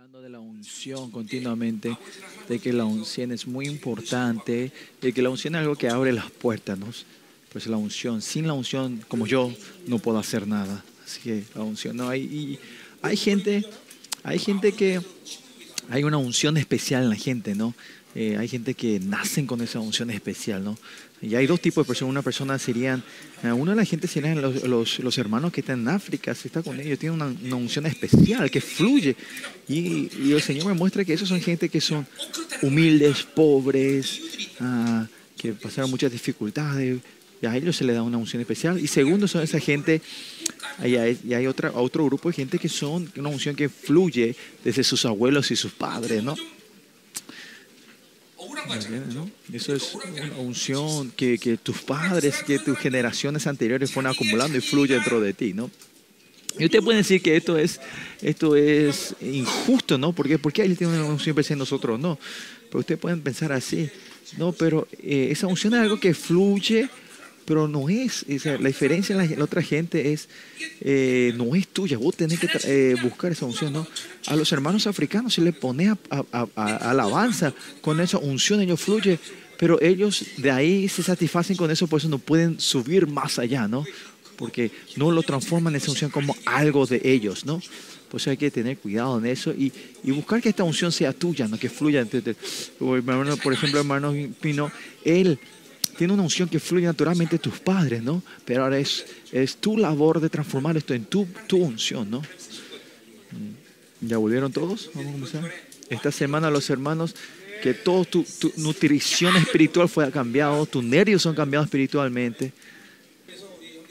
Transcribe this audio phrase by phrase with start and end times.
[0.00, 1.94] de la unción continuamente,
[2.48, 6.10] de que la unción es muy importante, de que la unción es algo que abre
[6.10, 6.86] las puertas, ¿no?
[7.52, 9.52] Pues la unción, sin la unción, como yo,
[9.86, 10.82] no puedo hacer nada.
[11.04, 12.22] Así que la unción, no hay.
[12.22, 12.58] Y
[13.02, 13.62] hay gente,
[14.22, 15.02] hay gente que
[15.90, 17.74] hay una unción especial en la gente, ¿no?
[18.14, 20.76] Eh, hay gente que nacen con esa unción especial, ¿no?
[21.22, 22.10] Y hay dos tipos de personas.
[22.10, 23.04] Una persona serían,
[23.44, 26.80] eh, una de la gente serían los, hermanos que están en África, se está con
[26.80, 29.14] ellos, tienen una, una unción especial que fluye.
[29.68, 32.06] Y, el Señor me muestra que esos son gente que son
[32.62, 34.20] humildes, pobres,
[34.60, 35.04] uh,
[35.36, 36.98] que pasaron muchas dificultades.
[37.40, 38.80] Y a ellos se les da una unción especial.
[38.80, 40.02] Y segundo, son esa gente,
[40.84, 44.34] y hay, y otra, otro grupo de gente que son una unción que fluye
[44.64, 46.34] desde sus abuelos y sus padres, ¿no?
[49.14, 49.30] ¿No?
[49.52, 54.60] Eso es una unción que, que, tus padres, que tus generaciones anteriores fueron acumulando y
[54.60, 55.70] fluye dentro de ti, ¿no?
[56.58, 57.80] Y ustedes pueden decir que esto es,
[58.22, 60.12] esto es injusto, ¿no?
[60.12, 60.38] ¿Por qué?
[60.38, 62.18] Porque él tiene una unción especial nosotros no.
[62.68, 63.88] Pero ustedes pueden pensar así,
[64.36, 66.88] no, pero eh, esa unción es algo que fluye
[67.50, 70.28] pero no es, la diferencia en la, la, otra gente es,
[70.82, 73.88] eh, no es tuya, vos tenés que eh, buscar esa unción, ¿no?
[74.28, 78.80] A los hermanos africanos se les pone a, a, a, alabanza con esa unción, ellos
[78.80, 79.18] fluyen,
[79.58, 83.66] pero ellos de ahí se satisfacen con eso, por eso no pueden subir más allá,
[83.66, 83.84] ¿no?
[84.36, 87.60] Porque no lo transforman esa unción como algo de ellos, ¿no?
[88.08, 89.72] Por eso hay que tener cuidado en eso y,
[90.04, 91.58] y buscar que esta unción sea tuya, ¿no?
[91.58, 92.06] Que fluya.
[92.78, 94.70] Por ejemplo, hermano Pino,
[95.04, 95.40] él
[96.00, 98.22] tiene una unción que fluye naturalmente de tus padres, ¿no?
[98.46, 102.22] Pero ahora es, es tu labor de transformar esto en tu, tu unción, ¿no?
[104.00, 104.90] ¿Ya volvieron todos?
[104.94, 105.54] Vamos a comenzar.
[105.90, 107.14] Esta semana los hermanos,
[107.62, 108.24] que toda tu,
[108.56, 112.54] nutrición espiritual fue cambiado, tus nervios son cambiados espiritualmente.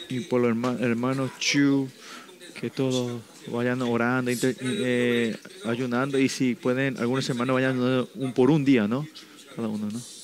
[0.09, 1.87] Y por los hermanos, Chu,
[2.59, 3.21] que todos
[3.51, 8.87] vayan orando, inter, eh, ayunando, y si pueden, algunos hermanos vayan un por un día,
[8.87, 9.07] ¿no?
[9.55, 10.18] Cada uno, ¿no?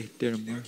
[0.00, 0.62] Este hermano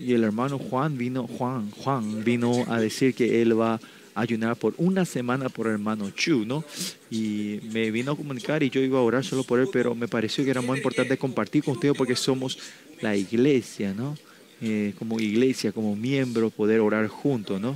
[0.00, 4.56] y el hermano Juan vino Juan Juan vino a decir que él va a ayunar
[4.56, 6.64] por una semana por hermano Chu, ¿no?
[7.10, 10.06] Y me vino a comunicar y yo iba a orar solo por él, pero me
[10.06, 12.58] pareció que era muy importante compartir con ustedes porque somos
[13.00, 14.16] la iglesia, ¿no?
[14.60, 17.74] Eh, como iglesia, como miembro, poder orar juntos, ¿no?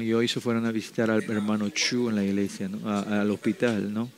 [0.00, 2.88] Y hoy se fueron a visitar al hermano Chu en la iglesia, ¿no?
[2.88, 4.08] Al hospital, ¿no?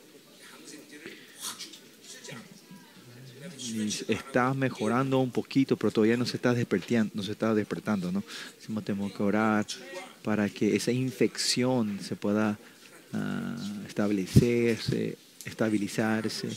[4.08, 8.22] Estás mejorando un poquito, pero todavía no se está despertando, no se está despertando, ¿no?
[8.82, 9.66] Tenemos que orar
[10.22, 12.58] para que esa infección se pueda
[13.12, 16.48] uh, establecerse, estabilizarse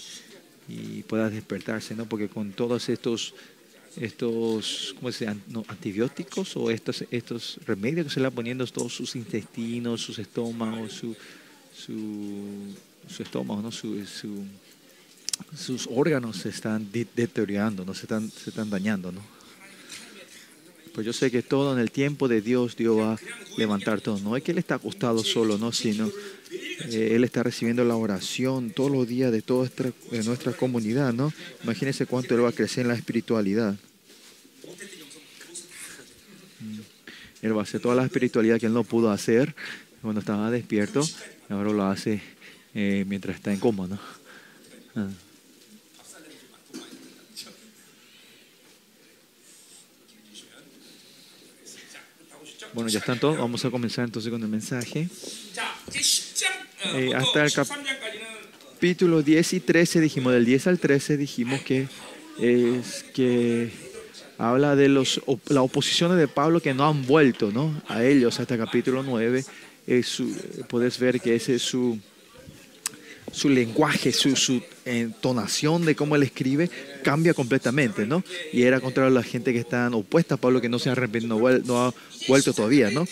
[0.68, 2.06] y pueda despertarse, ¿no?
[2.06, 3.34] Porque con todos estos
[3.98, 5.42] estos ¿cómo se llama?
[5.68, 10.94] Antibióticos o estos, estos remedios que se le van poniendo todos sus intestinos, sus estómagos,
[10.94, 11.16] su,
[11.76, 12.76] su,
[13.08, 13.72] su estómago, ¿no?
[13.72, 14.44] su, su
[15.56, 17.94] sus órganos se están deteriorando, ¿no?
[17.94, 19.12] se, están, se están dañando.
[19.12, 19.22] ¿no?
[20.94, 23.20] Pues yo sé que todo en el tiempo de Dios, Dios va a
[23.58, 24.20] levantar todo.
[24.20, 26.12] No es que Él está acostado solo, no, sino
[26.90, 29.70] eh, Él está recibiendo la oración todos los días de toda
[30.26, 31.14] nuestra, comunidad.
[31.14, 31.32] ¿no?
[31.64, 33.76] Imagínense cuánto Él va a crecer en la espiritualidad.
[37.42, 39.56] Él va a hacer toda la espiritualidad que Él no pudo hacer
[40.02, 41.02] cuando estaba despierto,
[41.50, 42.22] ahora lo hace
[42.74, 43.88] eh, mientras está en coma.
[43.88, 44.00] ¿no?
[44.96, 45.08] Ah.
[52.74, 53.38] Bueno, ya están todos.
[53.38, 55.08] Vamos a comenzar entonces con el mensaje.
[56.96, 61.88] Eh, hasta el capítulo 10 y 13 dijimos, del 10 al 13 dijimos que
[62.40, 63.72] es que
[64.38, 67.82] habla de los, las oposiciones de Pablo que no han vuelto ¿no?
[67.88, 69.44] a ellos hasta el capítulo 9.
[69.88, 70.34] Es su,
[70.68, 72.00] puedes ver que ese es su,
[73.32, 76.70] su lenguaje, su, su, entonación de cómo él escribe
[77.04, 78.24] cambia completamente, ¿no?
[78.52, 81.40] Y era contra la gente que están opuesta a Pablo, que no se ha arrepentido,
[81.66, 81.94] no, ha
[82.28, 83.06] vuelto todavía, ¿no?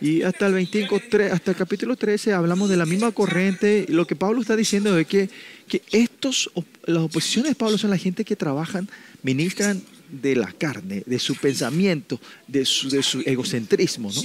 [0.00, 1.00] Y hasta el 25,
[1.30, 3.84] hasta el capítulo 13 hablamos de la misma corriente.
[3.88, 5.28] Lo que Pablo está diciendo es que,
[5.68, 6.50] que estos,
[6.86, 8.88] las oposiciones de Pablo son la gente que trabajan,
[9.22, 12.18] ministran de la carne, de su pensamiento,
[12.48, 14.22] de su, de su egocentrismo, ¿no?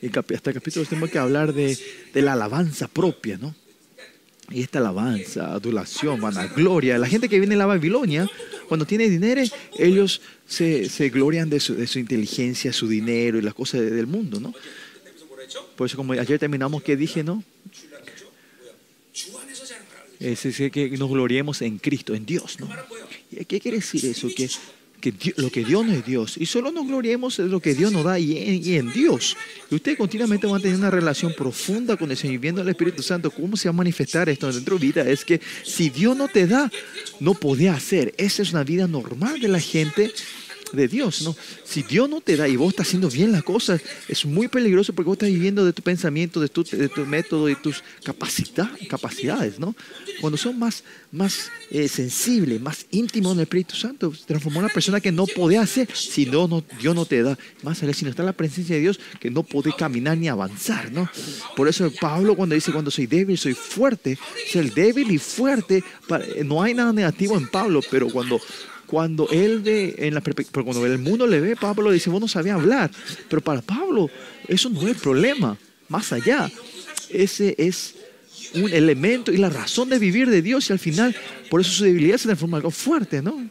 [0.00, 1.76] Y hasta el capítulo tenemos que hablar de,
[2.12, 3.54] de la alabanza propia, ¿no?
[4.50, 6.96] Y esta alabanza, adulación, vanagloria.
[6.96, 8.26] La gente que viene a la Babilonia,
[8.66, 9.42] cuando tiene dinero,
[9.78, 14.06] ellos se, se glorian de su, de su, inteligencia, su dinero y las cosas del
[14.06, 14.54] mundo, ¿no?
[15.76, 17.44] Por eso, como ayer terminamos, que dije, no?
[20.18, 22.68] Es, es que nos gloriemos en Cristo, en Dios, ¿no?
[23.30, 24.28] ¿Y ¿Qué quiere decir eso?
[24.34, 24.48] Que
[25.00, 26.36] que lo que Dios no es Dios.
[26.36, 29.36] Y solo nos gloriemos en lo que Dios nos da y en, Dios.
[29.70, 32.68] Y usted continuamente va a tener una relación profunda con el Señor y viendo al
[32.68, 35.08] Espíritu Santo cómo se va a manifestar esto dentro de tu vida.
[35.08, 36.70] Es que si Dios no te da,
[37.20, 38.14] no podía hacer.
[38.18, 40.12] Esa es una vida normal de la gente
[40.72, 41.36] de Dios, ¿no?
[41.64, 44.92] Si Dios no te da y vos estás haciendo bien las cosas, es muy peligroso
[44.92, 48.70] porque vos estás viviendo de tu pensamiento, de tu, de tu método, de tus capacidad,
[48.88, 49.74] capacidades, ¿no?
[50.20, 54.72] Cuando son más, más eh, sensibles, más íntimos en el Espíritu Santo, transformó a una
[54.72, 57.38] persona que no puede hacer si no, no, Dios no te da.
[57.62, 60.28] Más allá, si no está en la presencia de Dios, que no puede caminar ni
[60.28, 61.08] avanzar, ¿no?
[61.56, 64.18] Por eso Pablo cuando dice, cuando soy débil, soy fuerte,
[64.50, 65.82] ser débil y fuerte,
[66.44, 68.40] no hay nada negativo en Pablo, pero cuando
[68.88, 72.56] cuando él ve, en la, cuando el mundo le ve, Pablo dice, vos no sabías
[72.56, 72.90] hablar.
[73.28, 74.10] Pero para Pablo,
[74.48, 75.56] eso no es problema.
[75.88, 76.50] Más allá,
[77.10, 77.94] ese es
[78.54, 81.14] un elemento y la razón de vivir de Dios y al final,
[81.50, 83.48] por eso su debilidad se transforma en algo fuerte, ¿no?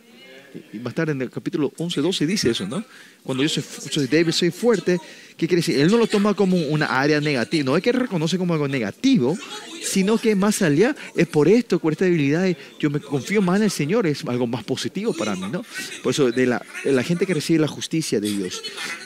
[0.76, 2.84] Va a estar en el capítulo 11, 12 dice eso, ¿no?
[3.24, 5.00] Cuando yo soy, soy débil, soy fuerte,
[5.36, 5.80] ¿qué quiere decir?
[5.80, 9.38] Él no lo toma como una área negativa, no es que reconoce como algo negativo,
[9.82, 12.48] sino que más allá es por esto, por esta debilidad,
[12.80, 15.64] yo me confío más en el Señor, es algo más positivo para mí, ¿no?
[16.04, 18.62] Por eso, de la, la gente que recibe la justicia de Dios,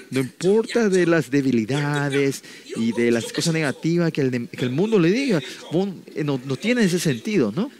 [0.09, 2.44] no importa de las debilidades
[2.75, 6.83] y de las cosas negativas que el, que el mundo le diga, no, no tiene
[6.83, 7.71] ese sentido, ¿no?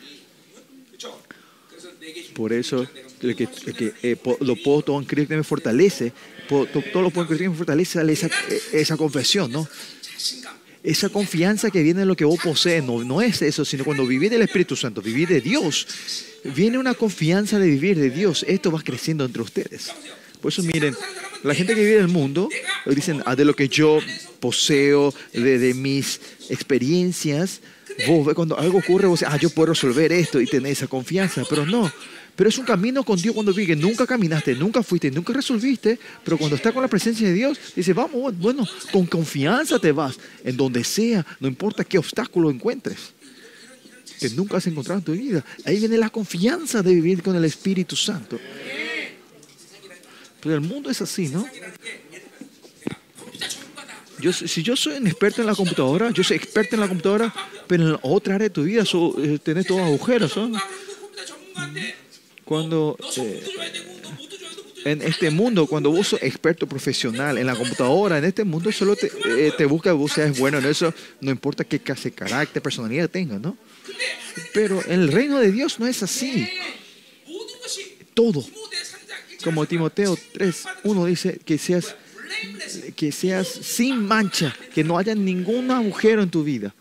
[2.34, 2.88] Por eso,
[3.22, 3.48] el que,
[4.04, 6.14] eh, lo puedo todo en Cristo que me fortalece,
[6.48, 8.30] todo lo puedo en Cristo me fortalece, esa,
[8.74, 9.68] esa confesión, ¿no?
[10.84, 14.06] Esa confianza que viene de lo que vos posees, no, no es eso, sino cuando
[14.06, 15.88] vivís del Espíritu Santo, vivís de Dios,
[16.44, 18.44] viene una confianza de vivir de Dios.
[18.48, 19.92] Esto va creciendo entre ustedes.
[20.42, 20.96] Por eso miren,
[21.44, 22.50] la gente que vive en el mundo,
[22.88, 24.00] dicen, ah, de lo que yo
[24.40, 26.20] poseo, de, de mis
[26.50, 27.62] experiencias,
[28.08, 31.66] vos cuando algo ocurre, vos ah, yo puedo resolver esto y tener esa confianza, pero
[31.66, 31.92] no.
[32.36, 33.76] Pero es un camino con Dios cuando vive.
[33.76, 36.00] Nunca caminaste, nunca fuiste, nunca resolviste.
[36.24, 40.18] Pero cuando estás con la presencia de Dios, dice, vamos, bueno, con confianza te vas.
[40.44, 43.14] En donde sea, no importa qué obstáculo encuentres.
[44.20, 45.44] Que nunca has encontrado en tu vida.
[45.66, 48.40] Ahí viene la confianza de vivir con el Espíritu Santo.
[50.42, 51.48] Pero el mundo es así, ¿no?
[54.32, 57.34] Si yo soy un experto en la computadora, yo soy experto en la computadora,
[57.68, 60.38] pero en otra área de tu vida so, eh, tenés todos agujeros.
[60.38, 60.52] ¿no?
[62.52, 63.44] Cuando eh,
[64.84, 68.98] en este mundo, cuando vos sos experto profesional en la computadora, en este mundo solo
[68.98, 73.40] te, eh, busca vos seas bueno en eso, no importa qué clase, carácter, personalidad tengas,
[73.40, 73.56] ¿no?
[74.54, 76.46] Pero en el reino de Dios no es así.
[78.14, 78.46] Todo.
[79.46, 81.96] Como Timoteo 3, uno dice que seas,
[82.98, 86.76] que seas sin mancha, que no haya ningún agujero en tu vida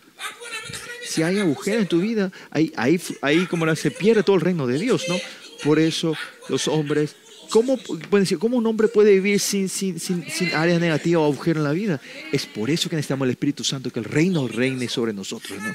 [1.10, 4.68] si hay agujero en tu vida, ahí, ahí, ahí como se pierde todo el reino
[4.68, 5.16] de Dios, ¿no?
[5.64, 6.14] Por eso
[6.48, 7.16] los hombres,
[7.50, 7.78] ¿cómo,
[8.12, 11.64] decir, ¿cómo un hombre puede vivir sin, sin, sin, sin área negativa o agujero en
[11.64, 12.00] la vida?
[12.32, 15.58] Es por eso que necesitamos el Espíritu Santo, que el reino reine sobre nosotros.
[15.60, 15.72] ¿no?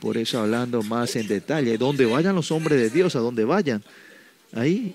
[0.00, 3.82] Por eso hablando más en detalle, donde vayan los hombres de Dios, a donde vayan,
[4.52, 4.94] ahí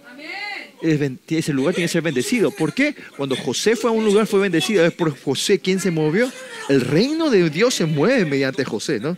[0.81, 2.51] ese lugar tiene que ser bendecido.
[2.51, 2.95] ¿Por qué?
[3.17, 4.85] Cuando José fue a un lugar fue bendecido.
[4.85, 6.31] Es por José quien se movió.
[6.69, 9.17] El reino de Dios se mueve mediante José, ¿no?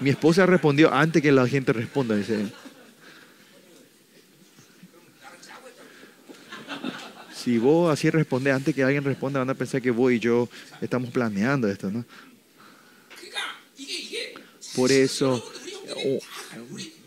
[0.00, 2.16] Mi esposa respondió antes que la gente responda.
[2.16, 2.46] Dice,
[7.48, 10.50] si vos así respondes antes que alguien responda, van a pensar que vos y yo
[10.82, 12.04] estamos planeando esto, ¿no?
[14.76, 15.42] Por eso,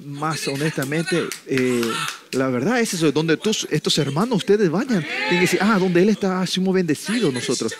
[0.03, 1.83] más honestamente, eh,
[2.31, 6.01] la verdad es eso, donde tus, estos hermanos, ustedes vayan, tienen que decir, ah, donde
[6.01, 7.71] él está, somos bendecidos nosotros.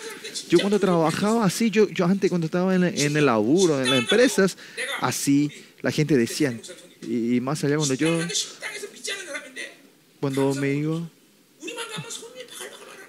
[0.48, 3.98] Yo cuando trabajaba así, yo, yo antes cuando estaba en, en el laburo, en las
[3.98, 4.56] empresas,
[5.00, 5.50] así
[5.82, 6.56] la gente decía,
[7.02, 8.20] y, más allá cuando yo,
[10.20, 11.02] cuando me iba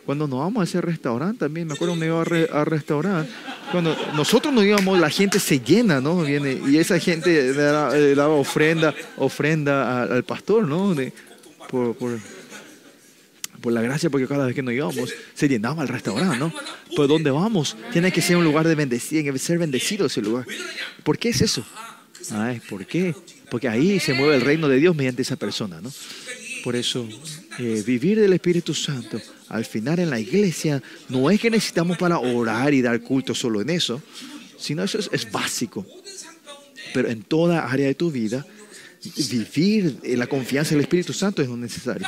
[0.04, 3.26] cuando nos vamos a ese restaurante también, me acuerdo me iba a, restaurar.
[3.70, 6.22] Cuando nosotros nos íbamos, la gente se llena, ¿no?
[6.22, 10.94] Viene, y esa gente daba, ofrenda, ofrenda al, pastor, ¿no?
[11.70, 12.18] por,
[13.72, 16.52] la gracia, porque cada vez que nos íbamos se llenaba el restaurante, ¿no?
[16.96, 17.76] Pues ¿dónde vamos?
[17.92, 20.46] Tiene que ser un lugar de bendecido, tiene que ser bendecido ese lugar.
[21.04, 21.64] ¿Por qué es eso?
[22.32, 23.14] Ay, ¿por qué?
[23.50, 25.92] Porque ahí se mueve el reino de Dios mediante esa persona, ¿no?
[26.64, 27.08] Por eso,
[27.58, 32.18] eh, vivir del Espíritu Santo, al final en la iglesia, no es que necesitamos para
[32.18, 34.02] orar y dar culto solo en eso,
[34.58, 35.86] sino eso es, básico.
[36.94, 38.46] Pero en toda área de tu vida,
[39.30, 42.06] vivir la confianza del Espíritu Santo es lo necesario.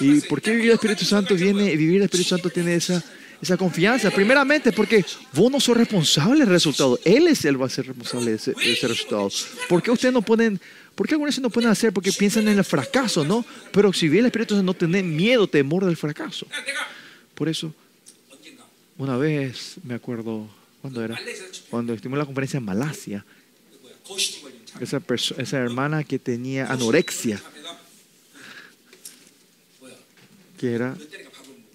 [0.00, 3.02] ¿Y por qué vivir el Espíritu Santo viene, vivir el Espíritu Santo tiene esa,
[3.40, 4.10] esa confianza?
[4.10, 6.98] Primeramente porque vos no sos responsable del resultado.
[7.04, 9.28] Él es el va a ser responsable de ese, de ese resultado.
[9.68, 10.60] ¿Por qué ustedes no pueden,
[10.94, 11.92] por qué algunos no pueden hacer?
[11.92, 13.44] Porque piensan en el fracaso, ¿no?
[13.72, 16.46] Pero si vive el Espíritu Santo no tener miedo, temor del fracaso.
[17.34, 17.74] Por eso,
[18.98, 20.48] una vez, me acuerdo,
[20.80, 21.18] ¿cuándo era?
[21.70, 23.24] Cuando estuvimos en la conferencia en Malasia,
[24.80, 25.02] esa,
[25.38, 27.42] esa hermana que tenía anorexia,
[30.58, 30.96] que era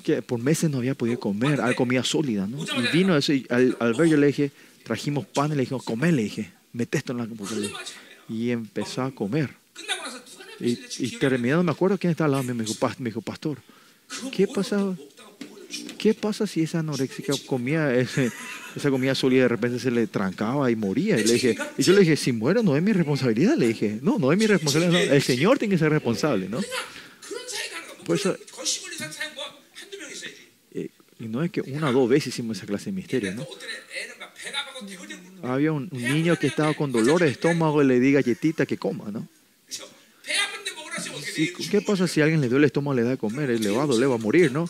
[0.04, 2.64] que por meses no había podido comer, comida sólida, ¿no?
[2.64, 4.52] Y vino eso al, al ver yo le dije,
[4.86, 7.68] trajimos pan y le dije, comer, le dije, mete esto en la computadora
[8.30, 9.56] y empezó a comer.
[10.60, 13.60] Y, y terminando, me acuerdo quién estaba al lado mío, me dijo, me dijo pastor,
[14.32, 14.96] ¿qué pasaba?
[15.98, 18.32] ¿Qué pasa si esa anoréxica comía ese,
[18.76, 21.20] esa comida sólida de repente se le trancaba y moría?
[21.20, 24.00] Y, le dije, y yo le dije, si muero no es mi responsabilidad, le dije.
[24.02, 25.14] No, no es mi responsabilidad, no.
[25.14, 26.62] el Señor tiene que ser responsable, ¿no?
[28.06, 28.38] Por eso,
[30.72, 33.46] eh, y no es que una o dos veces hicimos esa clase de misterio, ¿no?
[35.44, 38.78] había un, un, niño que estaba con dolor de estómago y le di galletita que
[38.78, 39.28] coma, ¿no?
[41.70, 43.52] ¿Qué pasa si a alguien le duele el estómago le da de comer?
[43.52, 44.68] Eh, le va a doler, va a morir, ¿no?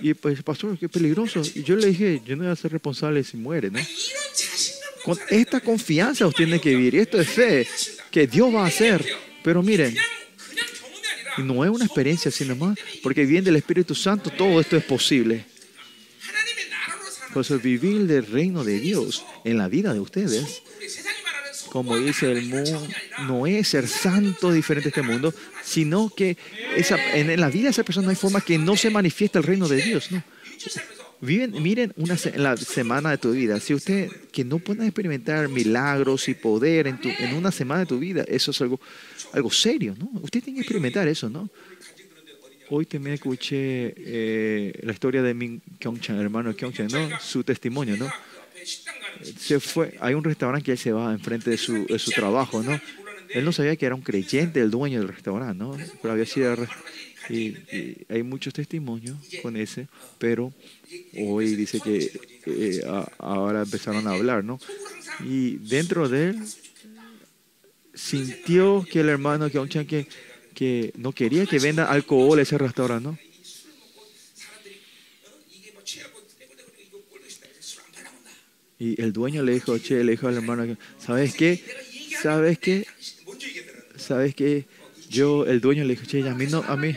[0.00, 1.42] Y pues, pastor, qué peligroso.
[1.54, 3.78] Y yo le dije, yo no voy a ser responsable si muere, ¿no?
[5.04, 6.94] Con esta confianza usted tiene que vivir.
[6.94, 7.68] Y esto es fe
[8.10, 9.04] que Dios va a hacer.
[9.42, 9.94] Pero miren,
[11.38, 15.44] no es una experiencia, sino más, porque bien del Espíritu Santo todo esto es posible
[17.32, 20.62] pues vivir del reino de Dios en la vida de ustedes.
[21.70, 22.86] Como dice el mundo,
[23.26, 26.36] no es ser santo diferente a este mundo, sino que
[26.76, 29.44] esa, en la vida de esa persona no hay forma que no se manifieste el
[29.44, 30.10] reino de Dios.
[30.10, 30.22] No.
[31.20, 33.58] Viven, miren una en la semana de tu vida.
[33.58, 37.86] Si usted que no pueda experimentar milagros y poder en, tu, en, una semana de
[37.86, 38.80] tu vida, eso es algo,
[39.32, 40.10] algo serio, ¿no?
[40.22, 41.50] Usted tiene que experimentar eso, ¿no?
[42.70, 47.20] Hoy también escuché eh, la historia de Min Kyung-chan, hermano Kyung-chan, ¿no?
[47.20, 48.10] Su testimonio, ¿no?
[49.38, 52.62] Se fue, hay un restaurante que él se va enfrente de su, de su trabajo,
[52.62, 52.78] ¿no?
[53.30, 55.76] Él no sabía que era un creyente el dueño del restaurante, ¿no?
[56.02, 56.54] Pero había sido...
[57.30, 59.86] Y, y hay muchos testimonios con ese,
[60.18, 60.52] pero
[61.18, 62.10] hoy dice que
[62.46, 64.58] eh, a, ahora empezaron a hablar, ¿no?
[65.24, 66.42] Y dentro de él
[67.92, 70.06] sintió que el hermano Kyung-chan que
[70.58, 73.10] que no quería que venda alcohol ese restaurante.
[78.80, 81.62] Y el dueño le dijo, che, le dijo al hermano, ¿sabes qué?
[82.20, 82.84] ¿Sabes qué?
[83.96, 84.66] ¿Sabes qué?
[85.08, 86.96] Yo, el dueño le dijo, che, a mí no, a mí.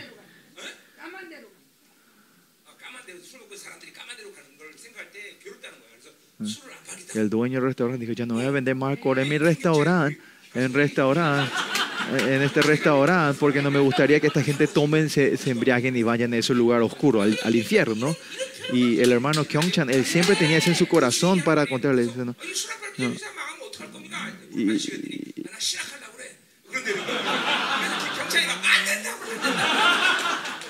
[7.13, 10.19] El dueño del restaurante dijo, ya no voy a vender más alcohol en mi restaurante,
[10.55, 11.70] en restaurante
[12.17, 16.03] en este restaurante porque no me gustaría que esta gente tomen, se, se embriaguen y
[16.03, 17.95] vayan a ese lugar oscuro, al, al infierno.
[17.95, 18.17] ¿no?
[18.73, 22.07] Y el hermano Kyongchan, él siempre tenía eso en su corazón para contarle.
[22.15, 22.25] ¿no?
[22.25, 22.35] no.
[24.53, 24.71] Y,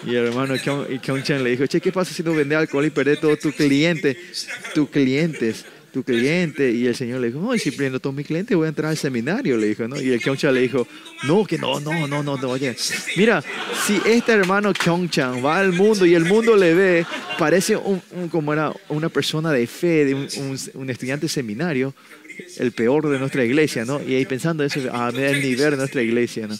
[0.04, 0.56] y, el hermano
[1.02, 4.48] Kyongchan le dijo, che, ¿qué pasa si no vende alcohol y perdés todos tus clientes?
[4.74, 6.72] Tus clientes tu cliente?
[6.72, 8.98] Y el señor le dijo, no, si prendo todos mis clientes voy a entrar al
[8.98, 10.00] seminario, le dijo, ¿no?
[10.02, 10.88] Y el Kyung-chan le dijo,
[11.24, 12.76] no, que no, no, no, no, no, oye,
[13.18, 13.44] mira,
[13.86, 17.06] si este hermano Kyung-chan va al mundo y el mundo le ve,
[17.38, 20.28] parece un, como era una persona de fe, de un,
[20.76, 21.94] un- estudiante seminario,
[22.58, 24.02] el peor de nuestra iglesia, ¿no?
[24.02, 26.58] Y ahí pensando eso, ah, mira el nivel de nuestra iglesia, ¿no?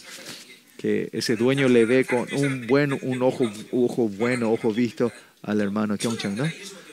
[0.76, 5.12] que ese dueño le ve con un buen un ojo ojo bueno ojo visto
[5.42, 6.44] al hermano Kyung-chan, ¿no?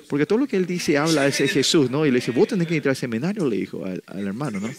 [0.10, 2.04] Porque todo lo que él dice habla es Jesús, ¿no?
[2.04, 4.70] Y le dice, vos tenés que entrar al seminario, le dijo al, hermano, ¿no?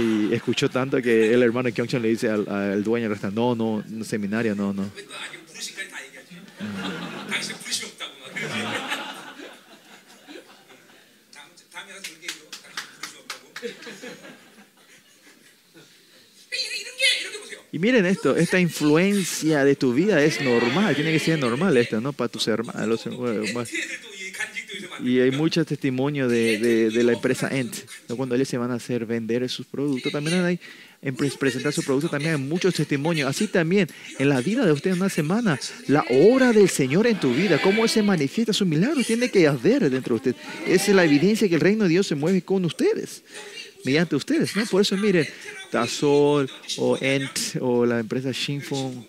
[0.00, 3.82] Y escuchó tanto que el hermano Kyungchon le dice al, dueño del restaurante, no, no,
[3.84, 4.88] no, seminario, no, no.
[17.76, 22.00] Y miren esto, esta influencia de tu vida es normal, tiene que ser normal esto,
[22.00, 22.14] ¿no?
[22.14, 23.06] Para tus hermanos.
[25.04, 26.58] Y hay muchos testimonios de,
[26.90, 27.76] de, la empresa Ent,
[28.16, 30.58] cuando ellos se van a hacer vender sus productos, también hay,
[31.02, 33.28] en presentar su producto, también hay muchos testimonios.
[33.28, 37.20] Así también, en la vida de usted en una semana, la obra del Señor en
[37.20, 40.42] tu vida, cómo se manifiesta su milagro, tiene que haber dentro de usted.
[40.66, 43.22] Esa es la evidencia que el reino de Dios se mueve con ustedes
[43.84, 44.66] mediante ustedes, ¿no?
[44.66, 45.26] Por eso, miren,
[45.70, 49.06] Tazol o Ent o la empresa Shinfon.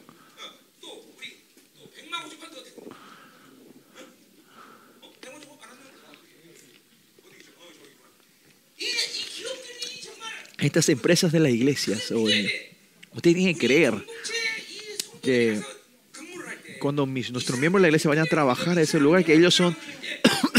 [10.60, 12.52] Estas empresas de las iglesias, hoy,
[13.14, 13.94] ustedes tienen que creer
[15.22, 15.62] que
[16.80, 19.54] cuando mis, nuestros miembros de la iglesia vayan a trabajar a ese lugar, que ellos
[19.54, 19.78] son,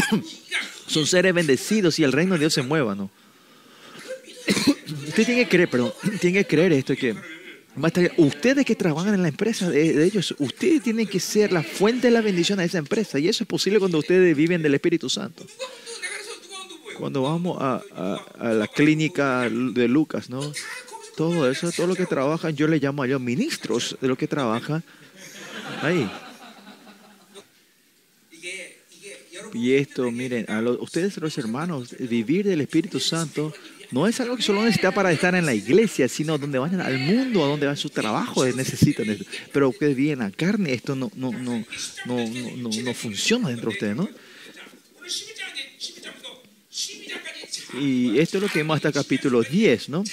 [0.87, 3.11] son seres bendecidos y el reino de Dios se mueva, ¿no?
[4.49, 7.15] usted tiene que creer, pero tiene que creer esto que
[8.17, 12.11] ustedes que trabajan en la empresa de, ellos, ustedes tienen que ser la fuente de
[12.11, 13.19] la bendición a esa empresa.
[13.19, 15.45] Y eso es posible cuando ustedes viven del Espíritu Santo.
[16.97, 17.81] Cuando vamos a,
[18.41, 20.51] la clínica de Lucas, ¿no?
[21.15, 24.27] Todo eso, todo lo que trabajan, yo le llamo a ellos ministros de lo que
[24.27, 24.83] trabajan
[25.81, 26.09] ahí.
[29.53, 33.53] Y esto, miren, a los, ustedes los hermanos, vivir del Espíritu Santo
[33.91, 36.99] no es algo que solo necesita para estar en la iglesia, sino donde vayan al
[36.99, 39.25] mundo, a donde van su trabajo, eh, necesitan esto.
[39.51, 41.63] Pero ustedes viven la carne, esto no, no, no,
[42.05, 42.27] no,
[42.57, 44.09] no, no, funciona dentro de ustedes, ¿no?
[47.79, 50.03] Y esto es lo que vemos hasta capítulo 10, ¿no?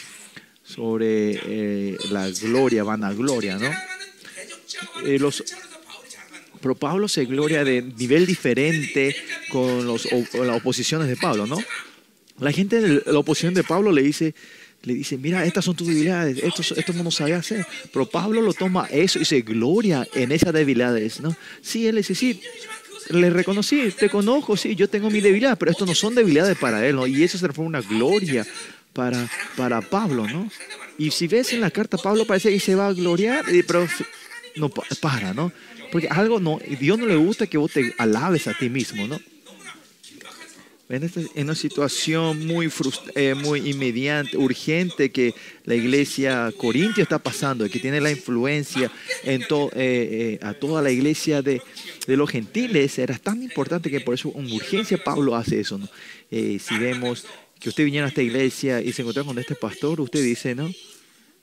[0.64, 3.71] Sobre eh, la gloria, vanagloria, ¿no?
[5.04, 5.45] Eh, los
[6.61, 9.14] pero Pablo se gloria de nivel diferente
[9.50, 11.59] con, los, con las oposiciones de Pablo, ¿no?
[12.40, 14.35] La gente de la oposición de Pablo le dice,
[14.83, 17.66] le dice, mira, estas son tus debilidades, esto, esto no sabe hacer.
[17.93, 21.35] Pero Pablo lo toma eso y se gloria en esas debilidades, ¿no?
[21.62, 22.40] Sí, él dice, sí,
[23.11, 26.87] le reconocí, te conozco, sí, yo tengo mi debilidad, pero esto no son debilidades para
[26.87, 27.07] él, ¿no?
[27.07, 28.47] Y eso se fue una gloria
[28.93, 30.50] para, para Pablo, ¿no?
[30.99, 33.87] Y si ves en la carta, Pablo parece que se va a gloriar, pero
[34.57, 35.52] no pa- para, ¿no?
[35.93, 39.19] Porque algo no, Dios no le gusta que vos te alabes a ti mismo, ¿no?
[40.88, 42.71] En, este- en una situación muy,
[43.16, 48.90] eh, muy inmediata, urgente que la iglesia corintio está pasando, que tiene la influencia
[49.25, 51.61] en to- eh, eh, a toda la iglesia de,
[52.07, 55.76] de los gentiles, era tan importante que por eso con urgencia Pablo hace eso.
[55.76, 55.88] ¿no?
[56.31, 57.25] Eh, si vemos
[57.59, 60.71] que usted viniera a esta iglesia y se encontró con este pastor, usted dice, ¿no?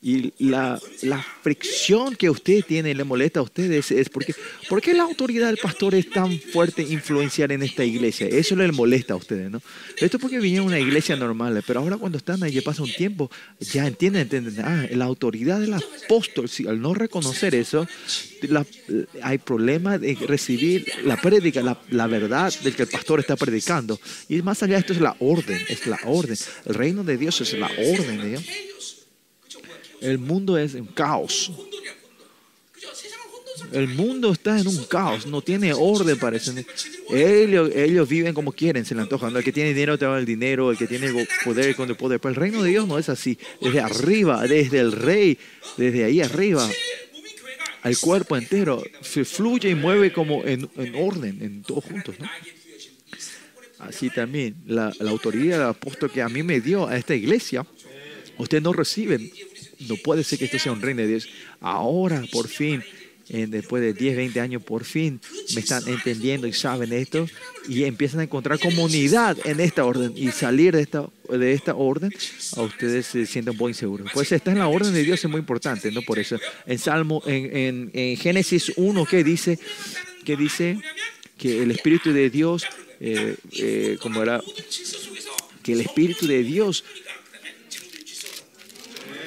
[0.05, 4.35] Y la, la fricción que usted tiene le molesta a ustedes es porque
[4.67, 8.27] ¿por qué la autoridad del pastor es tan fuerte influenciar en esta iglesia?
[8.27, 9.61] Eso le molesta a ustedes, ¿no?
[9.97, 12.91] Esto es porque vinieron a una iglesia normal, pero ahora cuando están ahí, pasa un
[12.91, 13.31] tiempo,
[13.61, 17.87] ya entienden, entienden, ah, la autoridad del apóstol, si al no reconocer eso,
[18.41, 18.65] la-
[19.21, 23.97] hay problema de recibir la prédica, la, la verdad del que el pastor está predicando.
[24.27, 26.37] Y más allá esto es la orden, es la orden.
[26.65, 28.43] El reino de Dios es la orden de Dios.
[30.03, 31.51] El mundo es un caos.
[33.71, 36.65] El mundo está en un caos, no tiene orden, parece.
[37.09, 39.35] Ellos, ellos viven como quieren, se le antojan.
[39.35, 42.19] El que tiene dinero te da el dinero, el que tiene poder con el poder.
[42.19, 43.37] Pero el reino de Dios no es así.
[43.61, 45.37] Desde arriba, desde el rey,
[45.77, 46.69] desde ahí arriba,
[47.81, 52.15] al cuerpo entero, se fluye y mueve como en, orden, en todos juntos.
[52.19, 52.29] ¿no?
[53.79, 57.65] Así también, la, la autoridad del apóstol que a mí me dio a esta iglesia,
[58.37, 59.31] ustedes no reciben
[59.87, 61.29] no puede ser que esto sea un reino de Dios.
[61.61, 62.83] Ahora, por fin,
[63.29, 65.19] después de 10, 20 años, por fin
[65.53, 67.27] me están entendiendo y saben esto
[67.67, 72.13] y empiezan a encontrar comunidad en esta orden y salir de esta, de esta orden,
[72.57, 74.11] a ustedes se sienten un poco inseguros.
[74.13, 76.01] Pues está en la orden de Dios, es muy importante, ¿no?
[76.01, 79.57] Por eso, en Salmo, en, en, en Génesis 1, ¿qué dice?
[80.25, 80.79] Que dice
[81.37, 82.65] que el Espíritu de Dios,
[82.99, 84.41] eh, eh, como era,
[85.61, 86.83] que el Espíritu de Dios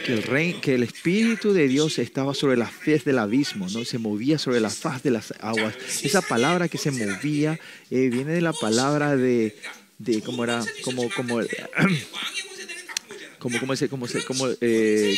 [0.06, 3.84] que el, rey, que el Espíritu de Dios estaba sobre la faz del abismo, ¿no?
[3.84, 5.74] se movía sobre la faz de las aguas.
[6.04, 7.58] Esa palabra que se movía
[7.90, 9.56] eh, viene de la palabra de,
[9.98, 10.64] de ¿cómo era?
[10.84, 11.40] Como, como,
[13.40, 14.06] como, como, ese, como,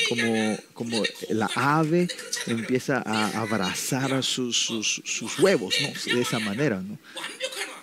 [0.08, 2.08] como, como, la ave
[2.46, 6.14] empieza a abrazar sus, sus huevos, ¿no?
[6.14, 6.98] De esa manera, ¿no?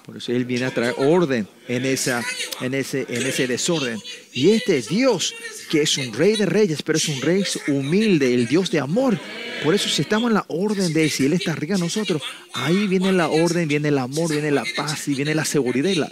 [0.06, 2.24] Por eso Él viene a traer orden en, esa,
[2.62, 4.00] en, ese, en ese desorden.
[4.34, 5.34] Y este Dios,
[5.72, 9.20] que es un rey de reyes, pero es un rey humilde, el Dios de amor.
[9.63, 12.22] Por eso si estamos en la orden de Él, si Él está arriba de nosotros,
[12.54, 16.12] ahí viene la orden, viene el amor, viene la paz y viene la seguridad.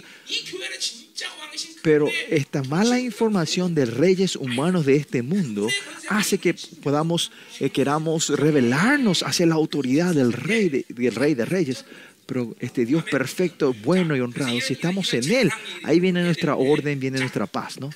[1.84, 5.68] Pero esta mala información de reyes humanos de este mundo
[6.08, 7.30] hace que podamos,
[7.60, 11.84] eh, queramos rebelarnos hacia la autoridad del rey, de, del rey de reyes
[12.26, 15.50] pero este Dios perfecto, bueno y honrado, si estamos en Él,
[15.82, 17.90] ahí viene nuestra orden, viene nuestra paz, ¿no?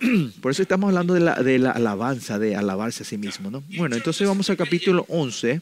[0.40, 3.62] Por eso estamos hablando de la, de la alabanza, de alabarse a sí mismo, ¿no?
[3.76, 5.60] Bueno, entonces vamos al capítulo 11,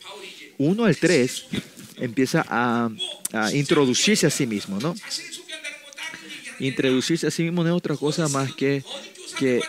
[0.58, 1.46] 1 al 3,
[1.98, 2.90] empieza a,
[3.32, 4.94] a introducirse a sí mismo, ¿no?
[6.58, 8.82] Introducirse a sí mismo no es otra cosa más que,
[9.38, 9.60] que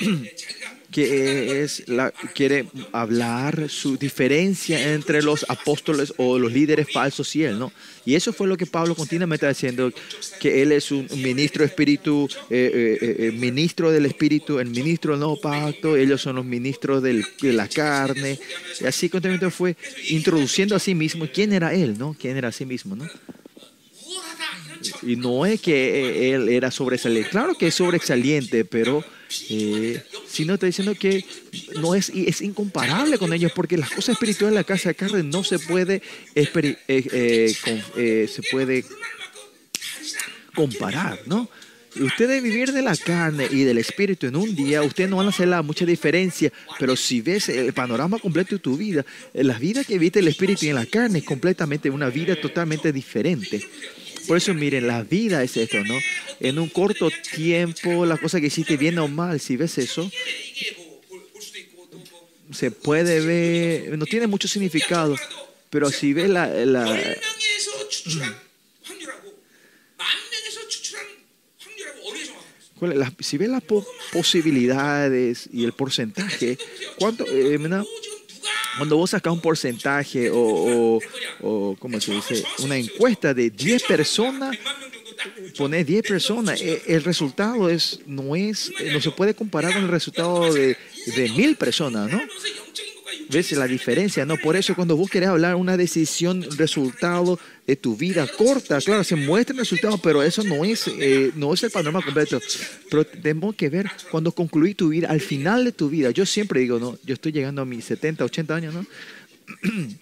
[0.94, 7.42] que es la, quiere hablar su diferencia entre los apóstoles o los líderes falsos y
[7.42, 7.72] él, ¿no?
[8.04, 9.92] Y eso fue lo que Pablo continuamente está diciendo,
[10.38, 15.18] que él es un ministro espíritu, eh, eh, eh, ministro del espíritu, el ministro del
[15.18, 18.38] nuevo pacto, ellos son los ministros del, de la carne,
[18.80, 19.76] y así continuamente fue
[20.10, 22.14] introduciendo a sí mismo quién era él, ¿no?
[22.16, 23.08] ¿Quién era a sí mismo, ¿no?
[25.02, 29.04] Y no es que él era sobresaliente, claro que es sobresaliente, pero
[29.50, 31.24] eh, sino está diciendo que
[31.80, 35.22] no es, es incomparable con ellos, porque las cosas espirituales de la casa de carne
[35.22, 36.02] no se puede,
[36.34, 36.48] eh,
[36.88, 38.84] eh, se puede
[40.54, 41.48] comparar, ¿no?
[42.00, 45.28] Ustedes vivir de la carne y del espíritu en un día, ustedes no van a
[45.28, 49.96] hacer mucha diferencia, pero si ves el panorama completo de tu vida, la vida que
[49.98, 53.64] viste el espíritu y en la carne es completamente una vida totalmente diferente.
[54.26, 55.94] Por eso, miren, la vida es esto, ¿no?
[56.40, 60.10] En un corto tiempo, la cosa que hiciste bien o mal, si ves eso,
[62.52, 65.16] se puede ver, no tiene mucho significado,
[65.70, 66.48] pero si ves la,
[73.20, 73.62] si ves las
[74.12, 76.58] posibilidades y el porcentaje,
[76.98, 77.58] ¿cuánto, eh,
[78.76, 81.00] cuando vos sacas un porcentaje o,
[81.40, 82.44] o, ¿cómo se dice?
[82.62, 84.56] Una encuesta de 10 personas,
[85.56, 89.88] pones 10 personas, e, el resultado es, no, es, no se puede comparar con el
[89.88, 90.76] resultado de,
[91.16, 92.20] de mil personas, ¿no?
[93.34, 94.36] Ves la diferencia, ¿no?
[94.36, 99.16] Por eso cuando vos querés hablar una decisión, resultado de tu vida corta, claro, se
[99.16, 102.40] muestra el resultado, pero eso no es, eh, no es el panorama completo.
[102.88, 106.60] Pero tenemos que ver cuando concluí tu vida, al final de tu vida, yo siempre
[106.60, 106.96] digo, ¿no?
[107.04, 108.86] Yo estoy llegando a mis 70, 80 años, ¿no?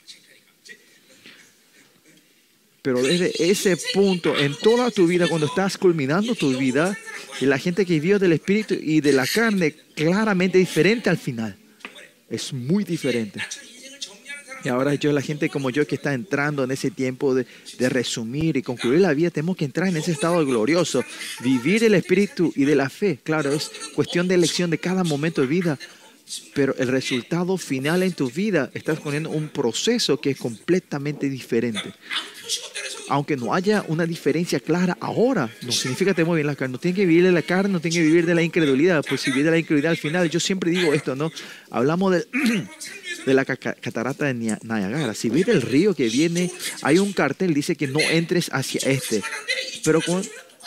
[2.82, 6.98] Pero desde ese punto, en toda tu vida, cuando estás culminando tu vida,
[7.40, 11.56] y la gente que vivió del espíritu y de la carne, claramente diferente al final.
[12.32, 13.40] Es muy diferente.
[14.64, 17.46] Y ahora yo, la gente como yo que está entrando en ese tiempo de,
[17.78, 21.04] de, resumir y concluir la vida, tenemos que entrar en ese estado glorioso,
[21.42, 23.18] vivir el espíritu y de la fe.
[23.22, 25.78] Claro, es cuestión de elección de cada momento de vida,
[26.54, 31.92] pero el resultado final en tu vida, estás poniendo un proceso que es completamente diferente
[33.08, 36.72] aunque no haya una diferencia clara ahora, no significa que te bien la carne.
[36.72, 39.04] No tiene que vivir de la carne, no tiene que vivir de la incredulidad.
[39.08, 41.30] Pues si vive de la incredulidad al final, yo siempre digo esto, ¿no?
[41.70, 42.12] Hablamos
[43.26, 45.14] de, la catarata de Niagara.
[45.14, 46.50] Si ves el río que viene,
[46.82, 49.22] hay un cartel, dice que no entres hacia este.
[49.84, 50.00] Pero,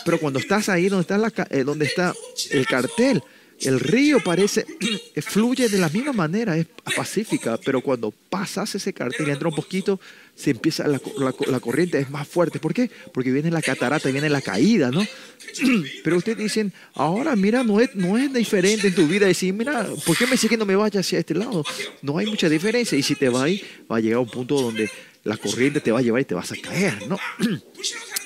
[0.05, 2.13] pero cuando estás ahí donde está, la, eh, donde está
[2.51, 3.23] el cartel,
[3.61, 4.65] el río parece,
[5.21, 9.55] fluye de la misma manera, es pacífica, pero cuando pasas ese cartel y entra un
[9.55, 9.99] poquito,
[10.35, 12.59] se empieza la, la, corriente, es más fuerte.
[12.59, 12.91] ¿Por qué?
[13.13, 15.01] Porque viene la catarata, viene la caída, ¿no?
[16.03, 19.27] Pero ustedes dicen, ahora mira, no es, no es diferente en tu vida.
[19.27, 21.63] Decir, mira, ¿por qué me sigue que no me vaya hacia este lado?
[22.01, 22.97] No hay mucha diferencia.
[22.97, 23.49] Y si te vas,
[23.89, 24.89] va a llegar a un punto donde
[25.23, 27.17] la corriente te va a llevar y te vas a caer, ¿no?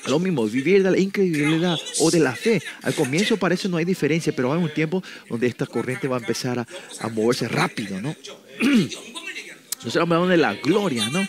[0.08, 2.60] Lo mismo, vivir de la incredulidad o de la fe.
[2.82, 6.20] Al comienzo parece no hay diferencia, pero hay un tiempo donde esta corriente va a
[6.20, 6.66] empezar a,
[6.98, 8.16] a moverse rápido, ¿no?
[8.60, 11.26] Nosotros hablamos de la gloria, ¿no?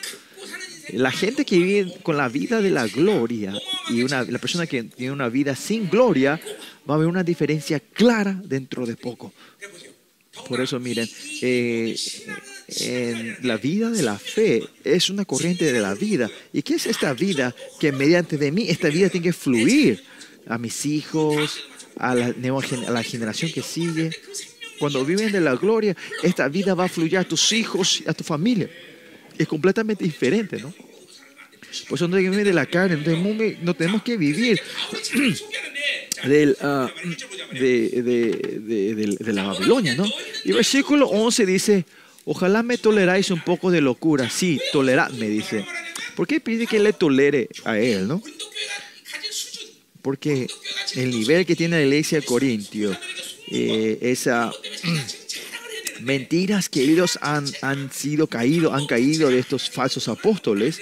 [0.93, 3.54] La gente que vive con la vida de la gloria
[3.89, 6.39] y una, la persona que tiene una vida sin gloria
[6.89, 9.34] va a haber una diferencia clara dentro de poco.
[10.47, 11.10] Por eso, miren,
[11.41, 11.95] eh,
[13.41, 16.30] la vida de la fe es una corriente de la vida.
[16.54, 17.54] ¿Y qué es esta vida?
[17.80, 20.04] Que mediante de mí, esta vida tiene que fluir
[20.47, 21.60] a mis hijos,
[21.97, 24.12] a la, a la generación que sigue.
[24.80, 28.23] Cuando viven de la gloria, esta vida va a fluir a tus hijos, a tu
[28.23, 28.69] familia.
[29.38, 30.74] Es completamente diferente, ¿no?
[31.88, 32.98] Por eso no tenemos que vivir de la carne,
[33.62, 34.62] no tenemos, que vivir
[36.24, 36.46] de,
[37.54, 40.06] de, de, la Babilonia, ¿no?
[40.44, 41.86] Y versículo 11 dice,
[42.26, 44.30] Ojalá me toleráis un poco de locura.
[44.30, 45.65] Sí, toleradme, dice.
[46.15, 48.22] ¿Por qué pide que le tolere a él, no?
[50.02, 50.48] Porque
[50.96, 52.96] el nivel que tiene la iglesia de Corintio,
[53.52, 54.52] eh, esa
[56.04, 60.80] mentiras que ellos han, han sido caídos, han caído de estos falsos apóstoles,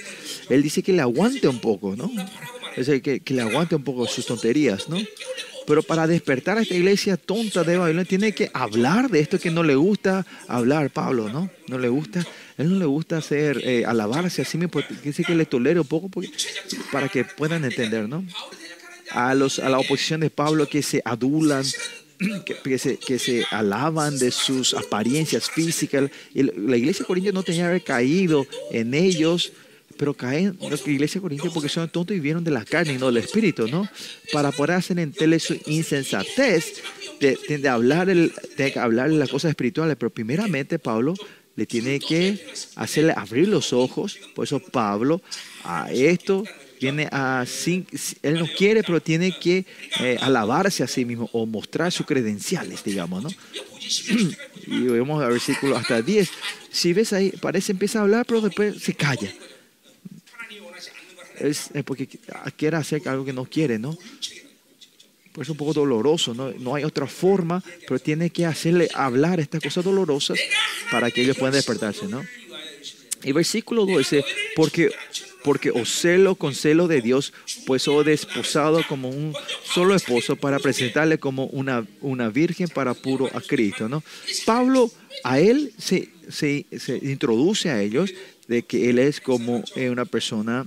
[0.48, 2.10] él dice que le aguante un poco, ¿no?
[2.76, 4.98] Es que, que le aguante un poco sus tonterías, ¿no?
[5.66, 9.50] Pero para despertar a esta iglesia tonta de Babilonia, tiene que hablar de esto que
[9.50, 11.50] no le gusta hablar, Pablo, ¿no?
[11.68, 12.26] No le gusta,
[12.58, 16.10] él no le gusta hacer, eh, alabarse así mismo, dice que le tolere un poco
[16.90, 18.24] para que puedan entender, ¿no?
[19.12, 21.64] A, los, a la oposición de Pablo que se adulan,
[22.64, 26.10] que, se, que, se, alaban de sus apariencias físicas.
[26.34, 29.52] la iglesia corintia no tenía que haber caído en ellos
[30.00, 33.06] pero caen la iglesia corintia porque son tontos y vieron de la carne y no
[33.08, 33.86] del espíritu, ¿no?
[34.32, 36.82] Para poder hacer en su insensatez
[37.20, 41.12] de, de, hablar el, de hablar las cosas espirituales, pero primeramente Pablo
[41.54, 42.42] le tiene que
[42.76, 45.20] hacerle abrir los ojos, por eso Pablo
[45.64, 46.44] a esto
[46.80, 47.44] viene a
[48.22, 49.66] él no quiere, pero tiene que
[50.00, 53.30] eh, alabarse a sí mismo o mostrar sus credenciales, digamos, ¿no?
[54.66, 56.30] y vemos el versículo hasta 10.
[56.70, 59.30] Si ves ahí, parece empieza a hablar, pero después se calla
[61.40, 62.08] es porque
[62.56, 63.96] quiere hacer algo que no quiere, ¿no?
[65.32, 66.50] Pues es un poco doloroso, ¿no?
[66.52, 70.38] No hay otra forma, pero tiene que hacerle hablar estas cosas dolorosas
[70.90, 72.24] para que ellos puedan despertarse, ¿no?
[73.22, 74.24] Y versículo 12,
[74.56, 74.90] porque,
[75.44, 77.32] porque os celo con celo de Dios,
[77.66, 83.28] pues os desposado como un solo esposo para presentarle como una, una virgen para puro
[83.32, 84.02] a Cristo, ¿no?
[84.44, 84.90] Pablo,
[85.24, 86.66] a él se, se,
[87.02, 88.12] introduce a ellos
[88.48, 90.66] de que él es como eh, una persona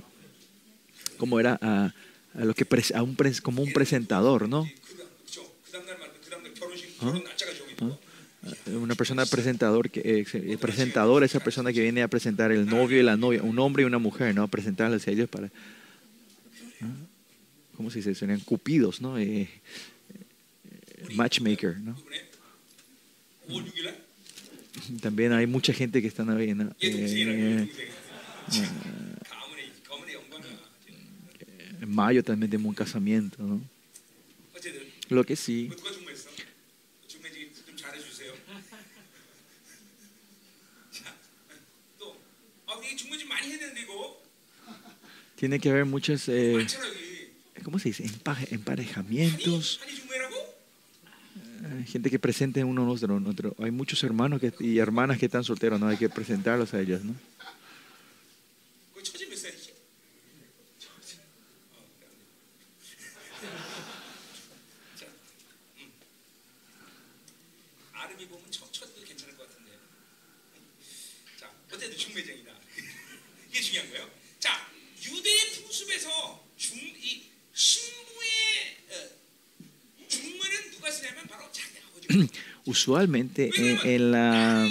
[1.16, 1.92] como era a,
[2.34, 4.68] a lo que a un, como un presentador, ¿no?
[7.00, 7.14] ¿Ah?
[7.80, 7.98] ¿Ah?
[8.66, 13.02] Una persona presentador, que, eh, presentador, esa persona que viene a presentar el novio y
[13.02, 14.42] la novia, un hombre y una mujer, ¿no?
[14.42, 15.50] A presentarles a ellos para.
[17.76, 18.14] ¿cómo se dice?
[18.14, 19.18] Serían cupidos, ¿no?
[19.18, 19.48] Eh, eh,
[21.14, 21.96] matchmaker, ¿no?
[25.00, 26.54] También hay mucha gente que están ahí.
[26.80, 27.68] Eh,
[31.80, 33.60] en mayo también tenemos un casamiento, ¿no?
[35.10, 35.70] Lo que sí.
[45.44, 46.66] Tiene que haber muchos, eh,
[47.64, 48.06] ¿cómo se dice?
[48.50, 49.78] Emparejamientos.
[51.86, 53.54] Gente que presente uno a otro.
[53.58, 55.88] Hay muchos hermanos que, y hermanas que están solteros, ¿no?
[55.88, 57.14] Hay que presentarlos a ellos, ¿no?
[82.66, 83.50] Usualmente
[83.84, 84.68] en, la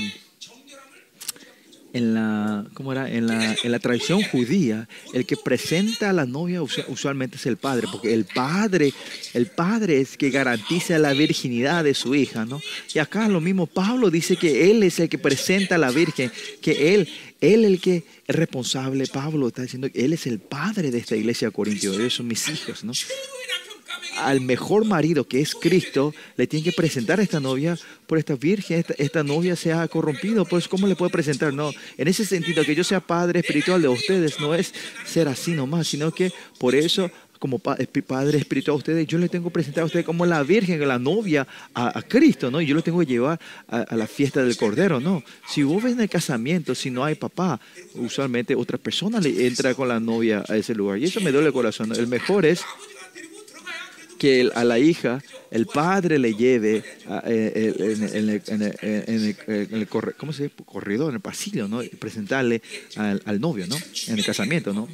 [1.93, 3.09] en la, ¿cómo era?
[3.09, 7.57] En la, en la tradición judía, el que presenta a la novia usualmente es el
[7.57, 8.91] padre, porque el padre,
[9.33, 12.59] el padre es que garantiza la virginidad de su hija, ¿no?
[12.93, 16.31] Y acá lo mismo, Pablo dice que él es el que presenta a la virgen,
[16.61, 17.07] que él,
[17.41, 21.15] él el que es responsable, Pablo está diciendo que él es el padre de esta
[21.15, 22.93] iglesia de Corintios, ellos son mis hijos, ¿no?
[24.17, 28.35] Al mejor marido que es Cristo, le tiene que presentar a esta novia por esta
[28.35, 31.53] virgen, esta, novia se ha corrompido, pues ¿cómo le puede presentar?
[31.53, 34.73] No, en ese sentido, que yo sea padre espiritual de ustedes no es
[35.05, 37.09] ser así nomás, sino que por eso
[37.43, 40.87] como padre espiritual a ustedes, yo le tengo que presentar a ustedes como la virgen,
[40.87, 42.61] la novia a, Cristo, ¿no?
[42.61, 45.21] Y yo lo tengo que llevar a, la fiesta del Cordero, ¿no?
[45.49, 47.59] Si vos ves en el casamiento, si no hay papá,
[47.95, 50.99] usualmente otra persona le entra con la novia a ese lugar.
[50.99, 51.91] Y eso me duele el corazón.
[51.93, 52.63] El mejor es
[54.23, 56.81] que a la hija el padre le lleve
[57.25, 60.55] en, el, ¿cómo se dice?
[60.63, 61.81] corredor, en el pasillo, ¿no?
[61.99, 62.61] presentarle
[62.95, 63.75] al, al novio, ¿no?
[64.07, 64.87] En el casamiento, ¿no?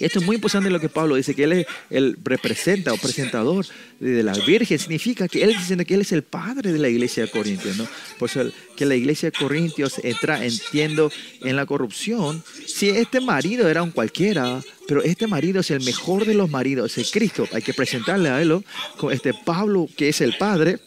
[0.00, 3.66] Esto es muy importante lo que Pablo dice, que él, es, representa o presentador
[3.98, 4.78] de la Virgen.
[4.78, 7.76] Significa que él diciendo que él es el padre de la iglesia de Corintios.
[7.76, 7.88] ¿no?
[8.18, 11.10] Por eso que la iglesia de Corintios entra, entiendo,
[11.42, 12.42] en la corrupción.
[12.66, 16.96] Si este marido era un cualquiera, pero este marido es el mejor de los maridos,
[16.98, 17.48] es Cristo.
[17.52, 18.64] Hay que presentarle a él,
[18.96, 20.78] con este Pablo, que es el padre,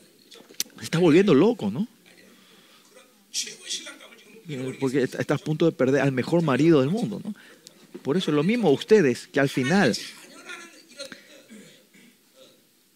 [0.77, 1.87] se está volviendo loco, ¿no?
[4.79, 7.33] Porque está a punto de perder al mejor marido del mundo, ¿no?
[8.03, 9.95] Por eso es lo mismo ustedes, que al final,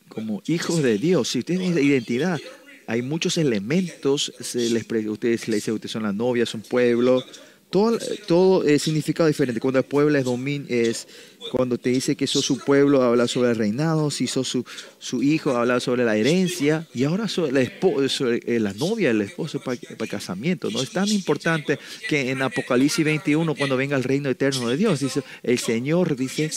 [0.09, 2.39] como hijos de Dios, si tienen identidad,
[2.87, 7.23] hay muchos elementos, se les, ustedes le dicen, ustedes son la novia, son pueblo,
[7.69, 9.59] todo, es significado diferente.
[9.59, 11.07] Cuando el pueblo es dominio, es
[11.51, 14.65] cuando te dice que sos su pueblo, habla sobre el reinado, si sos su,
[14.97, 19.77] su hijo, habla sobre la herencia, y ahora la, eh, la novia del esposo para,
[19.87, 20.69] el casamiento.
[20.71, 20.81] ¿no?
[20.81, 25.21] Es tan importante que en Apocalipsis 21, cuando venga el reino eterno de Dios, dice,
[25.43, 26.49] el Señor dice,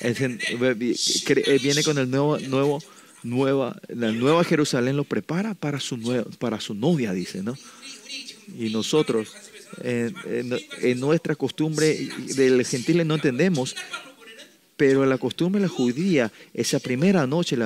[0.00, 2.80] eh, viene con el nuevo, nuevo
[3.26, 7.56] nueva, la nueva Jerusalén lo prepara para su, para su novia, dice, ¿no?
[8.56, 9.34] Y nosotros
[9.82, 13.76] eh, eh, en, nuestra costumbre del gentil no entendemos,
[14.76, 17.56] pero la costumbre de la judía, esa primera noche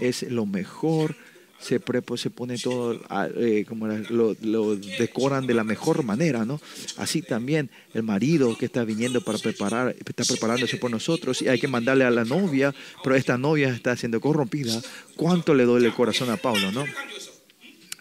[0.00, 1.16] es lo mejor,
[1.58, 6.44] se, pre, pues, se pone todo, ah, eh, como lo, decoran de la mejor manera,
[6.44, 6.60] ¿no?
[6.96, 11.58] Así también el marido que está viniendo para preparar, está preparándose por nosotros y hay
[11.58, 14.80] que mandarle a la novia, pero esta novia está siendo corrompida.
[15.16, 16.84] ¿Cuánto le duele el corazón a Pablo, no?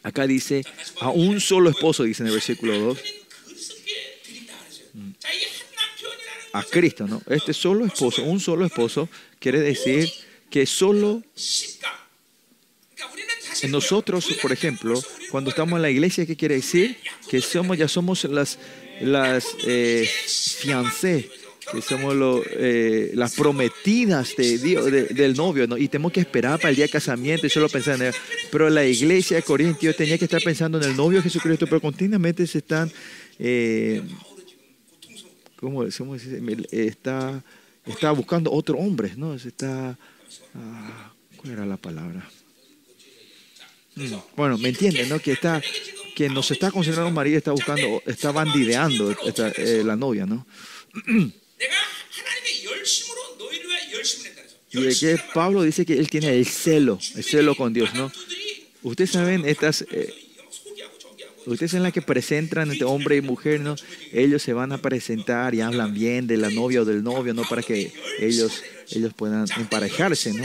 [0.03, 0.63] Acá dice,
[1.01, 3.24] a un solo esposo, dice en el versículo 2
[6.53, 7.21] a Cristo, ¿no?
[7.27, 9.09] Este solo esposo, un solo esposo,
[9.39, 10.09] quiere decir
[10.49, 11.21] que solo
[13.69, 16.97] nosotros, por ejemplo, cuando estamos en la iglesia, ¿qué quiere decir?
[17.29, 18.57] Que somos, ya somos las,
[19.01, 20.09] las eh,
[20.59, 21.25] fiancés,
[21.71, 22.15] que somos
[22.51, 25.77] eh, las prometidas de Dios, del novio, ¿no?
[25.77, 28.13] Y tenemos que esperar para el día de casamiento y solo pensar en él.
[28.51, 32.45] Pero la iglesia de Corintios tenía que estar pensando en el novio Jesucristo, pero continuamente
[32.47, 32.91] se están...
[33.39, 34.01] Eh,
[35.57, 36.21] ¿cómo decimos?
[36.71, 37.43] Está,
[37.85, 39.33] está buscando otro hombre, ¿no?
[39.33, 39.97] Está,
[40.55, 42.29] ah, ¿cuál era la palabra?
[43.95, 45.19] Mm, bueno, me entienden, ¿no?
[45.19, 45.61] Que está,
[46.15, 49.15] que nos está considerando marido está buscando, está bandideando
[49.57, 50.45] eh, la novia, ¿no?
[54.71, 58.11] Y de que Pablo dice que él tiene el celo, el celo con Dios, ¿no?
[58.83, 60.13] Ustedes saben estas eh,
[61.45, 63.75] Ustedes en la que presentan entre hombre y mujer, ¿no?
[64.11, 67.43] Ellos se van a presentar y hablan bien de la novia o del novio, ¿no?
[67.43, 70.43] Para que ellos, ellos puedan emparejarse, ¿no?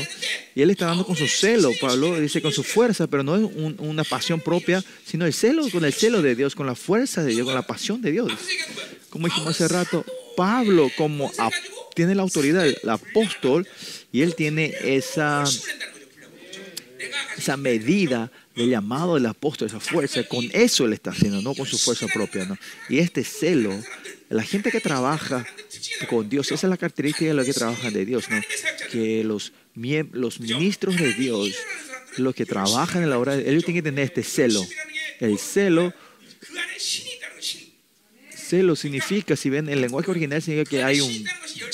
[0.54, 3.42] Y él está dando con su celo, Pablo dice con su fuerza, pero no es
[3.42, 7.22] un, una pasión propia, sino el celo, con el celo de Dios, con la fuerza
[7.22, 8.32] de Dios, con la pasión de Dios.
[9.08, 10.04] Como dijimos hace rato,
[10.36, 11.32] Pablo como
[11.94, 13.66] tiene la autoridad, el apóstol,
[14.12, 15.44] y él tiene esa,
[17.36, 21.66] esa medida del llamado del apóstol, esa fuerza, con eso él está haciendo, no con
[21.66, 22.44] su fuerza propia.
[22.44, 22.56] ¿no?
[22.88, 23.72] Y este celo,
[24.28, 25.46] la gente que trabaja
[26.08, 28.40] con Dios, esa es la característica de los que trabajan de Dios, ¿no?
[28.90, 31.54] que los, los ministros de Dios,
[32.16, 34.66] los que trabajan en la obra, ellos tienen que tener este celo.
[35.20, 35.92] El celo
[38.50, 41.24] Celo significa, si ven, el lenguaje original significa que hay un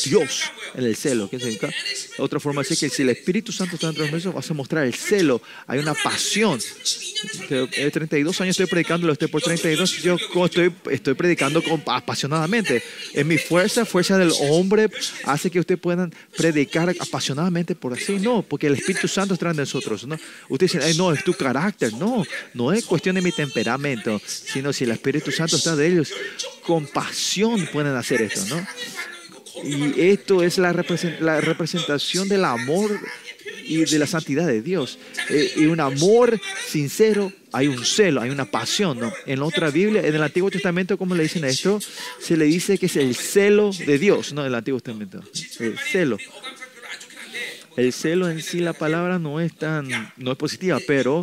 [0.04, 0.42] Dios
[0.74, 1.30] en el celo.
[1.30, 1.70] ¿Qué significa?
[2.18, 4.84] Otra forma decir que si el Espíritu Santo está dentro de nosotros, vas a mostrar
[4.84, 5.40] el celo.
[5.66, 6.60] Hay una pasión.
[6.60, 11.62] 32년을 Que, eh, 32 años estoy predicando, lo estoy por 32, yo estoy, estoy predicando
[11.62, 12.82] con, apasionadamente.
[13.14, 14.90] En mi fuerza, fuerza del hombre,
[15.24, 18.18] hace que ustedes puedan predicar apasionadamente por así.
[18.18, 20.06] No, porque el Espíritu Santo está en nosotros.
[20.06, 20.18] ¿no?
[20.50, 21.92] Ustedes dicen, "Ay, no, es tu carácter.
[21.94, 26.12] No, no es cuestión de mi temperamento, sino si el Espíritu Santo está de ellos,
[26.66, 28.56] con pasión pueden hacer esto.
[28.56, 28.66] ¿no?
[29.64, 32.98] Y esto es la, represent- la representación del amor
[33.64, 34.98] y de la santidad de Dios.
[35.30, 38.98] Eh, y un amor sincero, hay un celo, hay una pasión.
[39.00, 39.12] ¿no?
[39.26, 41.80] En la otra Biblia, en el Antiguo Testamento, ¿cómo le dicen a esto?
[42.20, 44.42] Se le dice que es el celo de Dios, ¿no?
[44.42, 45.20] En el Antiguo Testamento.
[45.58, 46.18] El celo.
[47.76, 51.20] El celo en sí, la palabra no es tan, no es positiva, pero,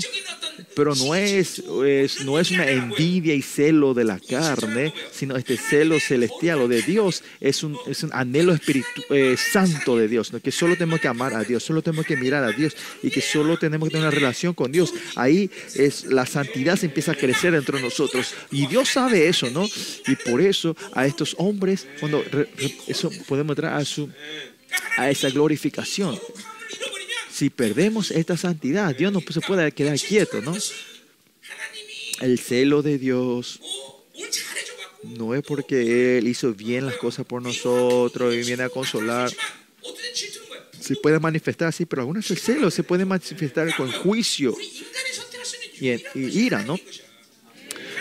[0.75, 5.57] pero no, es, es, no es una envidia y celo de la carne, sino este
[5.57, 10.31] celo celestial o de Dios es un, es un anhelo espiritu, eh, santo de Dios,
[10.31, 10.39] ¿no?
[10.39, 13.21] que solo tenemos que amar a Dios, solo tenemos que mirar a Dios y que
[13.21, 14.93] solo tenemos que tener una relación con Dios.
[15.15, 19.49] Ahí es la santidad se empieza a crecer dentro de nosotros y Dios sabe eso,
[19.49, 19.65] ¿no?
[20.07, 22.23] Y por eso a estos hombres, cuando
[22.87, 24.09] eso podemos entrar a su
[24.97, 26.19] a esa glorificación.
[27.31, 30.55] Si perdemos esta santidad, Dios no se puede quedar quieto, ¿no?
[32.21, 33.59] El celo de Dios
[35.03, 39.31] no es porque Él hizo bien las cosas por nosotros y viene a consolar.
[40.79, 44.55] Se puede manifestar así, pero algunas el celo se puede manifestar con juicio
[45.79, 46.77] y, en, ira, ¿no?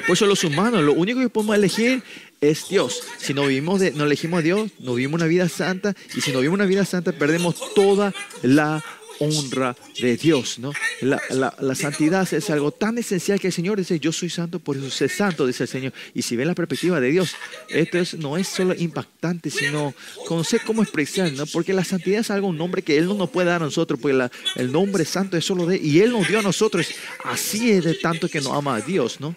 [0.06, 2.02] Por eso los humanos, lo único que podemos elegir
[2.42, 3.02] es Dios.
[3.18, 6.32] Si no vivimos de, no elegimos a Dios, no vivimos una vida santa, y si
[6.32, 8.84] no vivimos una vida santa, perdemos toda la
[9.20, 10.72] honra de Dios, ¿no?
[11.00, 14.90] La, santidad es algo tan esencial que el Señor dice, yo soy santo, por eso
[14.90, 15.92] sé santo, dice el Señor.
[16.12, 17.36] Y si ven la perspectiva de Dios,
[17.68, 19.94] esto es- no es solo impactante, sino
[20.26, 21.46] conocer cómo expresar, ¿no?
[21.46, 24.00] Porque la santidad es algo, un nombre que Él no nos puede dar a nosotros,
[24.00, 26.88] porque el nombre santo es solo de Él, y Él nos dio a nosotros.
[27.22, 29.36] Así es de tanto que nos ama a Dios, ¿no?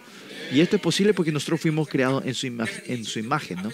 [0.52, 2.46] Y esto es posible porque nosotros fuimos creados en su,
[2.86, 3.72] en su imagen, ¿no?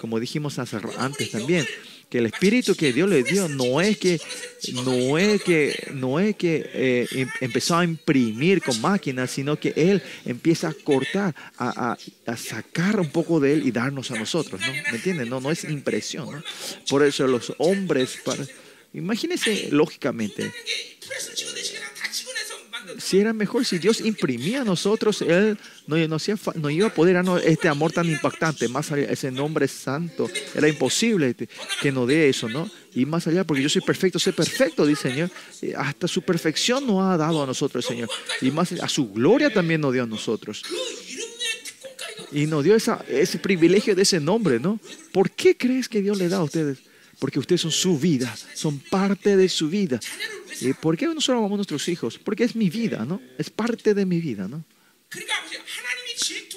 [0.00, 1.66] Como dijimos antes también,
[2.10, 4.20] que el espíritu que Dios le dio no es que,
[4.84, 9.72] no es que, no es que eh, em- empezó a imprimir con máquinas, sino que
[9.74, 11.98] Él empieza a cortar, a, a-
[12.30, 14.72] a sacar un poco de Él y darnos a nosotros, ¿no?
[14.90, 15.28] ¿Me entienden?
[15.30, 16.42] No, no es impresión, ¿no?
[16.88, 18.46] Por eso los hombres, para,
[18.92, 20.52] imagínense lógicamente,
[22.98, 27.18] si era mejor si Dios imprimía a nosotros, Él no, no, iba a poder ah,
[27.18, 30.28] darnos este amor tan impactante, más allá, ese nombre santo.
[30.54, 31.34] Era imposible
[31.80, 32.70] que nos dé eso, ¿no?
[32.94, 35.30] Y más allá, porque yo soy perfecto, soy perfecto, dice Señor.
[35.62, 38.08] Eh, hasta su perfección nos ha dado a nosotros Señor.
[38.40, 40.62] Y más a su gloria también nos dio a nosotros.
[42.32, 44.80] Y nos dio esa, ese privilegio de ese nombre, ¿no?
[45.12, 46.78] ¿Por qué crees que Dios le da a ustedes?
[47.18, 50.00] porque ustedes son su vida, son parte de su vida.
[50.60, 52.18] ¿Y ¿Por qué nosotros amamos a nuestros hijos?
[52.18, 53.20] Porque es mi vida, ¿no?
[53.38, 54.64] Es parte de mi vida, ¿no?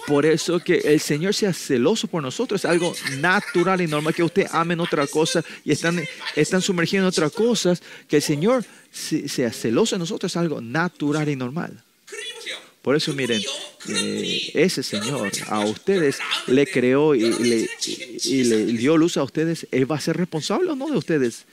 [0.06, 4.24] Por eso que el Señor sea celoso por nosotros es algo natural y normal que
[4.24, 6.02] usted amen otra cosa y están,
[6.34, 7.84] están sumergidos en otras cosas.
[8.08, 11.84] Que el Señor sea celoso en nosotros es algo natural y normal.
[12.88, 13.42] Por eso miren,
[13.90, 17.70] eh, ese Señor a ustedes le creó y, le,
[18.24, 21.44] y, le, dio luz a ustedes, Él va a ser responsable o no de ustedes.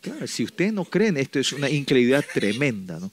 [0.00, 2.98] Claro, si ustedes no creen, esto es una incredulidad tremenda.
[2.98, 3.12] ¿no?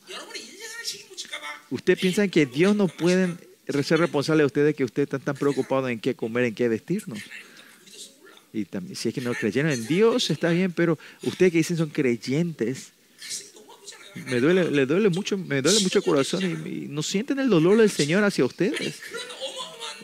[1.71, 3.35] Ustedes piensan que Dios no puede
[3.83, 7.19] ser responsable de ustedes, que ustedes están tan preocupados en qué comer, en qué vestirnos
[8.53, 11.77] y también, si es que no creyeron en Dios, está bien, pero ustedes que dicen
[11.77, 12.93] son creyentes,
[14.27, 17.49] me duele, le duele mucho, me duele mucho el corazón y, y no sienten el
[17.49, 18.99] dolor del Señor hacia ustedes.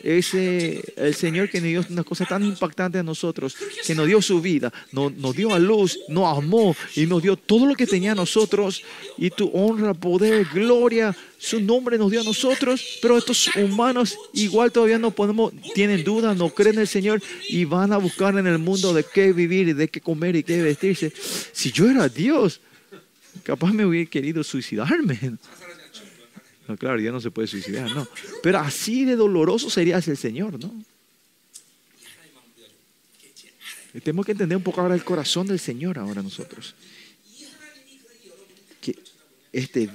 [0.02, 4.06] Es eh, el Señor que nos dio una cosa tan impactante a nosotros, que nos
[4.06, 7.74] dio su vida, nos, nos dio a luz, nos amó y nos dio todo lo
[7.74, 8.82] que tenía a nosotros
[9.16, 14.70] y tu honra, poder, gloria, su nombre nos dio a nosotros, pero estos humanos igual
[14.70, 18.46] todavía no podemos, tienen dudas, no creen en el Señor y van a buscar en
[18.46, 21.12] el mundo de qué vivir y de qué comer y qué vestirse.
[21.52, 22.60] Si yo era Dios,
[23.46, 25.38] Capaz me hubiera querido suicidarme.
[26.66, 28.08] No, claro, ya no se puede suicidar, no.
[28.42, 30.74] Pero así de doloroso sería hacia el Señor, ¿no?
[34.02, 36.74] Tenemos que entender un poco ahora el corazón del Señor ahora nosotros.
[39.52, 39.90] Este,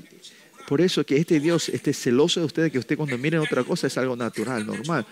[0.66, 3.88] por eso que este Dios esté celoso de ustedes, que usted cuando miren otra cosa
[3.88, 5.06] es algo natural, normal.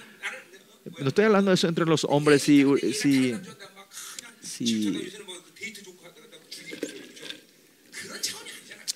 [1.02, 3.36] No estoy hablando de eso entre los hombres, si, si,
[4.42, 5.12] si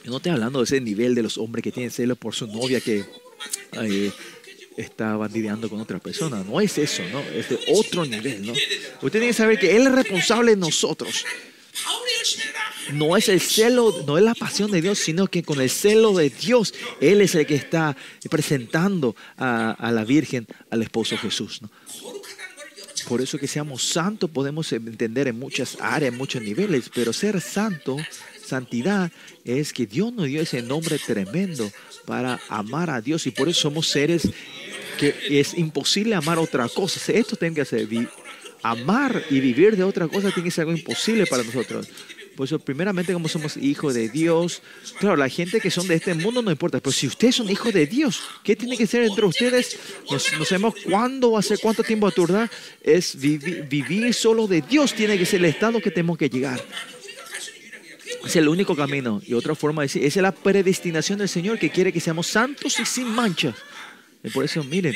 [0.03, 2.47] Yo no estoy hablando de ese nivel de los hombres que tienen celos por su
[2.47, 3.05] novia que
[4.75, 6.43] está bandideando con otra persona.
[6.43, 7.21] No es eso, ¿no?
[7.21, 8.51] Es de otro nivel, ¿no?
[8.53, 11.25] Usted tiene que saber que Él es responsable de nosotros.
[12.91, 16.13] No es el celo, no es la pasión de Dios, sino que con el celo
[16.13, 17.95] de Dios, Él es el que está
[18.29, 21.61] presentando a, a la Virgen al esposo Jesús.
[21.61, 21.69] ¿no?
[23.07, 27.39] Por eso que seamos santos podemos entender en muchas áreas, en muchos niveles, pero ser
[27.41, 27.97] santo
[28.45, 29.11] santidad,
[29.45, 31.71] es que Dios nos dio ese nombre tremendo
[32.05, 34.29] para amar a Dios y por eso somos seres
[34.97, 36.99] que es imposible amar otra cosa.
[37.11, 38.07] Esto tiene que vi-
[38.61, 41.87] amar y vivir de otra cosa tiene que ser algo imposible para nosotros.
[42.35, 44.63] Por eso, primeramente, como somos hijos de Dios,
[44.99, 47.71] claro, la gente que son de este mundo no importa, pero si ustedes son hijos
[47.71, 49.77] de Dios, ¿qué tiene que ser entre ustedes?
[50.09, 52.49] No, no sabemos cuándo ser, cuánto tiempo va a.
[52.81, 56.59] Es vivi- vivir solo de Dios, tiene que ser el estado que tenemos que llegar.
[58.23, 61.59] Es el único camino y otra forma de decir, esa es la predestinación del Señor
[61.59, 63.55] que quiere que seamos santos y sin manchas.
[64.23, 64.95] Y por eso, miren,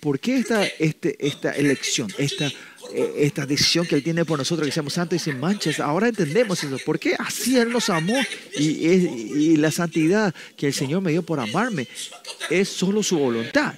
[0.00, 2.46] ¿por qué esta, este, esta elección, esta,
[2.94, 5.80] eh, esta decisión que Él tiene por nosotros, que seamos santos y sin manchas?
[5.80, 6.78] Ahora entendemos eso.
[6.78, 8.18] ¿Por qué así Él nos amó
[8.56, 11.86] y, y la santidad que el Señor me dio por amarme
[12.48, 13.74] es solo su voluntad?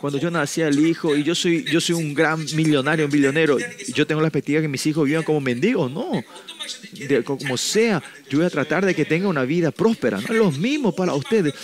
[0.00, 3.58] Cuando yo nací el hijo y yo soy, yo soy un gran millonario, un billonero,
[3.94, 6.22] yo tengo la expectativa de que mis hijos vivan como mendigos, no.
[7.24, 10.20] Como sea, yo voy a tratar de que tenga una vida próspera.
[10.20, 11.54] No los mismos para ustedes.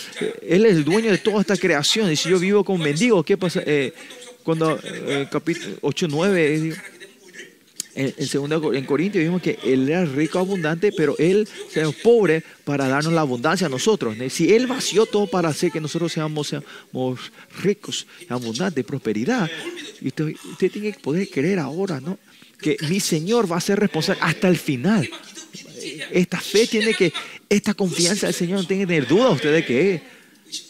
[0.41, 2.11] Él es el dueño de toda esta creación.
[2.11, 3.61] Y si yo vivo como mendigo, ¿qué pasa?
[3.65, 3.93] Eh,
[4.43, 6.75] cuando eh, capítulo 8, 9,
[7.95, 11.85] en, en segundo Cor- en Corintios vimos que él era rico abundante, pero él se
[12.03, 14.15] pobre para darnos la abundancia a nosotros.
[14.17, 14.29] ¿no?
[14.29, 17.31] Si él vació todo para hacer que nosotros seamos, seamos
[17.61, 19.49] ricos, abundantes, prosperidad,
[20.01, 22.17] y usted, tiene que poder creer ahora, ¿no?
[22.59, 25.09] Que mi Señor va a ser responsable hasta el final.
[26.11, 27.13] Esta fe tiene que,
[27.49, 30.01] esta confianza del Señor no tiene que tener duda usted de que,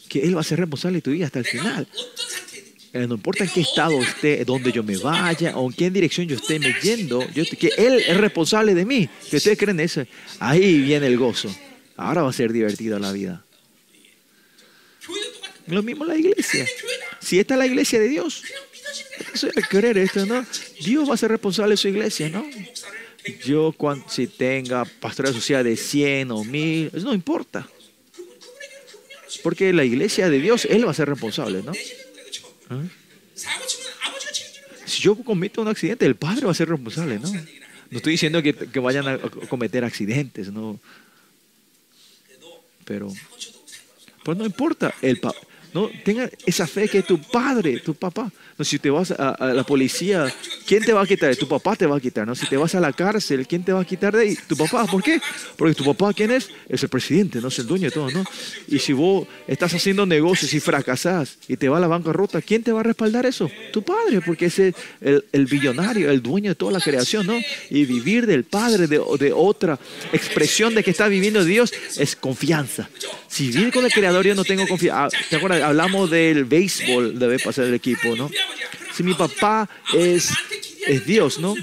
[0.10, 1.88] que Él va a ser responsable de tu vida hasta el final.
[2.96, 6.30] Eh, no importa en qué estado esté, donde yo me vaya o en qué dirección
[6.30, 7.28] yo esté me yendo,
[7.60, 9.10] que Él es responsable de mí.
[9.30, 10.06] Que ustedes creen eso.
[10.40, 11.54] Ahí viene el gozo.
[11.98, 13.44] Ahora va a ser divertida la vida.
[15.68, 16.66] Lo mismo la iglesia.
[17.20, 18.44] Si esta es la iglesia de Dios,
[19.34, 20.46] eso es creer esto, ¿no?
[20.80, 22.46] Dios va a ser responsable de su iglesia, ¿no?
[23.44, 23.76] Yo,
[24.08, 27.68] si tenga pastoral social de 100 o 1000, eso no importa.
[29.44, 31.74] Porque la iglesia de Dios, Él va a ser responsable, ¿no?
[32.70, 32.82] ¿Ah?
[34.86, 37.32] Si yo cometo un accidente, el padre va a ser responsable, ¿no?
[37.32, 39.18] No estoy diciendo que, vayan a,
[39.50, 40.80] cometer accidentes, no.
[42.84, 43.12] Pero,
[44.24, 45.34] pero no importa, el pa
[45.74, 49.66] no tenga esa fe que tu padre, tu papá, no, si te vas a, la
[49.66, 50.34] policía,
[50.66, 51.36] ¿quién te va a quitar?
[51.36, 52.26] Tu papá te va a quitar.
[52.26, 52.36] ¿no?
[52.36, 54.38] Si te vas a la cárcel, ¿quién te va a quitar de ahí?
[54.48, 54.86] Tu papá.
[54.86, 55.20] ¿Por qué?
[55.58, 56.50] Porque tu papá, ¿quién es?
[56.70, 58.24] Es el presidente, no es el dueño de todo, ¿no?
[58.70, 62.64] Y si vos estás haciendo negocios y fracasás y te va a la bancarrota, ¿quién
[62.64, 63.52] te va a respaldar eso?
[63.74, 67.38] Tu padre, porque es el, el billonario, el dueño de toda la creación, ¿no?
[67.70, 69.78] Y vivir del padre, de, de otra
[70.14, 72.90] expresión de que está viviendo Dios, es confianza.
[73.28, 75.18] Si vivir con el creador, yo no tengo confianza.
[75.30, 75.62] ¿Te acuerdas?
[75.62, 78.30] Hablamos del béisbol, debe pasar el equipo, ¿no?
[78.94, 80.30] Si mi papá es,
[80.88, 81.56] es Dios, ¿no?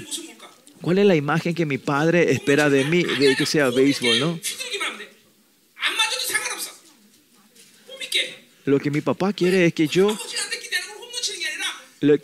[0.81, 4.39] ¿Cuál es la imagen que mi padre espera de mí, de que sea béisbol, ¿no?
[8.65, 10.17] Lo que mi papá quiere es que yo...
[12.01, 12.15] Lo,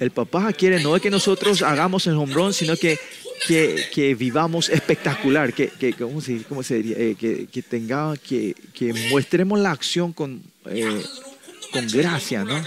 [0.00, 2.98] el papá quiere no es que nosotros hagamos el hombrón, sino que,
[3.46, 6.96] que, que, vivamos espectacular, que, que ¿cómo se, cómo se diría?
[6.98, 11.04] Eh, que, que, tenga, que, que, muestremos la acción con, eh,
[11.70, 12.64] con gracia, ¿no?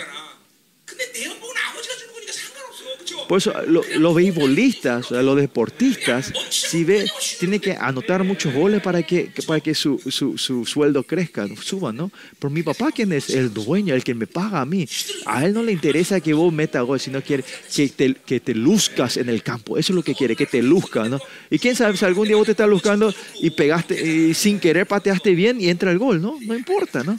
[3.27, 9.01] Por eso lo- los beisbolistas, los deportistas, si ve, tienen que anotar muchos goles para
[9.03, 12.11] que, para que su, su, su sueldo crezca, suba, ¿no?
[12.37, 14.87] Pero mi papá, quien es el dueño, el que me paga a mí,
[15.25, 18.53] a él no le interesa que vos metas gol, sino quiere que te, que te
[18.53, 19.77] luzcas en el campo.
[19.77, 21.19] Eso es lo que quiere, que te luzcas, ¿no?
[21.49, 24.85] Y quién sabe si algún día vos te estás luzcando y pegaste, y sin querer
[24.85, 26.37] pateaste bien y entra el gol, ¿no?
[26.41, 27.17] No importa, ¿no?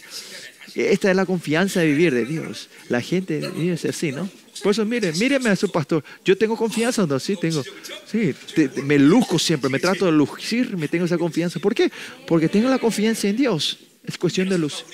[0.75, 2.69] Esta es la confianza de vivir de Dios.
[2.89, 4.29] La gente debe ser así, ¿no?
[4.63, 6.05] Por eso, miren, mírenme a su pastor.
[6.25, 7.19] Yo tengo confianza, ¿no?
[7.21, 7.63] Sí, tengo.
[8.07, 8.35] Sí,
[8.83, 11.61] me luzco siempre, me trato de lucir, me tengo esa confianza.
[11.61, 11.91] ¿Por qué?
[12.27, 13.79] Porque tengo la confianza en Dios.
[14.05, 14.85] Es cuestión de luz.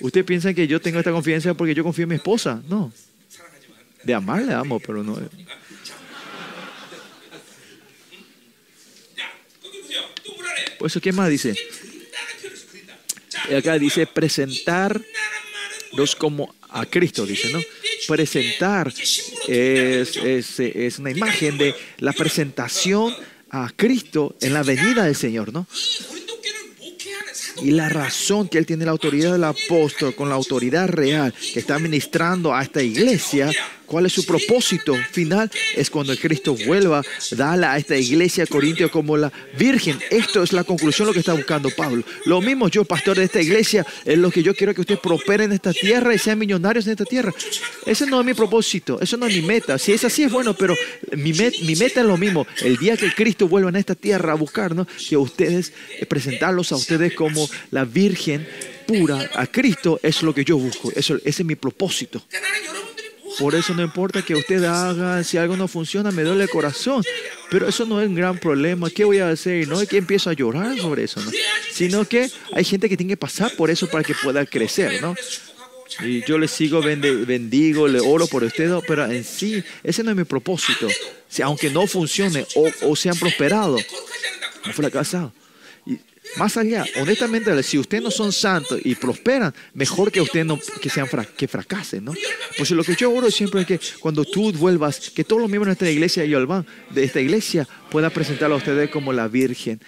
[0.00, 2.62] Usted piensa que yo tengo esta confianza porque yo confío en mi esposa.
[2.68, 2.92] No.
[4.04, 5.18] De amarle amo, pero no.
[10.78, 11.54] Por eso, ¿qué más dice?
[13.56, 15.04] Acá dice presentarnos
[16.18, 17.60] como a Cristo, dice, ¿no?
[18.08, 18.92] Presentar
[19.48, 23.14] es, es, es una imagen de la presentación
[23.50, 25.66] a Cristo en la venida del Señor, ¿no?
[27.62, 31.58] Y la razón que él tiene la autoridad del apóstol con la autoridad real que
[31.58, 33.50] está ministrando a esta iglesia
[33.86, 35.50] ¿cuál es su propósito final?
[35.76, 39.98] Es cuando Cristo vuelva, darle a esta iglesia de Corintio como la Virgen.
[40.10, 42.02] Esto es la conclusión, lo que está buscando Pablo.
[42.24, 45.46] Lo mismo yo, pastor de esta iglesia, es lo que yo quiero que ustedes prosperen
[45.46, 47.32] en esta tierra y sean millonarios en esta tierra.
[47.86, 49.78] Ese no es mi propósito, eso no es mi meta.
[49.78, 50.76] Si es así es bueno, pero
[51.16, 52.46] mi, met- mi meta es lo mismo.
[52.62, 56.76] El día que Cristo vuelva en esta tierra a buscarnos, que ustedes, eh, presentarlos a
[56.76, 58.46] ustedes como la Virgen
[58.86, 60.92] pura a Cristo, es lo que yo busco.
[60.94, 62.22] Eso, ese es mi propósito.
[63.38, 67.02] Por eso no importa que usted haga, si algo no funciona, me duele el corazón.
[67.50, 68.88] Pero eso no es un gran problema.
[68.90, 69.68] ¿Qué voy a hacer?
[69.68, 71.20] No es que empiezo a llorar sobre eso.
[71.70, 75.14] Sino que hay gente que tiene que pasar por eso para que pueda crecer, ¿no?
[76.00, 80.16] Y yo le sigo, bendigo, le oro por usted, pero en sí, ese no es
[80.16, 80.88] mi propósito.
[81.28, 83.82] Si, aunque no funcione o, o sean prosperados,
[84.64, 85.32] no fracasado.
[86.36, 90.90] Más allá, honestamente, si ustedes no son santos y prosperan, mejor que ustedes no, que
[90.90, 92.14] sean que fracasen, ¿no?
[92.56, 95.68] Pues lo que yo oro siempre es que cuando tú vuelvas, que todos los miembros
[95.68, 96.32] de esta iglesia y
[96.90, 99.80] de esta iglesia, puedan presentarlo a ustedes como la Virgen.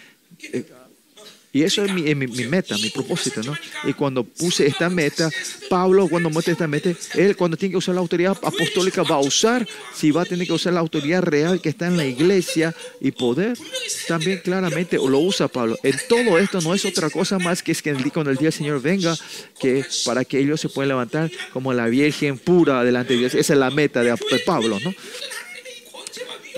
[1.51, 3.57] Y eso es mi, es mi- mi meta, mi propósito, ¿no?
[3.85, 5.31] Y cuando puse esta meta,
[5.71, 9.21] Pablo, cuando muestra esta meta, él cuando tiene que usar la autoridad apostólica va a
[9.21, 12.75] usar, si va a tener que usar la autoridad real que está en la iglesia
[13.01, 13.57] y poder,
[14.07, 15.79] también claramente lo usa Pablo.
[15.83, 18.53] En todo esto no es otra cosa más que es que cuando el día del
[18.53, 19.17] Señor venga,
[19.59, 23.35] que para que ellos se puedan levantar como la Virgen pura delante de Dios.
[23.35, 24.93] Esa es la meta de Pablo, ¿no?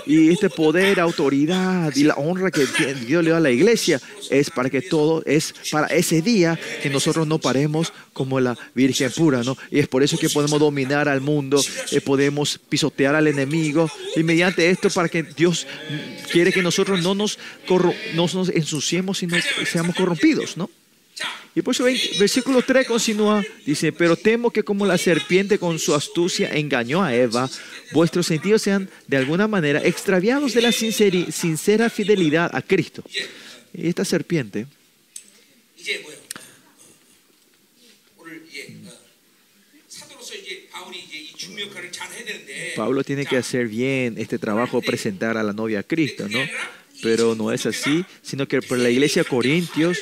[0.05, 4.49] Y este poder, autoridad y la honra que Dios le da a la iglesia es
[4.49, 9.43] para que todo, es para ese día que nosotros no paremos como la Virgen pura,
[9.43, 9.57] ¿no?
[9.69, 14.23] Y es por eso que podemos dominar al mundo, eh, podemos pisotear al enemigo y
[14.23, 15.67] mediante esto para que Dios
[16.31, 17.37] quiere que nosotros no nos,
[18.13, 20.69] no nos ensuciemos, sino que seamos corrompidos, ¿no?
[21.53, 21.83] Y por eso
[22.17, 27.13] versículo 3 continúa, dice, pero temo que como la serpiente con su astucia engañó a
[27.13, 27.49] Eva,
[27.91, 33.03] vuestros sentidos sean de alguna manera extraviados de la sincera fidelidad a Cristo.
[33.73, 34.65] Y esta serpiente
[42.75, 46.39] Pablo tiene que hacer bien este trabajo, presentar a la novia a Cristo, ¿no?
[47.01, 49.99] Pero no es así, sino que por la iglesia de Corintios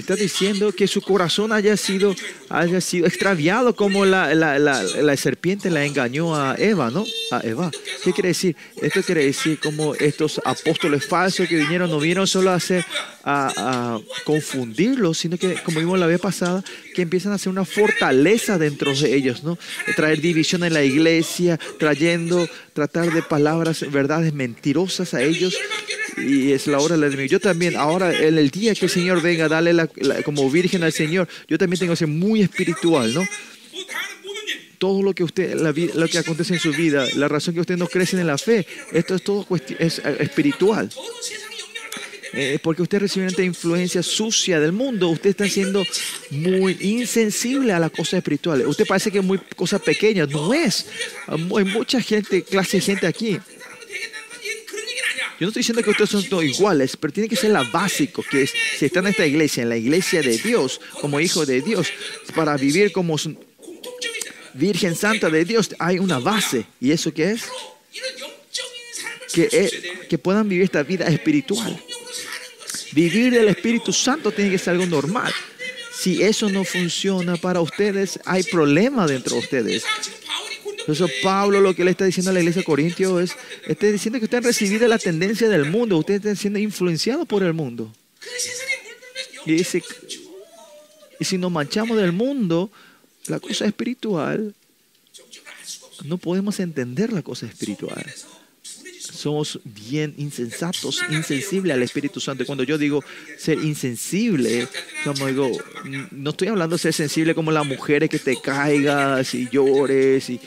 [0.00, 2.14] Está diciendo que su corazón haya sido,
[2.48, 7.04] haya sido extraviado como la, la, la, serpiente la engañó a Eva, ¿no?
[7.30, 7.70] A Eva.
[8.02, 8.56] ¿Qué quiere decir?
[8.80, 12.84] Esto quiere decir como estos apóstoles falsos que vinieron, no vinieron solo a hacer,
[13.24, 18.58] a confundirlos, sino que, como vimos la vez pasada, que empiezan a hacer una fortaleza
[18.58, 19.58] dentro de ellos, ¿no?
[19.96, 25.56] Traer división en la iglesia, trayendo, tratar de palabras, verdades mentirosas a ellos
[26.20, 29.22] y es la hora de la Yo también, ahora en el día que el Señor
[29.22, 29.86] venga, dale la,
[30.24, 33.26] como virgen al Señor, yo también tengo que ser muy espiritual, ¿no?
[34.78, 37.76] Todo lo que usted, la, lo que acontece en su vida, la razón que usted
[37.76, 39.46] no crece en la fe, esto es todo
[39.78, 40.90] es eh, espiritual.
[42.32, 45.84] Eh, porque usted recibe esta influencia sucia del mundo, usted está siendo
[46.30, 48.66] muy insensible a las cosas espirituales.
[48.68, 50.86] Usted parece que es muy cosa pequeña, no es.
[51.26, 53.38] Hay mucha gente, clase de gente aquí
[55.40, 58.22] yo no estoy diciendo que ustedes son todos iguales, pero tiene que ser la básico,
[58.30, 61.62] que es, si están en esta iglesia, en la iglesia de Dios, como hijo de
[61.62, 61.88] Dios,
[62.34, 63.16] para vivir como
[64.52, 66.66] Virgen Santa de Dios, hay una base.
[66.78, 67.44] ¿Y eso qué es?
[69.32, 71.82] Que, es, que puedan vivir esta vida espiritual.
[72.92, 75.32] Vivir del Espíritu Santo tiene que ser algo normal.
[75.90, 79.84] Si eso no funciona para ustedes, hay problema dentro de ustedes.
[80.80, 84.18] Entonces Pablo lo que le está diciendo a la iglesia de Corintio es, está diciendo
[84.18, 87.92] que usted han recibido la tendencia del mundo, usted está siendo influenciado por el mundo.
[89.46, 89.82] Y, ese,
[91.18, 92.70] y si nos manchamos del mundo,
[93.26, 94.54] la cosa espiritual,
[96.04, 98.04] no podemos entender la cosa espiritual.
[98.98, 102.46] Somos bien insensatos, insensibles al Espíritu Santo.
[102.46, 103.04] Cuando yo digo
[103.36, 104.68] ser insensible,
[105.04, 105.50] como digo,
[106.10, 110.40] no estoy hablando de ser sensible como las mujeres que te caigas y llores y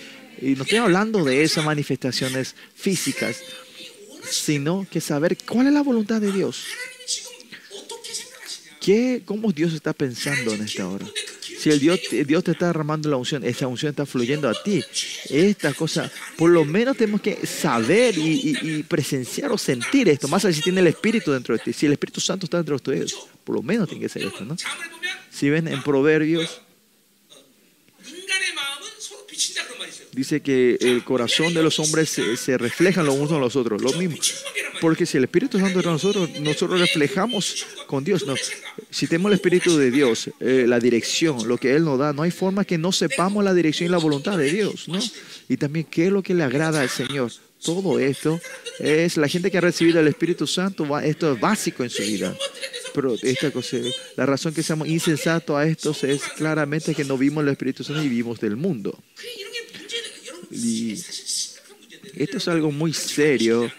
[0.44, 3.40] y no estoy hablando de esas manifestaciones físicas,
[4.30, 6.66] sino que saber cuál es la voluntad de Dios.
[8.82, 11.06] ¿Qué, ¿Cómo Dios está pensando en esta hora?
[11.40, 14.84] Si el Dios, Dios te está derramando la unción, esa unción está fluyendo a ti.
[15.30, 20.28] Esta cosa, por lo menos tenemos que saber y, y, y presenciar o sentir esto.
[20.28, 22.74] Más allá si tiene el Espíritu dentro de ti, si el Espíritu Santo está dentro
[22.74, 23.16] de ustedes,
[23.46, 24.58] por lo menos tiene que ser esto, ¿no?
[25.32, 26.63] Si ven en Proverbios
[30.14, 33.82] dice que el corazón de los hombres se, se reflejan los unos a los otros,
[33.82, 34.18] lo mismo.
[34.82, 38.26] Porque si el Espíritu Santo es nosotros, nosotros reflejamos con Dios.
[38.26, 38.36] No.
[38.90, 42.24] Si tenemos el Espíritu de Dios, eh, la dirección, lo que Él nos da, no
[42.24, 45.00] hay forma que no sepamos la dirección y la voluntad de Dios, ¿no?
[45.50, 47.32] Y también qué es lo que le agrada al Señor.
[47.64, 48.42] Todo esto
[48.80, 52.36] es la gente que ha recibido el Espíritu Santo, esto es básico en su vida.
[52.94, 53.78] Pero esta cosa,
[54.18, 58.04] la razón que seamos insensatos a estos es claramente que no vivimos el Espíritu Santo
[58.04, 59.00] y vivimos del mundo.
[62.16, 63.72] Esto es algo muy serio.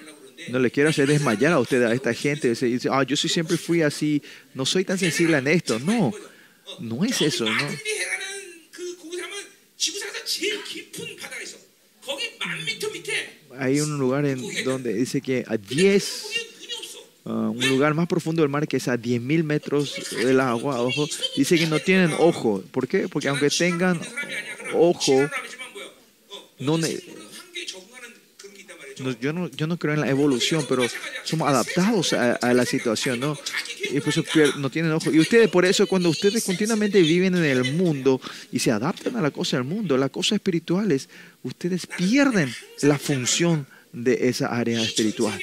[0.49, 2.49] No le quiero hacer desmayar a usted, a esta gente.
[2.49, 4.23] Dice, ah, yo sí siempre fui así,
[4.53, 5.79] no soy tan sensible en esto.
[5.79, 6.13] No,
[6.81, 7.45] no es eso.
[7.45, 7.69] No.
[13.59, 16.25] Hay un lugar en donde dice que a 10,
[17.25, 21.09] ah, un lugar más profundo del mar que es a 10.000 metros del agua, ojo,
[21.37, 22.63] dice que no tienen ojo.
[22.71, 23.09] ¿Por qué?
[23.09, 24.01] Porque aunque tengan
[24.75, 25.31] ojo,
[26.59, 26.79] no,
[29.21, 30.87] yo, no, yo no creo en la evolución, pero
[31.25, 33.39] somos adaptados a, la situación, ¿no?
[33.91, 34.25] Y por eso
[34.59, 35.13] no tienen ojo.
[35.13, 38.21] Y ustedes, por eso, cuando ustedes continuamente viven en el mundo
[38.53, 41.09] y se adaptan a la cosa del mundo, las cosas espirituales,
[41.43, 45.39] ustedes pierden la función de esa área espiritual.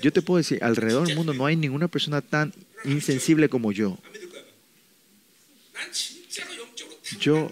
[0.00, 2.52] Yo te puedo decir, alrededor del mundo no hay ninguna persona tan
[2.84, 3.98] insensible como yo.
[7.20, 7.50] Yo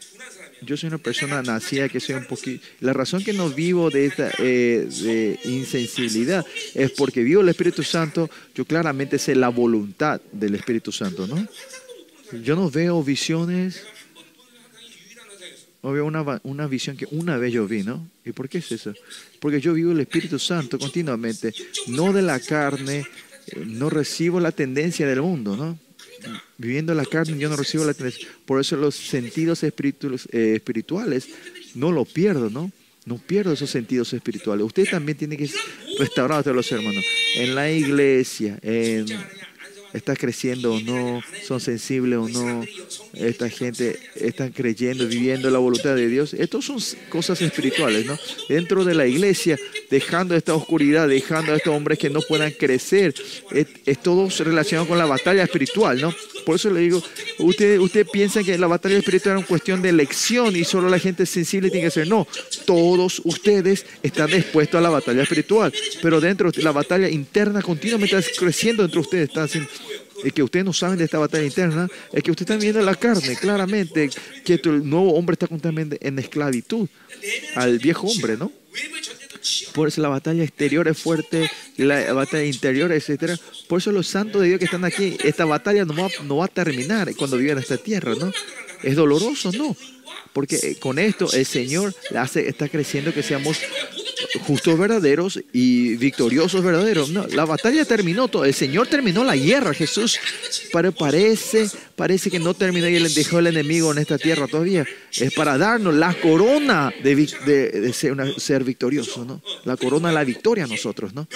[0.65, 2.65] yo soy una persona nacida que soy un poquito...
[2.81, 6.45] La razón que no vivo de esta eh, insensibilidad
[6.75, 11.47] es porque vivo el Espíritu Santo, yo claramente sé la voluntad del Espíritu Santo, ¿no?
[12.43, 13.83] Yo no veo visiones,
[15.83, 18.09] no veo una, una visión que una vez yo vi, ¿no?
[18.25, 18.95] ¿Y por qué es eso?
[19.41, 21.53] Porque yo vivo el Espíritu Santo continuamente,
[21.89, 23.05] no de la carne,
[23.49, 25.79] eh, no recibo la tendencia del mundo, ¿no?
[26.59, 28.29] Viviendo la carne yo no recibo la tendencia.
[28.45, 31.29] Por eso los sentidos espirituales, eh, espirituales
[31.75, 32.71] no lo pierdo, ¿no?
[33.05, 34.65] No pierdo esos sentidos espirituales.
[34.65, 35.51] Usted también tiene que
[35.99, 37.05] restaurar los hermanos.
[37.37, 38.59] En la iglesia,
[39.93, 42.65] está creciendo o no, son sensibles o no,
[43.15, 46.35] esta gente está creyendo, viviendo la voluntad de Dios.
[46.35, 46.79] Estas son
[47.09, 48.19] cosas espirituales, ¿no?
[48.49, 49.59] Dentro de la iglesia,
[49.91, 53.15] dejando esta oscuridad, dejando a estos hombres que no puedan crecer,
[53.51, 56.15] es, todo relacionado con la batalla espiritual, ¿no?
[56.47, 57.03] Por eso le digo,
[57.39, 60.99] usted, usted piensa que la batalla espiritual es una cuestión de elección y solo la
[60.99, 62.09] gente sensible tiene que ser.
[62.09, 62.27] No,
[62.65, 68.17] todos ustedes están expuestos a la batalla espiritual, pero dentro de la batalla interna continuamente
[68.19, 69.71] está creciendo entre ustedes, están haciendo
[70.23, 72.95] es que ustedes no saben de esta batalla interna, es que ustedes están viendo la
[72.95, 74.11] carne, claramente,
[74.45, 76.89] que el nuevo hombre está constantemente en esclavitud
[77.55, 78.53] al viejo hombre, ¿no?
[79.75, 83.39] Por eso la batalla exterior es fuerte, la batalla interior, etc.
[83.69, 86.45] Por eso los santos de Dios que están aquí, esta batalla no va, no va
[86.45, 88.33] a terminar cuando viven en esta tierra, ¿no?
[88.83, 89.51] ¿Es doloroso?
[89.53, 89.77] No.
[90.33, 93.59] Porque con esto el Señor hace, está creciendo que seamos
[94.47, 97.11] justos verdaderos y victoriosos verdaderos.
[97.11, 98.45] No, la batalla terminó, todo.
[98.45, 100.19] el Señor terminó la guerra, Jesús,
[100.73, 104.87] pero parece, parece que no terminó y dejó el enemigo en esta tierra todavía.
[105.19, 109.43] Es para darnos la corona de, de- de ser, una- ser victorioso, ¿no?
[109.65, 111.29] La corona de la victoria a nosotros, ¿no?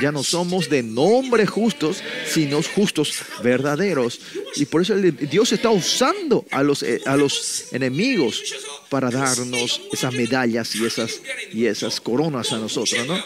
[0.00, 4.20] Ya no somos de nombre justos, sino justos verdaderos.
[4.56, 8.42] Y por eso Dios está usando a los, eh, a los enemigos
[8.88, 11.20] para darnos esas medallas y esas,
[11.52, 13.18] y esas coronas a nosotros, ¿no?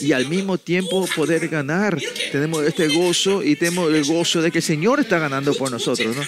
[0.00, 2.00] y al mismo tiempo poder ganar.
[2.30, 6.16] Tenemos este gozo y tenemos el gozo de que el Señor está ganando por nosotros.
[6.16, 6.22] ¿no?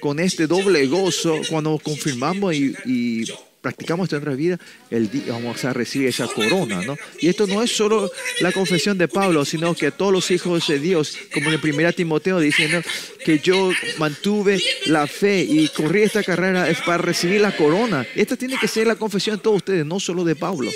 [0.00, 3.24] Con este doble gozo, cuando confirmamos y
[3.66, 4.60] practicamos en nuestra vida,
[4.92, 6.96] el día vamos a recibir esa corona, ¿no?
[7.18, 8.08] Y esto no es solo
[8.38, 12.38] la confesión de Pablo, sino que todos los hijos de Dios, como en 1 Timoteo
[12.38, 12.80] diciendo
[13.24, 18.06] que yo mantuve la fe y corrí esta carrera para recibir la corona.
[18.14, 20.70] Esta tiene que ser la confesión de todos ustedes, no solo de Pablo.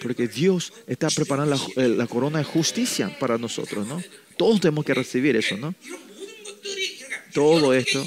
[0.00, 4.02] Porque Dios está preparando la, eh, la corona de justicia para nosotros, ¿no?
[4.38, 5.74] Todos tenemos que recibir eso, ¿no?
[7.34, 8.02] Todo esto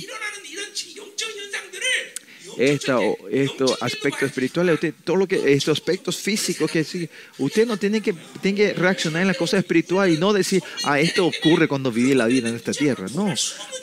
[2.57, 2.99] esta,
[3.31, 8.01] estos aspectos espirituales, usted, todo lo que, estos aspectos físicos que sí, usted no tiene
[8.01, 11.91] que, tiene que reaccionar en las cosas espirituales y no decir, ah, esto ocurre cuando
[11.91, 13.07] viví la vida en esta tierra.
[13.13, 13.33] No,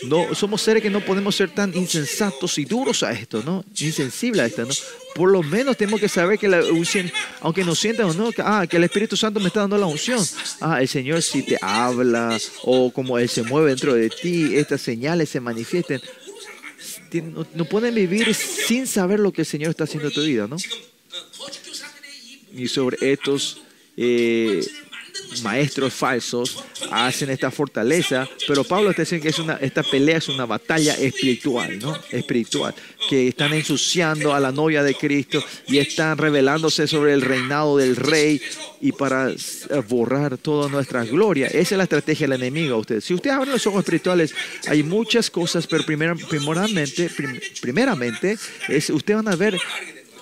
[0.07, 3.65] no somos seres que no podemos ser tan insensatos y duros a esto, ¿no?
[3.79, 4.75] Insensibles a esto, ¿no?
[5.15, 7.11] Por lo menos tenemos que saber que la unción,
[7.41, 9.87] aunque nos sientan o no, que, ah, que el Espíritu Santo me está dando la
[9.87, 10.25] unción.
[10.61, 14.81] Ah, el Señor sí te habla, o como Él se mueve dentro de ti, estas
[14.81, 16.01] señales se manifiestan
[17.21, 20.57] no, pueden vivir sin saber lo que el Señor está haciendo en tu vida, ¿no?
[22.55, 23.61] Y sobre estos
[23.97, 24.65] eh,
[25.43, 30.29] maestros falsos hacen esta fortaleza, pero Pablo está diciendo que es una, esta pelea es
[30.29, 31.97] una batalla espiritual, ¿no?
[32.11, 32.75] Espiritual,
[33.09, 37.97] que están ensuciando a la novia de Cristo y están revelándose sobre el reinado del
[37.97, 38.41] rey
[38.81, 39.33] y para
[39.89, 41.47] borrar toda nuestra gloria.
[41.47, 43.05] Esa es la estrategia del enemigo a ustedes.
[43.05, 44.35] Si ustedes abren los ojos espirituales,
[44.69, 48.37] hay muchas cosas, pero primeramente, prim- primeramente,
[48.69, 49.57] es, ustedes van a ver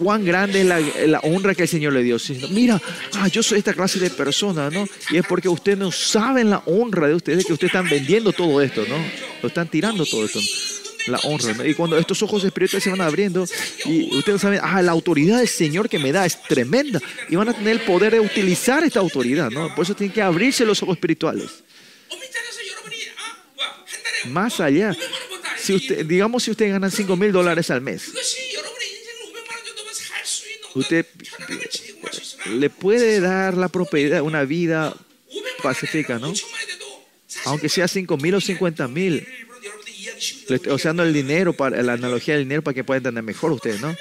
[0.01, 2.17] cuán grande es la, la, honra que el Señor le dio.
[2.17, 2.81] Diciendo, mira,
[3.15, 4.87] ah, yo soy esta clase de persona, ¿no?
[5.11, 8.61] Y es porque ustedes no saben la honra de ustedes, que ustedes están vendiendo todo
[8.63, 8.97] esto, ¿no?
[9.43, 10.41] Lo están tirando todo esto.
[11.07, 11.65] La honra, ¿no?
[11.65, 13.47] Y cuando estos ojos espirituales se van abriendo
[13.85, 17.01] y ustedes saben, ah, la autoridad del Señor que me da es tremenda.
[17.29, 19.75] Y van a tener el poder de utilizar esta autoridad, ¿no?
[19.75, 21.51] Por eso tienen que abrirse los ojos espirituales.
[24.27, 24.95] Más allá,
[25.59, 28.13] si usted, digamos si ustedes ganan 5 mil dólares al mes
[30.75, 31.07] usted
[32.47, 34.95] le puede dar la propiedad, una vida
[35.63, 36.33] pacífica, ¿no?
[37.45, 39.27] Aunque sea 5 mil o 50 mil.
[40.69, 43.53] O sea, no el dinero, para, la analogía del dinero para que puedan entender mejor
[43.53, 43.95] ustedes, ¿no?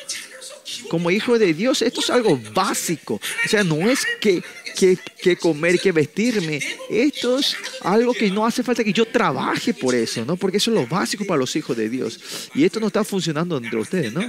[0.90, 3.16] Como hijo de Dios, esto es algo básico.
[3.16, 4.44] O sea, no es que,
[4.76, 6.60] que, que comer, que vestirme.
[6.90, 10.36] Esto es algo que no hace falta que yo trabaje por eso, ¿no?
[10.36, 12.50] Porque eso es lo básico para los hijos de Dios.
[12.56, 14.22] Y esto no está funcionando entre ustedes, ¿no?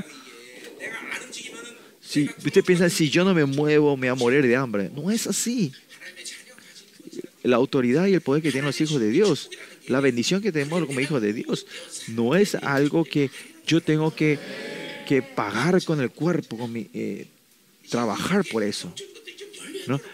[2.10, 4.90] Si usted piensa, si yo no me muevo, me voy a morir de hambre.
[4.92, 5.70] No es así.
[7.44, 9.48] La autoridad y el poder que tienen los hijos de Dios,
[9.86, 11.66] la bendición que tenemos como hijos de Dios,
[12.08, 13.30] no es algo que
[13.64, 14.40] yo tengo que,
[15.06, 17.28] que pagar con el cuerpo, con mi, eh,
[17.88, 18.92] trabajar por eso.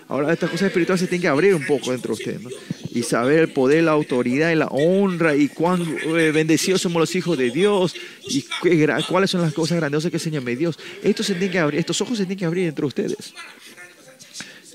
[0.08, 2.54] Ahora estas cosas espirituales se tienen que abrir un poco dentro de ustedes
[2.92, 7.14] y saber el poder, la autoridad y la honra y cuán eh, bendecidos somos los
[7.14, 7.94] hijos de Dios
[8.28, 8.44] y
[9.08, 10.78] cuáles son las cosas grandiosas que enseña mi Dios.
[11.02, 13.34] Esto se tiene que abrir, estos ojos se tienen que abrir entre ustedes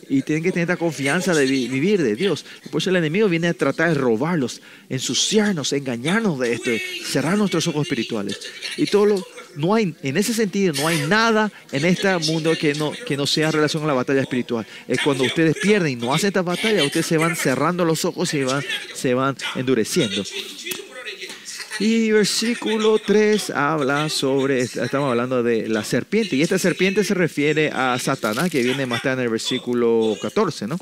[0.10, 2.46] y tienen que tener esta confianza de vi- vivir de Dios.
[2.70, 6.70] Por eso el enemigo viene a tratar de robarlos, ensuciarnos, engañarnos de esto,
[7.06, 8.38] cerrar nuestros ojos espirituales.
[8.78, 9.26] Y todo lo,
[9.56, 13.28] no hay, en ese sentido, no hay nada en este mundo que no, que no
[13.28, 14.66] sea relación a la batalla espiritual.
[14.88, 18.34] Es cuando ustedes pierden y no hacen esta batalla, ustedes se van cerrando los ojos
[18.34, 20.24] y van, se van endureciendo.
[21.80, 27.70] Y versículo 3 habla sobre, estamos hablando de la serpiente, y esta serpiente se refiere
[27.70, 30.78] a Satanás, que viene más tarde en el versículo 14, ¿no?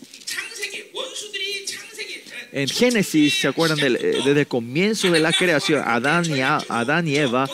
[2.51, 3.78] En Génesis, ¿se acuerdan?
[3.78, 7.47] Del, eh, desde el comienzo de la creación, Adán y, Adán y Eva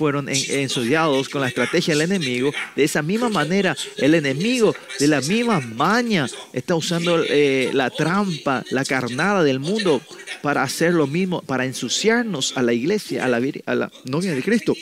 [0.00, 5.06] fueron en- ensuciados con la estrategia del enemigo, de esa misma manera el enemigo de
[5.08, 10.00] la misma maña está usando eh, la trampa, la carnada del mundo
[10.40, 14.42] para hacer lo mismo, para ensuciarnos a la iglesia, a la, a la novia de
[14.42, 14.74] Cristo.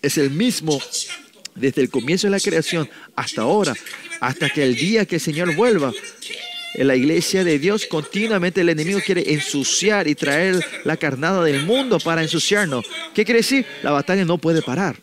[0.00, 0.80] Es el mismo
[1.54, 3.74] desde el comienzo de la creación hasta ahora,
[4.20, 5.92] hasta que el día que el Señor vuelva
[6.74, 11.64] en la iglesia de Dios, continuamente el enemigo quiere ensuciar y traer la carnada del
[11.64, 12.86] mundo para ensuciarnos.
[13.14, 13.66] ¿Qué quiere decir?
[13.82, 14.96] La batalla no puede parar.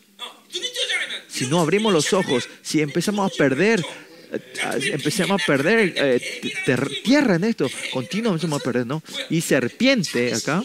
[1.28, 3.84] Si no abrimos los ojos, si empezamos a perder,
[4.32, 6.20] eh, empezamos a perder eh,
[7.04, 9.02] tierra en esto, continuamente vamos a perder, ¿no?
[9.30, 10.62] Y serpiente acá.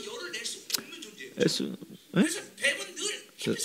[1.36, 2.26] Es, ¿eh?
[3.46, 3.56] Eh,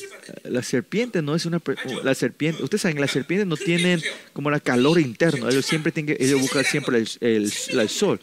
[0.45, 4.03] la, serpiente no es una oh, la serpiente ustedes saben las serpientes no tienen
[4.33, 8.21] como la calor interno ellos siempre tienen que, ellos buscan siempre el, el, el sol.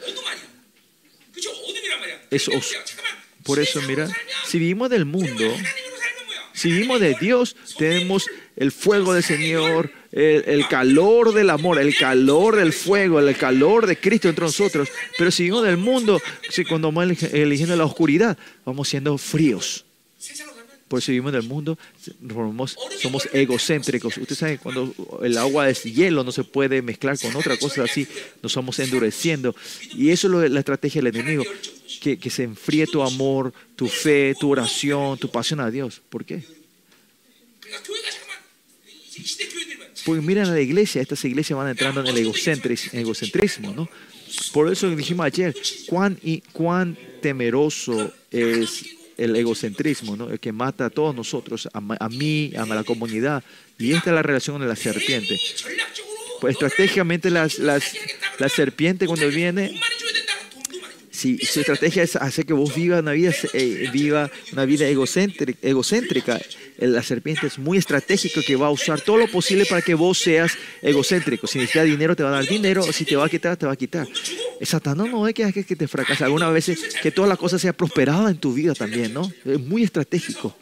[2.29, 2.75] Es os,
[3.43, 4.09] por eso mira
[4.45, 5.45] si vivimos del mundo
[6.53, 8.25] si vivimos de Dios tenemos
[8.55, 13.97] el fuego del Señor el, calor del amor el calor del fuego el calor de
[13.97, 14.89] Cristo entre nosotros.
[15.17, 19.84] Pero si vivimos del mundo si cuando vamos eligiendo la oscuridad vamos siendo fríos.
[20.87, 21.79] Por eso vivimos en el mundo,
[22.29, 24.17] somos, somos egocéntricos.
[24.17, 28.07] Ustedes saben, cuando el agua es hielo, no se puede mezclar con otra cosa así,
[28.43, 29.55] nos estamos endureciendo.
[29.95, 31.43] Y eso es la estrategia del enemigo,
[32.01, 36.01] que, que se enfríe tu amor, tu fe, tu oración, tu pasión a Dios.
[36.07, 36.43] ¿Por qué?
[40.05, 43.73] Porque miren a la iglesia, estas iglesias van entrando en el egocentrismo, en el egocentrismo
[43.73, 43.89] ¿no?
[44.53, 45.55] Por eso dijimos ayer,
[45.87, 48.85] cuán, y, cuán temeroso es
[49.17, 50.29] el egocentrismo, ¿no?
[50.29, 53.43] el que mata a todos nosotros, a, a mí, a la comunidad.
[53.77, 55.39] Y esta es la relación de la serpiente.
[56.41, 57.95] Pues, estratégicamente las, las,
[58.37, 59.79] la serpiente cuando viene
[61.25, 65.57] si su estrategia es hacer que vos vivas una vida, eh, viva una vida egocéntrica,
[65.67, 66.39] egocéntrica,
[66.77, 70.19] la serpiente es muy estratégica que va a usar todo lo posible para que vos
[70.19, 70.51] seas
[70.83, 71.47] egocéntrico.
[71.47, 73.71] Si necesitas dinero, te va a dar dinero, si te va a quitar, te va
[73.71, 74.07] a quitar.
[74.61, 76.23] Satanás no es que, es que te fracase.
[76.23, 79.31] Algunas veces que toda la cosa sea prosperada en tu vida también, ¿no?
[79.45, 80.55] Es muy estratégico.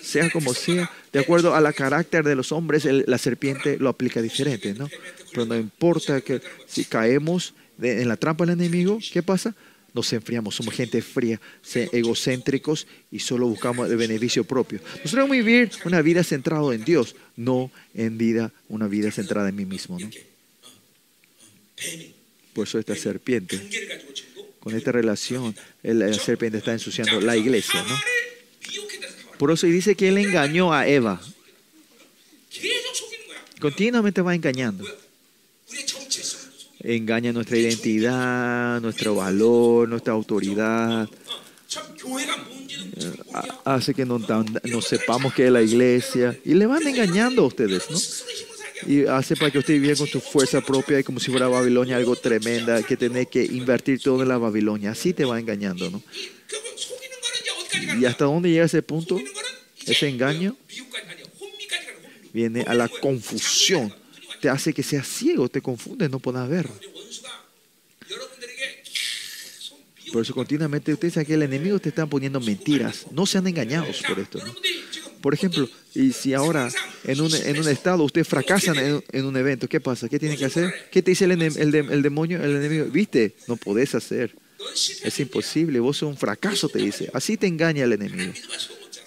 [0.00, 3.90] Sea como sea, de acuerdo a la carácter de los hombres, el, la serpiente lo
[3.90, 4.88] aplica diferente, ¿no?
[5.30, 9.54] Pero no importa que si caemos, en la trampa del enemigo, ¿qué pasa?
[9.94, 11.40] Nos enfriamos, somos gente fría,
[11.74, 14.80] egocéntricos y solo buscamos el beneficio propio.
[14.82, 19.56] Nosotros debemos vivir una vida centrada en Dios, no en vida, una vida centrada en
[19.56, 19.98] mí mismo.
[19.98, 20.08] ¿no?
[22.54, 23.60] Por eso esta serpiente,
[24.60, 27.82] con esta relación, la serpiente está ensuciando la iglesia.
[27.82, 27.94] ¿no?
[29.38, 31.20] Por eso dice que él engañó a Eva.
[33.60, 34.84] Continuamente va engañando
[36.82, 41.08] engaña nuestra identidad, nuestro valor, nuestra autoridad.
[43.32, 44.22] Ah, hace que nos,
[44.64, 46.38] nos sepamos que es la iglesia.
[46.44, 47.98] Y le van engañando a ustedes, ¿no?
[48.86, 51.96] y hace para que usted viva con su fuerza propia y como si fuera Babilonia
[51.96, 54.90] algo tremenda, que tenés que invertir todo en la Babilonia.
[54.90, 56.02] Así te va engañando, ¿no?
[57.98, 59.20] ¿Y hasta dónde llega ese punto?
[59.86, 60.56] Ese engaño
[62.32, 63.92] viene a la confusión
[64.42, 66.68] te hace que seas ciego, te confunde, no puedas ver.
[70.12, 73.06] Por eso continuamente ustedes saben que el enemigo te están poniendo mentiras.
[73.12, 74.40] No sean engañados por esto.
[75.20, 76.68] Por ejemplo, y si ahora
[77.04, 80.08] en un, en un estado ustedes fracasan en, un evento, ¿qué pasa?
[80.08, 80.74] ¿Qué tienen que hacer?
[80.90, 82.86] ¿Qué te dice el, el, demonio, el enemigo?
[82.86, 83.36] ¿Viste?
[83.46, 84.34] No podés hacer.
[85.04, 85.78] Es imposible.
[85.78, 87.08] Vos sos un fracaso, te dice.
[87.14, 88.32] Así te engaña el enemigo.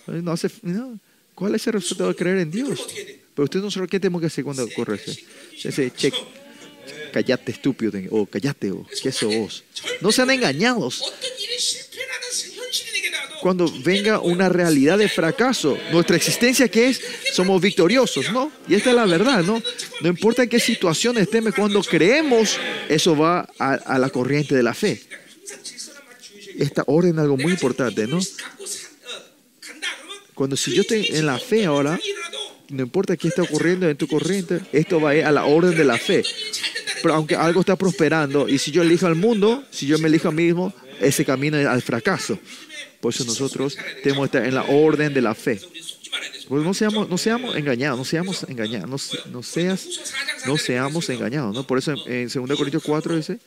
[0.08, 0.98] No hace, no.
[1.36, 2.88] ¿Cuál es el resultado de creer en Dios?
[3.36, 5.12] Pero usted no sabe qué tenemos que hacer cuando ocurre eso.
[5.64, 6.14] Ese check.
[7.12, 7.92] Callate, estúpido.
[8.12, 9.64] O callate, o oh, queso vos.
[10.02, 11.04] No sean engañados.
[13.42, 17.02] Cuando venga una realidad de fracaso, nuestra existencia que es,
[17.34, 18.52] somos victoriosos, ¿no?
[18.68, 19.62] Y esta es la verdad, ¿no?
[20.02, 22.58] No importa en qué situación estemos, cuando creemos,
[22.90, 25.02] eso va a, a la corriente de la fe.
[26.58, 28.20] Esta orden algo muy importante, ¿no?
[30.34, 31.98] Cuando si yo estoy en la fe ahora,
[32.70, 35.76] no importa qué está ocurriendo en tu corriente, esto va a ir a la orden
[35.76, 36.24] de la fe.
[37.02, 40.30] Pero aunque algo está prosperando, y si yo elijo al mundo, si yo me elijo
[40.30, 42.40] a mí mismo, ese camino es al fracaso.
[43.00, 45.60] Por eso nosotros tenemos que estar en la orden de la fe.
[46.48, 49.88] Pues no seamos, no seamos engañados, no seamos engañados, no, seas,
[50.46, 51.54] no seamos engañados.
[51.54, 51.66] ¿no?
[51.68, 53.40] Por eso en, en 2 Corintios 4 dice,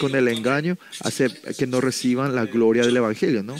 [0.00, 3.42] con el engaño hace que no reciban la gloria del Evangelio.
[3.42, 3.56] ¿no?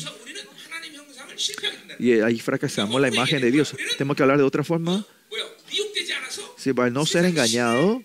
[2.00, 3.74] Y ahí fracasamos la imagen de Dios.
[3.98, 5.04] Tenemos que hablar de otra forma.
[6.56, 8.02] Si para no ser engañado,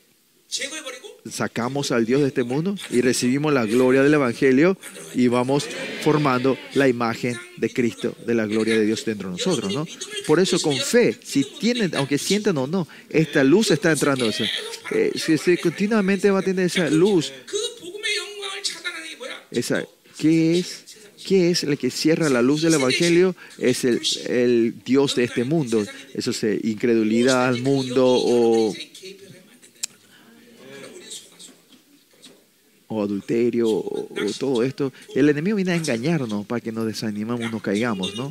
[1.30, 4.78] sacamos al Dios de este mundo y recibimos la gloria del Evangelio
[5.14, 5.68] y vamos
[6.04, 9.88] formando la imagen de Cristo, de la gloria de Dios dentro de nosotros, ¿no?
[10.28, 14.30] Por eso con fe, si tienen, aunque sientan o no, esta luz está entrando.
[14.92, 17.34] Eh, si, si, continuamente va a tener esa luz,
[19.52, 19.84] esa,
[20.18, 20.85] ¿qué es?
[21.26, 23.36] ¿Qué es el que cierra la luz del Evangelio?
[23.58, 25.84] Es el, Dios de este mundo.
[26.14, 28.74] Eso es eh, incredulidad al mundo o,
[32.88, 34.94] o adulterio o, o, todo esto.
[35.16, 38.30] El enemigo viene a engañarnos para que nos desanimamos, nos caigamos, ¿no?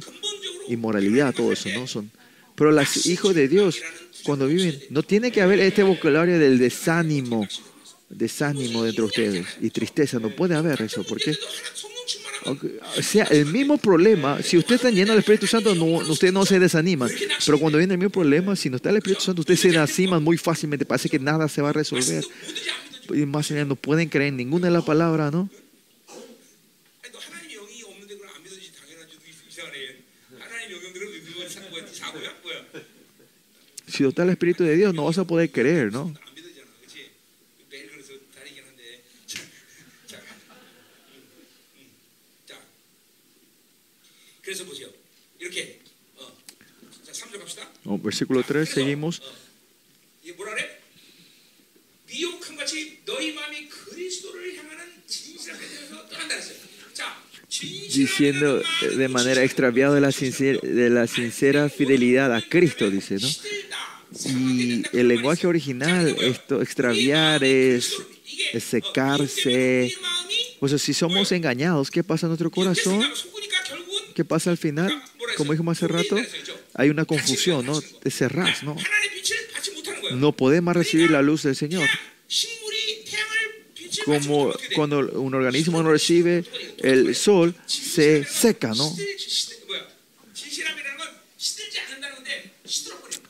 [0.68, 1.88] Inmoralidad, todo eso, ¿no?
[1.88, 2.11] Son,
[2.55, 3.80] pero los hijos de Dios,
[4.22, 7.49] cuando viven, no tiene que haber este vocabulario del desánimo
[8.09, 10.19] desánimo dentro de ustedes y tristeza.
[10.19, 11.37] No puede haber eso, porque
[12.47, 16.45] o sea el mismo problema, si usted está lleno del Espíritu Santo, no, usted no
[16.45, 17.09] se desanima.
[17.45, 20.21] Pero cuando viene el mismo problema, si no está el Espíritu Santo, usted se desanima
[20.21, 20.85] muy fácilmente.
[20.85, 22.25] Parece que nada se va a resolver.
[23.13, 25.49] Y más allá, no pueden creer en ninguna de las palabras, ¿no?
[33.87, 36.13] Si no está el Espíritu de Dios, no vas a poder creer, ¿no?
[47.85, 49.22] Versículo 3, seguimos.
[57.95, 58.62] Diciendo
[58.97, 63.28] de manera extraviada de la, sincera, fidelidad a Cristo, dice, ¿no?
[64.26, 67.97] Y el lenguaje original, esto extraviar es,
[68.59, 69.95] secarse.
[70.61, 73.05] O sea, si somos engañados, ¿qué pasa en nuestro corazón?
[74.14, 74.93] ¿Qué pasa al final?
[75.37, 76.16] como dijimos hace rato,
[76.75, 77.81] hay una confusión, ¿no?
[78.11, 78.77] Cerrás, ¿no?
[80.12, 81.89] No podemos recibir la luz del Señor.
[84.05, 86.45] Como cuando un organismo no recibe
[86.79, 88.95] el sol, se seca, ¿no?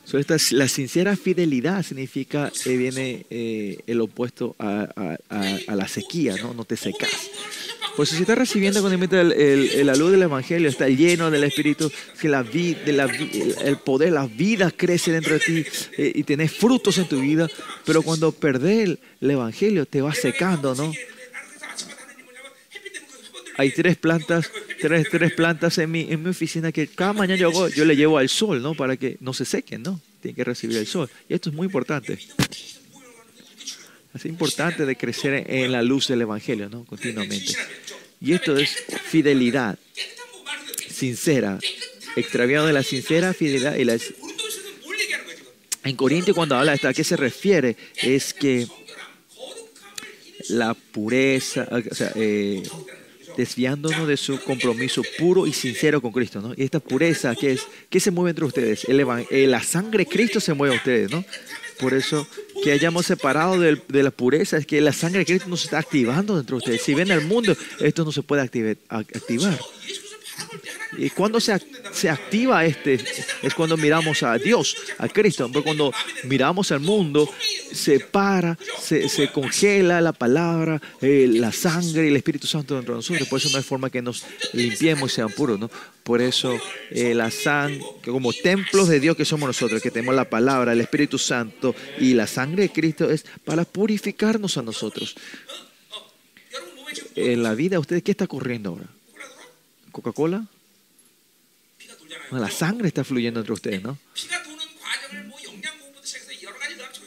[0.05, 3.25] So, esta, la sincera fidelidad significa, eh, viene
[3.87, 6.53] el opuesto a, a, la sequía, ¿no?
[6.53, 7.09] No te secas.
[7.95, 11.43] Por eso si estás recibiendo con el, el, la luz del Evangelio, está lleno del
[11.43, 15.65] Espíritu, que la, de la el, el poder, la vida crece dentro de ti
[15.97, 17.49] eh, y tenés frutos en tu vida,
[17.85, 20.91] pero cuando perdés el Evangelio te va secando, ¿no?
[23.57, 27.69] hay tres plantas, tres, tres plantas en mi, en mi oficina que cada mañana yo,
[27.69, 28.73] yo le llevo al sol, ¿no?
[28.73, 29.99] Para que no se sequen, ¿no?
[30.21, 31.09] Tienen que recibir el sol.
[31.29, 32.19] Y esto es muy importante.
[34.15, 36.85] Es importante de crecer en la luz del Evangelio, ¿no?
[36.85, 37.53] Continuamente.
[38.21, 39.77] Y esto es fidelidad
[40.89, 41.59] sincera,
[42.15, 43.97] extraviado de la sincera fidelidad y la...
[45.83, 47.75] En Corinto cuando habla de esto, ¿a qué se refiere?
[47.97, 48.67] Es que
[50.49, 51.67] la pureza,
[52.15, 52.63] eh,
[53.35, 56.53] desviándonos de su compromiso puro y sincero con Cristo, ¿no?
[56.55, 57.67] Y esta pureza, ¿qué es?
[57.89, 58.85] ¿Qué se mueve entre ustedes?
[58.87, 61.23] Eh, la sangre de Cristo se mueve a ustedes, ¿no?
[61.79, 62.27] Por eso
[62.65, 65.77] que hayamos separado de, la pureza es que la sangre de Cristo no se está
[65.77, 66.81] activando dentro de ustedes.
[66.81, 69.59] Si ven el mundo, esto no se puede activar.
[70.97, 71.59] ¿Y cuando se,
[71.91, 72.99] se activa este?
[73.41, 75.49] Es cuando miramos a Dios, a Cristo.
[75.51, 75.93] Pero cuando
[76.23, 77.29] miramos al mundo,
[77.71, 82.93] se para, se, se congela la palabra, eh, la sangre y el Espíritu Santo dentro
[82.93, 83.27] de nosotros.
[83.27, 84.23] Por eso no hay forma que nos
[84.53, 85.69] limpiemos y sean puros, ¿no?
[86.03, 86.55] Por eso
[86.91, 90.81] eh, la sangre, como templos de Dios que somos nosotros, que tenemos la palabra, el
[90.81, 95.15] Espíritu Santo y la sangre de Cristo es para purificarnos a nosotros.
[97.15, 98.85] En la vida, ¿ustedes qué está corriendo ahora?
[99.91, 100.45] ¿Coca-Cola?
[102.29, 103.97] Bueno, la sangre está fluyendo entre ustedes, ¿no?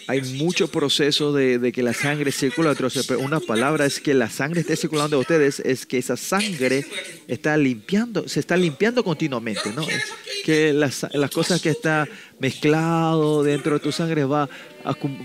[0.08, 4.00] Hay mucho proceso de, de que la sangre circula entre ustedes, pero una palabra es
[4.00, 6.86] que la sangre esté circulando de ustedes, es que esa sangre
[7.26, 9.86] está limpiando, se está limpiando continuamente, ¿no?
[10.46, 14.48] Que las, las cosas que está mezclado dentro de tu sangre va,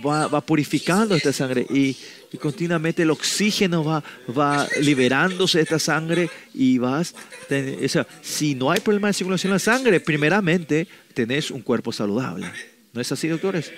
[0.06, 1.96] va, va purificando esta sangre y
[2.34, 4.04] y continuamente el oxígeno va,
[4.36, 7.14] va liberándose de esta sangre y vas...
[7.50, 11.94] O sea, si no hay problema de circulación de la sangre, primeramente tenés un cuerpo
[11.94, 12.48] saludable.
[12.92, 13.72] ¿No es así, doctores?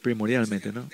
[0.00, 0.88] Primordialmente, ¿no?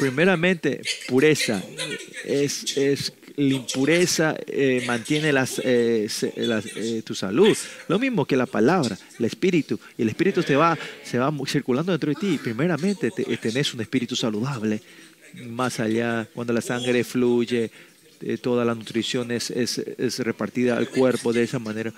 [0.00, 1.62] primeramente pureza
[2.24, 7.56] es la impureza eh, mantiene las, eh, eh, tu salud.
[7.88, 9.80] Lo mismo que la palabra, el espíritu.
[9.96, 12.38] Y el espíritu te va, se va circulando dentro de ti.
[12.42, 14.82] Primeramente, te- tenés un espíritu saludable.
[15.46, 17.70] Más allá, cuando la sangre fluye,
[18.42, 21.94] toda la nutrición es, es, repartida al cuerpo de esa manera.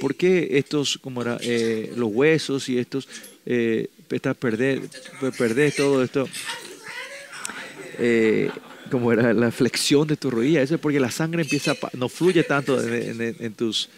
[0.00, 3.08] ¿Por qué estos, como los huesos y estos,
[3.44, 4.82] estás perder,
[5.36, 6.28] perder todo esto?
[8.94, 10.62] como era la flexión de tu rodilla.
[10.62, 13.88] Eso es porque la sangre empieza a, no fluye tanto en, tus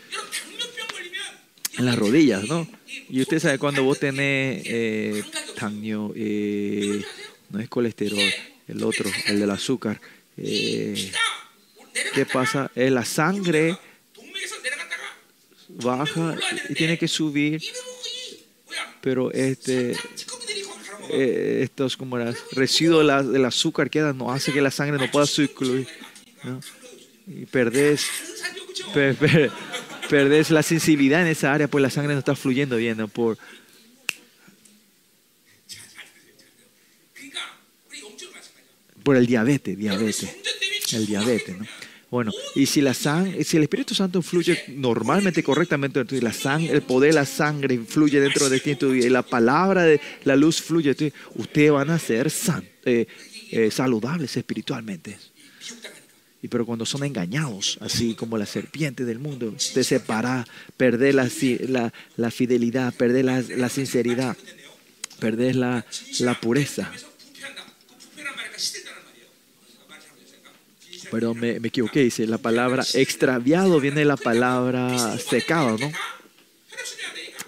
[1.77, 2.67] en las rodillas, ¿no?
[3.11, 5.23] Y usted sabe cuando vos tenés eh,
[5.55, 7.05] tanio, eh,
[7.51, 8.19] no es colesterol,
[8.69, 10.01] el otro, el del azúcar.
[10.39, 11.13] Eh,
[12.15, 12.71] ¿Qué pasa?
[12.75, 13.77] Eh, la sangre
[15.69, 16.37] baja
[16.71, 17.63] y tiene que subir,
[19.03, 19.95] pero este
[21.11, 25.11] eh, estos como era, residuos la, del azúcar que no hace que la sangre no
[25.11, 25.87] pueda circular.
[26.45, 26.61] ¿no?
[27.27, 28.07] Y perdés,
[28.95, 29.51] per, per,
[30.09, 32.97] perdés la sensibilidad en esa área, pues la sangre no está fluyendo bien.
[32.97, 33.09] ¿no?
[33.09, 33.39] Por,
[39.03, 40.37] por el diabetes, diabetes.
[40.93, 41.67] El diabetes, ¿no?
[42.09, 46.33] Bueno, y si la sangre, si el Espíritu Santo fluye normalmente, correctamente, dentro de la
[46.33, 50.37] sangre, el poder de la sangre fluye dentro de ti y la palabra de la
[50.37, 53.07] luz fluye, ti, ustedes van a ser san- eh,
[53.51, 55.19] eh, saludables espiritualmente.
[56.43, 60.47] Y pero cuando son engañados, así como la serpiente del mundo, te separa,
[60.77, 61.29] perder la,
[61.69, 64.37] la, la fidelidad, perder la, la sinceridad,
[65.19, 66.93] perder la pureza.
[71.17, 75.91] Perdón, me, me equivoqué, dice la palabra extraviado, viene la palabra secado, ¿no?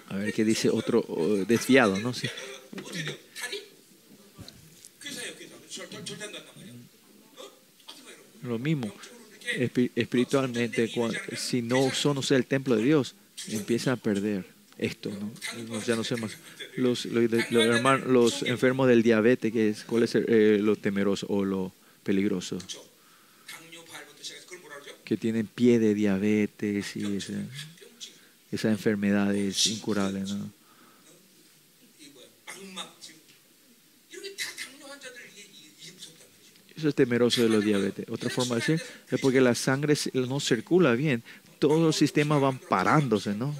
[0.07, 1.05] A ver qué dice otro,
[1.47, 2.11] desviado, ¿no?
[2.11, 2.27] Sí.
[8.41, 8.91] Lo mismo,
[9.95, 10.91] espiritualmente,
[11.37, 13.13] si no son, o sea, el templo de Dios,
[13.49, 14.45] empieza a perder
[14.79, 15.79] esto, ¿no?
[15.83, 16.35] ya no sé más.
[16.75, 21.45] Los, los, hermanos, los enfermos del diabetes, que es, ¿cuál es eh, lo temeroso o
[21.45, 21.71] lo
[22.03, 22.57] peligroso?
[25.09, 27.33] que tienen pie de diabetes y esa,
[28.51, 30.51] esa enfermedad es ¿no?
[36.77, 38.05] Eso es temeroso de los diabetes.
[38.07, 41.23] Otra forma de decir es porque la sangre no circula bien.
[41.57, 43.55] Todos los sistemas van parándose, ¿no?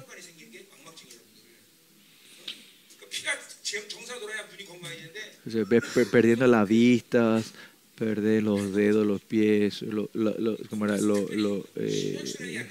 [5.50, 5.82] Se ve
[6.12, 7.52] perdiendo las vistas,
[8.00, 10.96] perder los dedos, los pies, lo, lo, ¿cómo era?
[10.96, 12.66] Eh,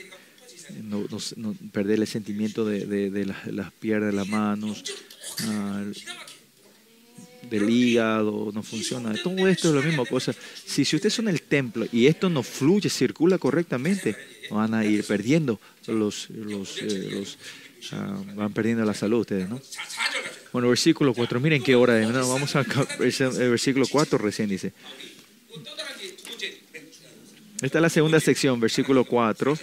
[0.84, 4.84] no, perder el sentimiento de, las, las, piernas, las manos,
[5.44, 5.84] ah,
[7.48, 9.14] del hígado, no funciona.
[9.22, 10.34] Todo esto es la misma cosa.
[10.66, 14.16] Si, si ustedes son el templo y esto no fluye, circula correctamente,
[14.50, 17.24] van a ir perdiendo los, los, eh,
[17.92, 19.62] ah, van perdiendo la salud ustedes, ¿no?
[20.52, 22.10] Bueno, versículo 4, miren qué hora es.
[22.10, 22.66] No, vamos al
[23.38, 24.74] versículo 4 recién dice.
[27.62, 29.58] Esta es la segunda sección, versículo 4.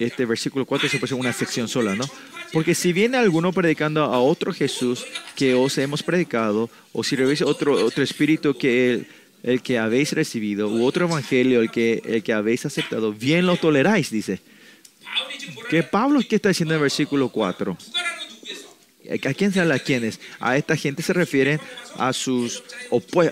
[0.00, 2.04] Este versículo 4 se puede una sección sola, ¿no?
[2.52, 5.04] Porque si viene alguno predicando a otro Jesús
[5.36, 9.04] que os hemos predicado, o si recibís otro, otro espíritu que
[9.42, 13.56] el, que habéis recibido, u otro evangelio el que, el que habéis aceptado, bien lo
[13.56, 14.40] toleráis, dice.
[15.68, 17.76] ¿Qué Pablo, ¿qué está diciendo en el versículo 4?
[19.10, 19.76] ¿A quién se habla?
[19.76, 20.20] ¿A quiénes?
[20.38, 21.60] A esta gente se refieren
[21.98, 22.62] a sus,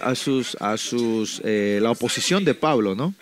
[0.01, 3.15] a sus, a sus, eh, la oposición de Pablo, ¿no?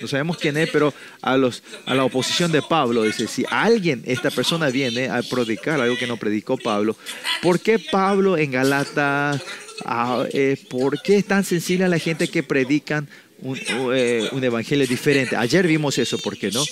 [0.00, 4.02] No sabemos quién es, pero a, los, a la oposición de Pablo dice, si alguien,
[4.06, 6.96] esta persona viene a predicar algo que no predicó Pablo,
[7.42, 9.42] ¿por qué Pablo en Galata,
[9.84, 13.08] ah, eh, por qué es tan sensible a la gente que predican
[13.40, 13.58] un,
[13.92, 15.34] eh, un evangelio diferente?
[15.34, 16.64] Ayer vimos eso, ¿por qué no?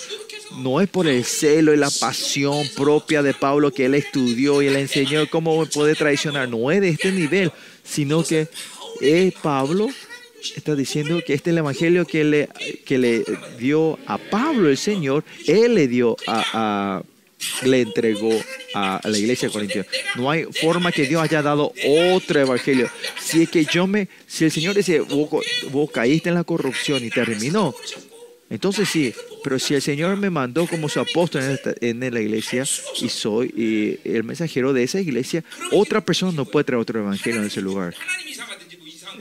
[0.59, 4.71] No es por el celo y la pasión propia de Pablo que él estudió y
[4.71, 7.53] le enseñó cómo poder traicionar, no es de este nivel,
[7.85, 8.49] sino que
[9.01, 9.89] es Pablo
[10.55, 12.49] está diciendo que este es el evangelio que le,
[12.85, 13.25] que le
[13.59, 17.03] dio a Pablo el Señor, él le dio a,
[17.65, 18.31] le entregó
[18.75, 19.87] a, la iglesia de Corintios.
[20.17, 21.73] No hay forma que Dios haya dado
[22.15, 22.89] otro evangelio.
[23.21, 27.11] Si es que yo me, si el Señor dice, vos caíste en la corrupción y
[27.11, 27.75] terminó,
[28.49, 32.65] entonces sí, pero si el Señor me mandó como su apóstol en, la iglesia
[33.01, 35.43] y soy el mensajero de esa iglesia,
[35.73, 37.95] otra persona no puede traer otro evangelio en ese lugar.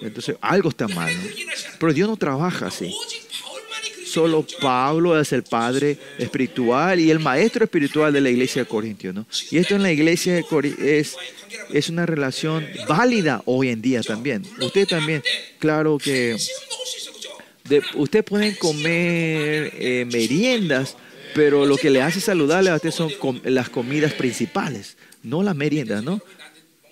[0.02, 1.12] Entonces algo está mal.
[1.14, 1.30] ¿no?
[1.80, 2.94] Pero Dios no trabaja así.
[4.06, 9.12] Solo Pablo es el padre espiritual y el maestro espiritual de la iglesia de Corintio.
[9.12, 9.26] ¿no?
[9.50, 11.16] Y esto en la iglesia de Corintio es,
[11.74, 14.44] es una relación válida hoy en día también.
[14.60, 15.24] Usted también,
[15.60, 16.38] claro que
[17.68, 17.82] de,
[18.24, 20.96] pueden comer eh, meriendas,
[21.34, 25.56] pero lo que le hace saludable a usted son com las comidas principales, no las
[25.56, 26.22] meriendas, ¿no?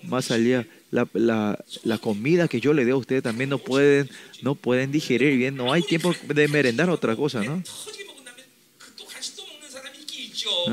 [0.02, 4.10] Más allá, la, la, la, comida que yo le doy a usted también no pueden,
[4.42, 7.62] no pueden digerir bien, no hay tiempo de merendar otra cosa, ¿no?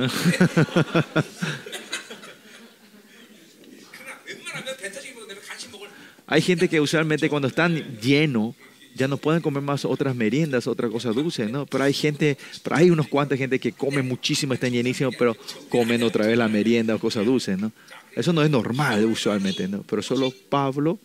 [6.28, 8.56] hay gente que usualmente cuando están lleno
[8.96, 11.66] ya no pueden comer más otras meriendas, otra cosa dulce, ¿no?
[11.66, 15.36] Pero hay gente, pero hay unos cuantos gente que come muchísimo, están llenísimos, pero
[15.70, 17.72] comen otra vez la merienda o cosas dulces, ¿no?
[18.16, 19.84] Eso no es normal usualmente, ¿no?
[19.84, 21.00] Pero solo Pablo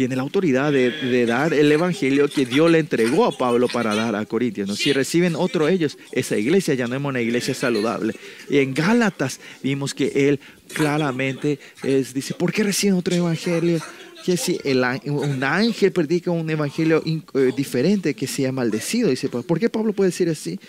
[0.00, 3.94] tiene la autoridad de, de, dar el evangelio que Dios le entregó a Pablo para
[3.94, 4.66] dar a Corintios.
[4.66, 4.74] ¿no?
[4.74, 8.14] Si reciben otro ellos, esa iglesia ya no es una iglesia saludable.
[8.48, 10.40] Y en Gálatas vimos que él
[10.72, 13.78] claramente es, dice, ¿por qué reciben otro evangelio?
[14.24, 19.58] Que si el un ángel predica un evangelio eh, diferente que sea maldecido, dice, ¿por
[19.58, 20.60] qué Pablo puede decir así?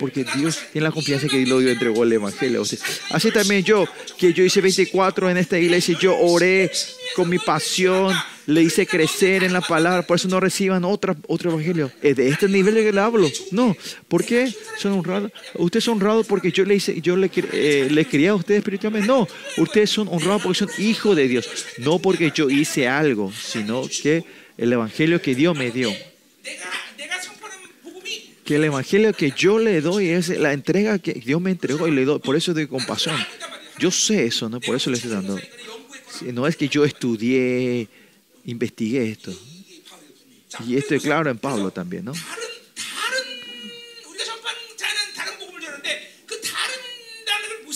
[0.00, 2.62] Porque Dios tiene la confianza que Dios le entregó el Evangelio.
[2.62, 2.78] O sea,
[3.10, 3.86] así también yo,
[4.18, 6.72] que yo hice 24 en esta iglesia, yo oré
[7.14, 8.16] con mi pasión,
[8.46, 11.92] le hice crecer en la palabra, por eso no reciban otra, otro Evangelio.
[12.02, 13.30] ¿Es de este nivel que le hablo?
[13.52, 13.76] No.
[14.08, 15.30] ¿Por qué son honrados?
[15.54, 19.06] ¿Ustedes son honrados porque yo le, hice, yo le, eh, le crié a ustedes espiritualmente?
[19.06, 19.28] No.
[19.58, 21.48] Ustedes son honrados porque son hijos de Dios.
[21.78, 24.24] No porque yo hice algo, sino que
[24.56, 25.92] el Evangelio que Dios me dio
[28.50, 31.92] que el evangelio que yo le doy es la entrega que Dios me entregó y
[31.92, 32.18] le doy.
[32.18, 33.14] Por eso de compasión.
[33.78, 34.58] Yo sé eso, ¿no?
[34.58, 35.38] Por eso le estoy dando.
[36.32, 37.86] No es que yo estudié,
[38.46, 39.32] investigué esto.
[40.66, 42.12] Y esto es claro en Pablo también, ¿no?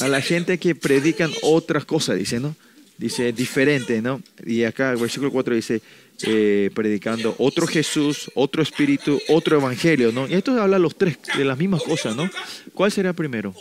[0.01, 2.57] A la gente que predican otras cosas, dice, ¿no?
[2.99, 4.21] Dice, diferente, ¿no?
[4.45, 5.83] Y acá, versículo 4 dice,
[6.27, 10.27] eh, predicando otro Jesús, otro Espíritu, otro Evangelio, ¿no?
[10.29, 12.31] Y esto habla los tres de las mismas cosas, ¿no?
[12.73, 13.55] ¿Cuál será primero?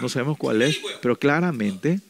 [0.00, 2.00] No sabemos cuál es, pero claramente,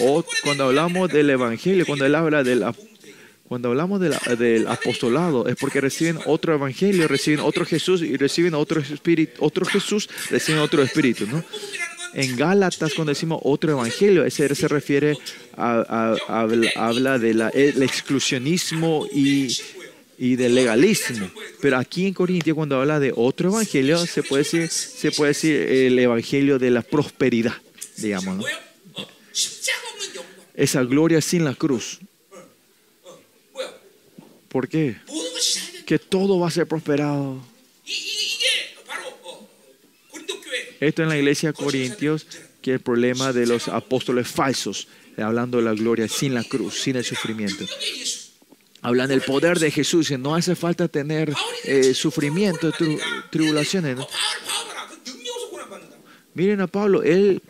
[0.00, 2.64] o cuando hablamos del Evangelio, cuando él habla del
[3.50, 8.54] cuando hablamos del, del, apostolado, es porque reciben otro evangelio, reciben otro Jesús y reciben
[8.54, 11.42] otro espíritu, otro Jesús, reciben otro espíritu, ¿no?
[12.14, 15.16] en Gálatas, cuando decimos otro evangelio, ese se refiere
[15.56, 19.56] a, a, habla del exclusionismo y,
[20.18, 21.30] y del legalismo.
[21.60, 25.56] Pero aquí en Corintia, cuando habla de otro evangelio, se puede decir, se puede decir
[25.56, 27.54] el evangelio de la prosperidad,
[27.96, 28.38] digamos.
[28.38, 28.44] ¿no?
[30.54, 32.00] Esa gloria sin la cruz.
[34.48, 34.96] ¿Por qué?
[35.86, 37.40] Que todo va a ser prosperado.
[40.80, 42.26] Esto en la iglesia de Corintios,
[42.62, 44.88] que es el problema de los apóstoles falsos,
[45.18, 47.64] hablando de la gloria sin la cruz, sin el sufrimiento.
[48.82, 51.34] Hablan del poder de Jesús y no hace falta tener
[51.64, 52.72] eh, sufrimiento,
[53.30, 53.98] tribulaciones.
[56.32, 57.42] Miren a Pablo, él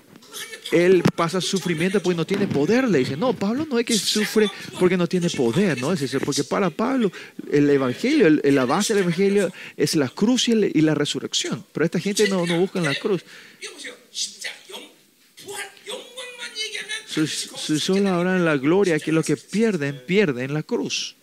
[0.71, 3.17] él pasa sufrimiento porque no tiene poder, le dice.
[3.17, 4.49] No, Pablo no es que sufre
[4.79, 5.93] porque no tiene poder, ¿no?
[5.93, 7.11] Es decir, porque para Pablo
[7.51, 11.65] el Evangelio, el, la base del Evangelio es la cruz y, la resurrección.
[11.73, 13.25] Pero esta gente no, no busca la cruz.
[17.79, 21.17] Solo ahora en la gloria que lo que pierden, pierden en la cruz.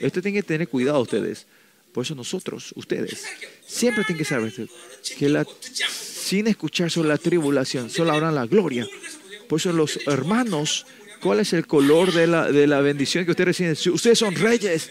[0.00, 1.46] Esto tienen que tener cuidado ustedes.
[1.92, 3.24] Por eso nosotros, ustedes,
[3.66, 4.52] siempre tienen que saber
[5.16, 5.46] que la
[6.24, 8.88] sin escuchar sobre la tribulación, solo hablan la gloria.
[9.46, 10.86] Por eso los hermanos,
[11.20, 13.76] ¿cuál es el color de la, de la bendición que ustedes reciben?
[13.76, 14.90] Si ustedes son reyes.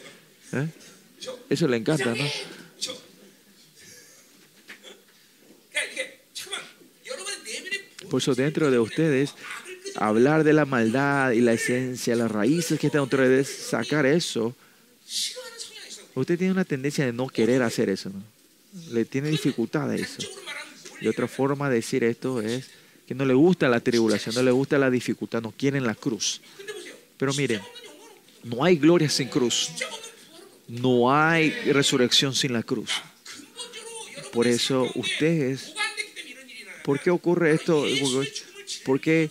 [0.51, 0.68] ¿eh?
[1.49, 2.23] Eso le encanta, ¿no?
[8.11, 9.34] Por eso dentro de ustedes,
[9.95, 14.05] hablar de la maldad y la esencia, las raíces que están dentro de ustedes, sacar
[14.05, 14.55] eso.
[16.14, 18.22] Usted tiene una tendencia de no querer hacer eso, ¿no?
[18.91, 20.22] Le tiene dificultad a eso.
[21.03, 22.69] Y otra forma de decir esto es
[23.05, 26.39] que no le gusta la tribulación, no le gusta la dificultad, no quieren la cruz.
[27.17, 27.59] Pero miren,
[28.43, 29.71] no hay gloria sin cruz.
[30.69, 32.89] No hay resurrección sin la cruz.
[34.31, 35.73] Por eso ustedes,
[36.85, 37.84] ¿por qué ocurre esto?
[38.85, 39.30] Porque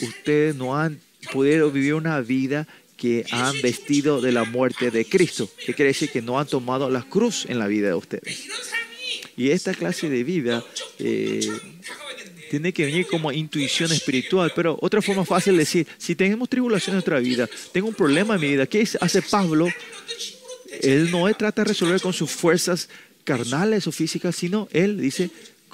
[0.00, 0.98] ustedes no han
[1.34, 2.66] podido vivir una vida
[2.96, 5.50] que han vestido de la muerte de Cristo.
[5.66, 6.10] ¿Qué quiere decir?
[6.10, 8.48] Que no han tomado la cruz en la vida de ustedes.
[9.36, 10.64] Y esta clase de vida
[10.98, 11.48] eh,
[12.50, 14.52] tiene que venir como intuición espiritual.
[14.54, 18.34] Pero otra forma fácil de decir, si tenemos tribulación en nuestra vida, tengo un problema
[18.34, 19.68] en mi vida, ¿qué hace Pablo?
[20.82, 22.88] Él no trata de resolver con sus fuerzas
[23.24, 25.30] carnales o físicas, sino él dice,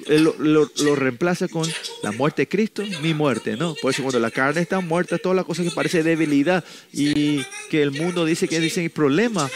[0.07, 1.69] lo, reemplaza con
[2.03, 3.75] la muerte de Cristo, mi muerte, ¿no?
[3.75, 7.83] Por eso cuando la carne está muerta, toda la cosa que parece debilidad y que
[7.83, 9.51] el mundo dice que dicen problema,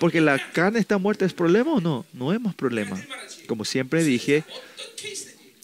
[0.00, 2.04] porque la carne está muerta, ¿es problema o no?
[2.12, 3.00] No es más problema.
[3.46, 4.44] Como siempre dije,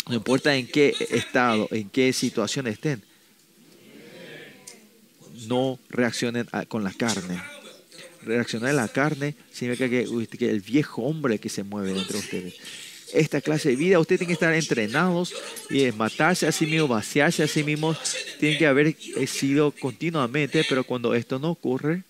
[0.08, 3.02] no importa en qué estado, en qué situación estén,
[5.46, 7.42] no reaccionen a, con la carne.
[8.22, 10.06] Reaccionar a la carne significa que,
[10.38, 12.54] que el viejo hombre que se mueve entre ustedes
[13.12, 13.98] esta clase de vida.
[13.98, 15.34] Ustedes tienen que estar entrenados
[15.68, 17.98] y es matarse a sí mismo, vaciarse a sí mismos.
[18.38, 22.04] Tienen que haber sido continuamente, pero cuando esto no ocurre,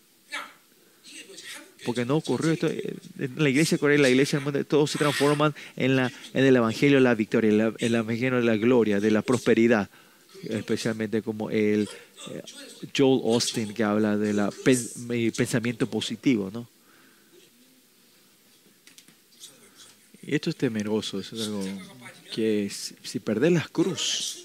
[1.87, 4.91] porque no ocurrió esto eh, en la iglesia coreana, en la iglesia del mundo, todos
[4.91, 8.45] se transforman en, la, en el evangelio de la victoria, en la- el evangelio de
[8.45, 9.89] la gloria, de la prosperidad,
[10.45, 11.89] especialmente como el
[12.31, 12.43] eh,
[12.97, 16.69] Joel Austin que habla de la pen- eh, pensamiento positivo, ¿no?
[20.23, 21.65] Y esto es temeroso, eso es algo
[22.35, 24.45] que si, si perdés la cruz,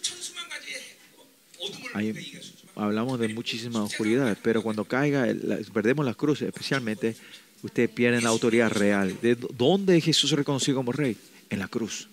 [2.42, 5.28] 수 hablamos de muchísimas oscuridades, pero cuando caiga,
[5.74, 7.16] perdemos las cruces, especialmente,
[7.64, 9.18] ustedes pierden la autoridad real.
[9.22, 11.18] ¿De dónde Jesús se reconoció como rey?
[11.50, 12.08] En la cruz.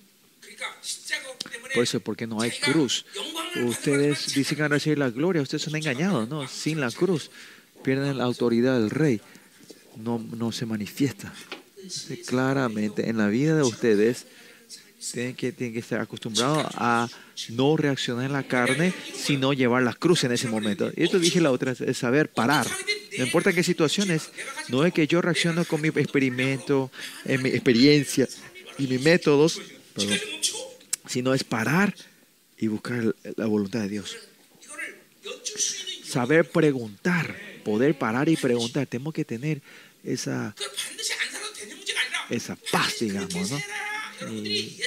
[1.75, 3.05] Por eso porque no hay cruz.
[3.67, 6.47] Ustedes dicen que van a recibir la gloria, ustedes son engañados, ¿no?
[6.47, 7.31] Sin la cruz
[7.83, 9.21] pierden la autoridad del rey.
[9.97, 11.33] No, no se manifiesta.
[12.27, 14.27] Claramente en la vida de ustedes
[15.11, 17.09] tienen que, tienen que estar acostumbrados a
[17.51, 20.91] no reaccionar en la carne, sino llevar las cruces en ese momento.
[20.97, 22.67] Y esto dije la otra, es saber parar.
[23.19, 24.31] No importa qué situaciones,
[24.69, 26.91] no es que yo reacciono con mi experimento,
[27.25, 28.29] en mi experiencia
[28.79, 29.61] y mis métodos,
[29.95, 30.19] perdón,
[31.09, 31.95] sino es parar
[32.57, 34.17] y buscar la voluntad de Dios.
[36.05, 38.87] Saber preguntar, poder parar y preguntar.
[38.87, 39.63] Tenemos que tener
[40.05, 40.55] esa,
[42.31, 43.59] esa paz, digamos, ¿no?
[44.31, 44.79] y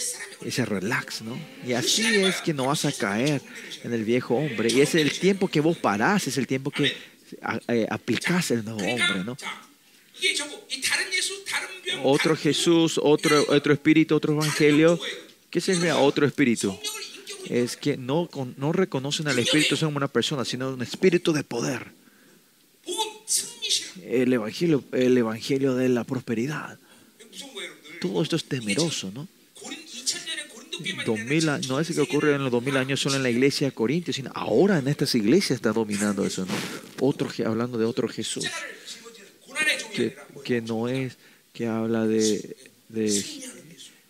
[0.43, 1.37] ese relax, ¿no?
[1.65, 3.41] Y así es que no vas a caer
[3.83, 4.71] en el viejo hombre.
[4.71, 6.93] Y es el tiempo que vos parás, es el tiempo que
[7.67, 9.37] eh, aplicás el nuevo hombre, ¿no?
[12.03, 14.99] Otro Jesús, otro, otro espíritu, otro evangelio.
[15.49, 16.77] ¿Qué significa otro espíritu?
[17.49, 21.87] Es que no, no reconocen al espíritu como una persona, sino un espíritu de poder.
[24.03, 26.77] El evangelio, el evangelio de la prosperidad
[28.07, 29.27] todo esto es temeroso, ¿no?
[31.67, 34.31] no es que ocurre en los 2000 años solo en la iglesia de Corintio, sino
[34.33, 36.53] ahora en estas iglesias está dominando eso, ¿no?
[36.99, 38.45] Otro, hablando de otro Jesús,
[40.43, 41.17] que, no es,
[41.53, 42.55] que habla de,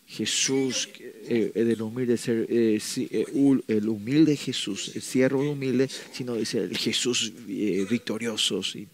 [0.08, 0.90] Jesús,
[1.28, 3.26] eh, eh, del humilde ser, eh, eh,
[3.68, 8.88] el humilde Jesús, el siervo humilde, sino dice el Jesús victorioso y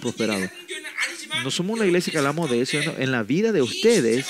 [0.00, 0.48] prosperado.
[1.42, 2.78] No somos una iglesia que hablamos de eso.
[2.84, 2.96] ¿no?
[2.98, 4.26] En la vida de ustedes,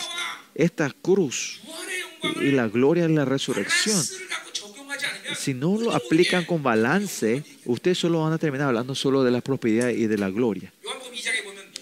[0.54, 1.60] esta cruz
[2.40, 4.02] y la gloria en la resurrección,
[5.36, 9.40] si no lo aplican con balance, ustedes solo van a terminar hablando solo de la
[9.40, 10.72] prosperidad y de la gloria.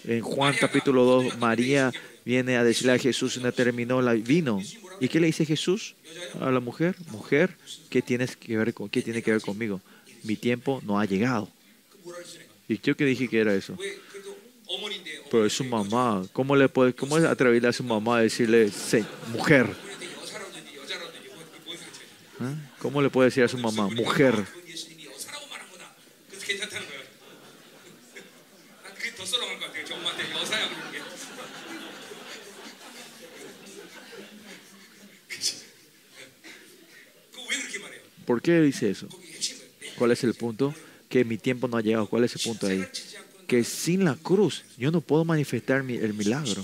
[0.05, 1.91] En Juan capítulo 2, María
[2.25, 4.61] viene a decirle a Jesús, no terminó la vino.
[4.99, 5.95] ¿Y qué le dice Jesús
[6.39, 6.95] a la mujer?
[7.11, 7.55] Mujer,
[7.89, 9.81] ¿qué, tienes que ver con, ¿qué tiene que ver conmigo?
[10.23, 11.49] Mi tiempo no ha llegado.
[12.67, 13.77] ¿Y yo qué dije que era eso?
[15.31, 18.69] Pero su mamá, ¿cómo le puede, cómo es a su mamá a decirle
[19.31, 19.67] mujer?
[22.41, 22.55] ¿Eh?
[22.79, 24.45] ¿Cómo le puede decir a su mamá mujer?
[38.25, 39.07] ¿Por qué dice eso?
[39.97, 40.75] ¿Cuál es el punto?
[41.09, 42.07] Que mi tiempo no ha llegado.
[42.07, 42.85] ¿Cuál es el punto ahí?
[43.49, 46.63] que sin la cruz yo no puedo manifestar el milagro.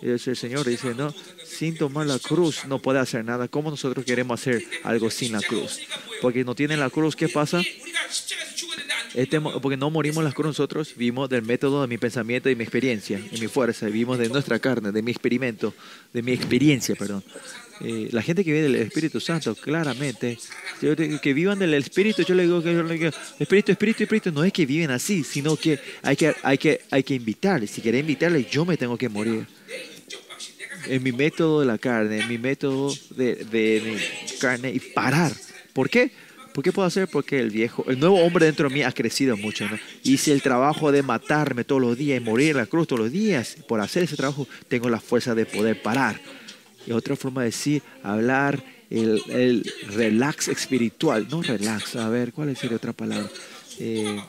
[0.00, 3.48] Y el Señor dice, no, sin tomar la cruz no puede hacer nada.
[3.48, 5.80] ¿Cómo nosotros queremos hacer algo sin la cruz?
[6.20, 7.62] Porque no tienen la cruz, ¿qué pasa?
[9.14, 12.62] Este, porque no morimos las cruz nosotros, vivimos del método de mi pensamiento y mi
[12.62, 15.74] experiencia, y mi fuerza, vivimos de nuestra carne, de mi experimento,
[16.12, 17.22] de mi experiencia, perdón.
[17.84, 20.38] Eh, la gente que vive del Espíritu Santo, claramente,
[21.20, 23.10] que vivan del Espíritu, yo le digo que yo le digo,
[23.40, 27.02] Espíritu, Espíritu, Espíritu, no es que viven así, sino que hay que, hay que, hay
[27.02, 27.70] que invitarles.
[27.70, 29.46] Si querés invitarles, yo me tengo que morir.
[30.86, 35.32] En mi método de la carne, en mi método de, de mi carne y parar.
[35.72, 36.12] ¿Por qué?
[36.52, 37.08] ¿Por qué puedo hacer?
[37.08, 39.66] Porque el viejo, el nuevo hombre dentro de mí ha crecido mucho.
[39.68, 39.78] ¿no?
[40.04, 43.12] Hice el trabajo de matarme todos los días y morir en la cruz todos los
[43.12, 43.56] días.
[43.66, 46.20] Por hacer ese trabajo tengo la fuerza de poder parar
[46.86, 51.26] es otra forma de decir, hablar, el, el, relax espiritual.
[51.30, 53.30] No relax, a ver, ¿cuál sería otra palabra?
[53.78, 54.20] Eh,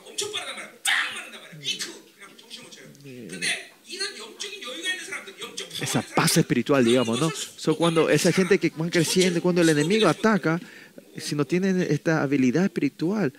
[5.80, 7.30] esa paz espiritual, digamos, ¿no?
[7.56, 10.60] So, cuando esa gente que van creciendo, cuando el enemigo ataca,
[11.16, 13.32] si no tienen esta habilidad espiritual,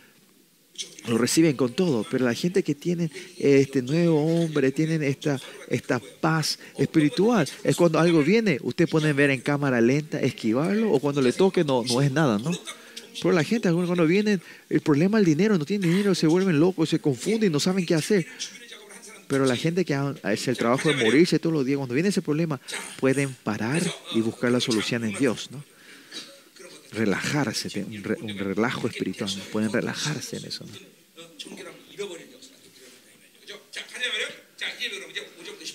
[1.08, 5.40] lo reciben con todo, pero la gente que tiene este nuevo hombre, tienen esta,
[5.70, 11.00] esta paz espiritual, es cuando algo viene, usted puede ver en cámara lenta, esquivarlo, o
[11.00, 12.52] cuando le toque no, no es nada, ¿no?
[13.22, 14.40] Pero la gente, cuando viene
[14.70, 17.96] el problema del dinero, no tienen dinero, se vuelven locos, se confunden no saben qué
[17.96, 18.26] hacer.
[19.28, 22.22] Pero la gente que hace el trabajo de morirse todos los días, cuando viene ese
[22.22, 22.60] problema,
[23.00, 23.82] pueden parar
[24.14, 25.64] y buscar la solución en Dios, ¿no?
[26.96, 30.66] Relajarse, un, relajo espiritual, pueden relajarse en eso.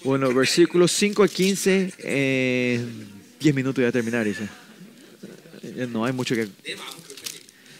[0.03, 2.85] Bueno, versículos 5 a 15, eh,
[3.39, 4.27] 10 minutos ya terminar.
[4.27, 6.49] Eh, no hay mucho que...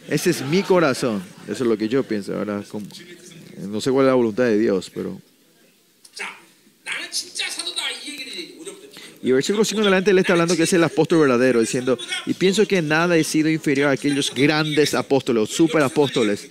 [0.09, 2.37] Ese es mi corazón, eso es lo que yo pienso.
[2.37, 2.63] Ahora,
[3.59, 5.21] no sé cuál es la voluntad de Dios, pero
[9.23, 12.67] Y versículo 5 adelante él está hablando que es el apóstol verdadero, diciendo, y pienso
[12.67, 16.49] que nada he sido inferior a aquellos grandes apóstoles, super apóstoles.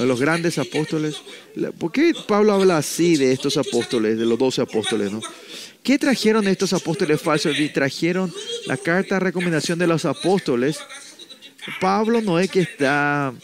[0.00, 1.16] A los grandes apóstoles.
[1.76, 5.10] ¿Por qué Pablo habla así de estos apóstoles, de los doce apóstoles?
[5.10, 5.20] ¿no?
[5.82, 7.58] ¿Qué trajeron estos apóstoles falsos?
[7.58, 8.32] Y trajeron
[8.66, 10.78] la carta de recomendación de los apóstoles.
[11.80, 13.34] Pablo no es que está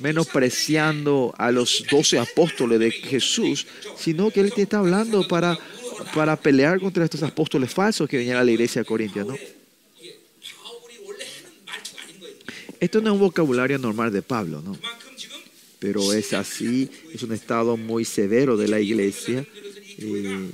[0.00, 3.66] menospreciando a los doce apóstoles de Jesús,
[3.96, 5.56] sino que él te está hablando para
[6.14, 9.36] para pelear contra estos apóstoles falsos que venían a la iglesia de Corintia, ¿no?
[12.80, 14.76] Esto no es un vocabulario normal de Pablo, ¿no?
[15.78, 19.46] Pero es así, es un estado muy severo de la iglesia.
[19.98, 20.50] Eh,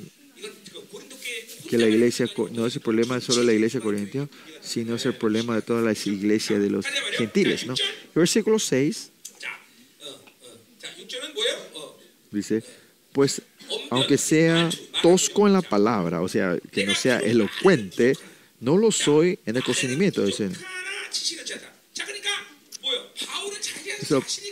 [1.69, 4.27] que la iglesia no es el problema solo de la iglesia corintia,
[4.62, 7.75] sino es el problema de todas las iglesias de los gentiles, ¿no?
[8.15, 9.11] versículo 6
[12.31, 12.62] dice,
[13.12, 13.43] pues
[13.90, 14.70] aunque sea
[15.03, 18.15] tosco en la palabra, o sea, que no sea elocuente,
[18.61, 20.24] no lo soy en el conocimiento.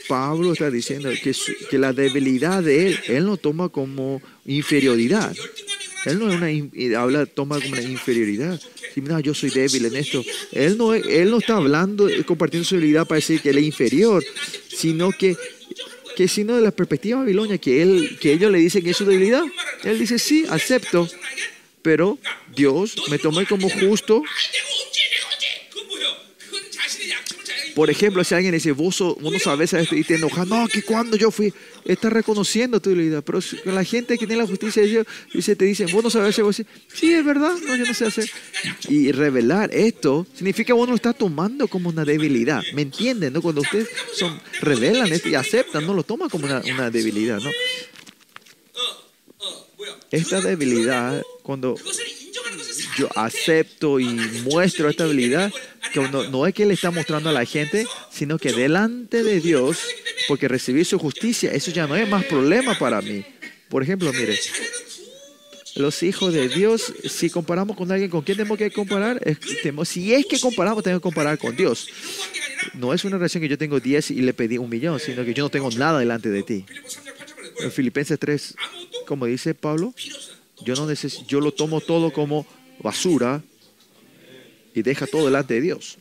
[0.09, 1.35] Pablo está diciendo que,
[1.71, 5.35] que, la debilidad de él, él no toma como inferioridad.
[6.05, 8.61] Él no es una, habla, toma como una inferioridad.
[8.95, 10.25] Si, mira, yo soy débil en esto.
[10.53, 14.25] Él no, él no está hablando, compartiendo su debilidad para decir que él es inferior,
[14.69, 15.37] sino que
[16.17, 19.05] que sino de la perspectiva babilonia, que, él, que ellos le dicen que es su
[19.05, 19.45] debilidad.
[19.85, 21.09] Él dice, sí, acepto,
[21.83, 22.19] pero
[22.55, 24.23] Dios me tomó como justo
[27.77, 31.31] por ejemplo, si alguien dice, vos, no sabes y te enojas, no, que cuando yo
[31.31, 31.53] fui,
[31.85, 33.23] estás reconociendo tu debilidad.
[33.23, 36.41] Pero la gente que tiene la justicia de Dios dice, te dicen, vos no sabes
[36.41, 38.31] vos sí, es verdad, no, yo no sé hacer.
[38.89, 42.63] Y revelar esto significa vos no lo estás tomando como una debilidad.
[42.73, 43.35] ¿Me entienden?
[43.35, 43.43] No?
[43.43, 43.89] Cuando ustedes
[44.63, 47.41] revelan esto y aceptan, no lo toman como una, una debilidad.
[47.43, 47.51] ¿no?
[50.11, 51.75] Esta debilidad, cuando
[52.97, 54.07] yo acepto y
[54.45, 55.53] muestro esta habilidad,
[55.93, 59.79] que no, es que le está mostrando a la gente, sino que delante de Dios,
[60.29, 63.25] porque recibí su justicia, eso ya no es más problema para mí.
[63.69, 64.39] Por ejemplo, mire,
[65.77, 69.21] los hijos de Dios, si comparamos con alguien, ¿con quién tenemos que comparar?
[69.85, 71.89] Si es que comparamos, tenemos que comparar con Dios.
[72.75, 75.35] No es una relación que yo tengo 10 y le pedí un millón, sino que
[75.35, 76.65] yo no tengo nada delante de ti.
[77.61, 78.55] En Filipenses 3,
[79.07, 79.95] como dice Pablo,
[80.65, 82.47] yo, no yo lo tomo todo como
[82.79, 83.43] basura
[84.75, 85.99] y deja todo delante de Dios.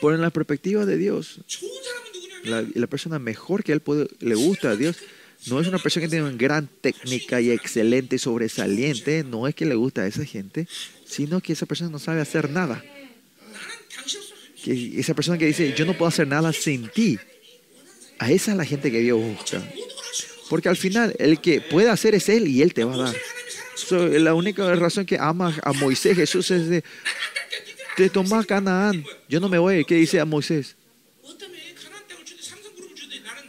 [0.00, 1.40] Por en la perspectiva de Dios,
[2.44, 4.96] la, la persona mejor que él puede, le gusta a Dios
[5.46, 9.54] no es una persona que tiene una gran técnica y excelente y sobresaliente, no es
[9.54, 10.68] que le gusta a esa gente,
[11.06, 12.84] sino que esa persona no sabe hacer nada.
[14.62, 17.18] Que esa persona que dice, yo no puedo hacer nada sin ti,
[18.18, 19.62] a esa es la gente que Dios busca.
[20.50, 23.16] Porque al final, el que puede hacer es Él y Él te va a dar
[23.90, 26.84] la única razón que ama a Moisés, Jesús es de,
[27.96, 29.04] te tomas Canaán.
[29.28, 29.84] Yo no me voy.
[29.84, 30.76] ¿Qué dice a Moisés?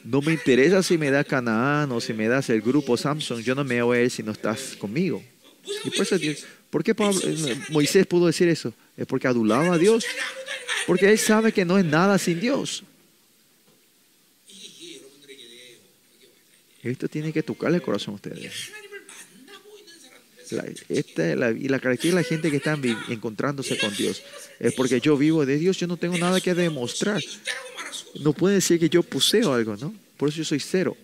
[0.04, 3.42] No me interesa si me das Canaán o si me das el grupo Samson.
[3.44, 5.24] Yo no me voy a ir si no estás conmigo.
[5.84, 6.18] Y por, eso,
[6.70, 8.74] ¿por qué eh, Moisés pudo decir eso?
[8.98, 10.06] Es porque adulaba a Dios.
[10.88, 12.84] Porque él sabe que no es nada sin Dios.
[16.84, 18.72] Esto tiene que tocarle el corazón a ustedes.
[20.52, 22.78] La, esta, la, y la característica de la gente que está
[23.10, 24.22] encontrándose con Dios
[24.60, 27.22] es porque yo vivo de Dios, yo no tengo nada que demostrar.
[28.20, 29.94] No puede decir que yo poseo algo, ¿no?
[30.18, 30.98] Por eso yo soy cero.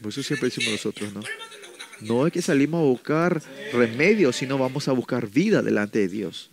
[0.00, 1.22] Por eso siempre decimos nosotros, ¿no?
[2.00, 3.42] No es que salimos a buscar
[3.72, 6.50] remedios, sino vamos a buscar vida delante de Dios.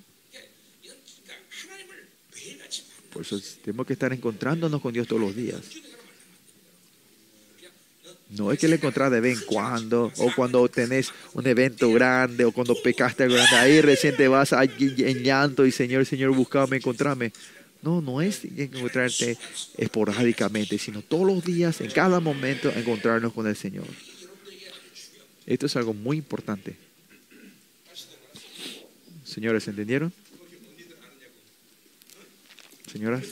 [3.12, 5.62] Por eso tenemos que estar encontrándonos con Dios todos los días.
[8.38, 12.46] No es que le encontrás de vez en cuando, o cuando tenés un evento grande,
[12.46, 17.32] o cuando pecaste grande, ahí recién te vas en llanto y Señor, Señor, buscame, encontrame.
[17.82, 19.38] No, no es encontrarte
[19.78, 23.86] esporádicamente, sino todos los días, en cada momento, encontrarnos con el Señor.
[25.46, 26.76] Esto es algo muy importante.
[29.24, 30.12] Señores, ¿entendieron?
[32.92, 33.24] Señoras.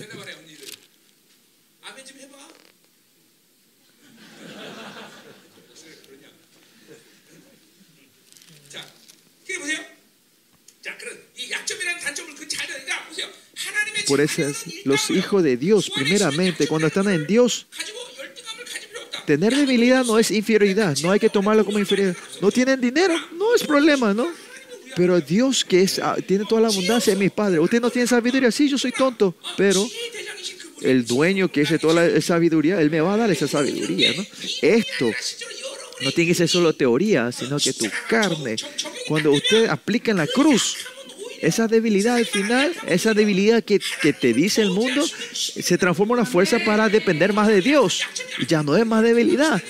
[14.07, 14.41] Por eso
[14.85, 17.67] los hijos de Dios, primeramente, cuando están en Dios,
[19.25, 22.17] tener debilidad no es inferioridad, no hay que tomarlo como inferioridad.
[22.41, 24.27] No tienen dinero, no es problema, ¿no?
[24.95, 27.59] Pero Dios que es, ah, tiene toda la abundancia es mi Padre.
[27.59, 29.87] Usted no tiene sabiduría, sí, yo soy tonto, pero
[30.81, 34.25] el dueño que es toda la sabiduría, Él me va a dar esa sabiduría, ¿no?
[34.61, 35.11] Esto
[36.01, 38.57] no tiene que ser solo teoría, sino que tu carne,
[39.07, 40.75] cuando usted aplica en la cruz,
[41.45, 46.19] esa debilidad al final, esa debilidad que, que te dice el mundo, se transforma en
[46.21, 48.01] una fuerza para depender más de Dios.
[48.47, 49.61] Ya no es más debilidad.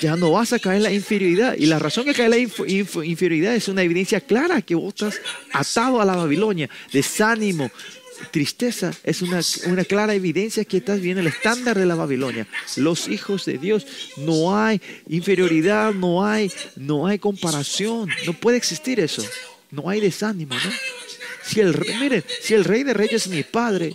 [0.00, 1.56] Ya no vas a caer en la inferioridad.
[1.58, 4.74] Y la razón que cae en la inf- inf- inferioridad es una evidencia clara que
[4.74, 5.20] vos estás
[5.52, 6.70] atado a la Babilonia.
[6.92, 7.70] Desánimo,
[8.30, 12.46] tristeza es una, una clara evidencia que estás bien el estándar de la Babilonia.
[12.76, 13.86] Los hijos de Dios
[14.16, 19.22] no hay inferioridad, no hay, no hay comparación, no puede existir eso
[19.74, 20.72] no hay desánimo, ¿no?
[21.44, 23.94] Si el, rey, si el rey de reyes es mi padre,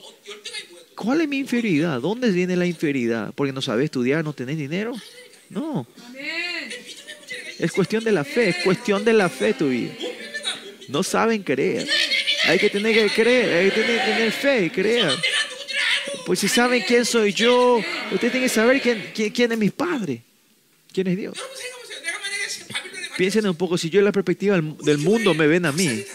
[0.95, 1.99] ¿cuál es mi inferioridad?
[1.99, 3.33] ¿Dónde viene la inferioridad?
[3.33, 4.93] ¿Porque no sabes estudiar, no tenés dinero?
[5.49, 5.87] No.
[7.57, 9.93] Es cuestión de la fe, es cuestión de la fe tu vida.
[10.89, 11.87] No saben creer.
[12.45, 15.11] Hay que tener que creer, hay que tener, tener fe y creer.
[16.25, 17.81] Pues si saben quién soy yo,
[18.11, 20.21] ustedes tienen que saber quién, quién, quién es mi padre,
[20.93, 21.37] quién es Dios.
[23.19, 26.05] Piensen un poco, si yo en la perspectiva del mundo me ven a mí,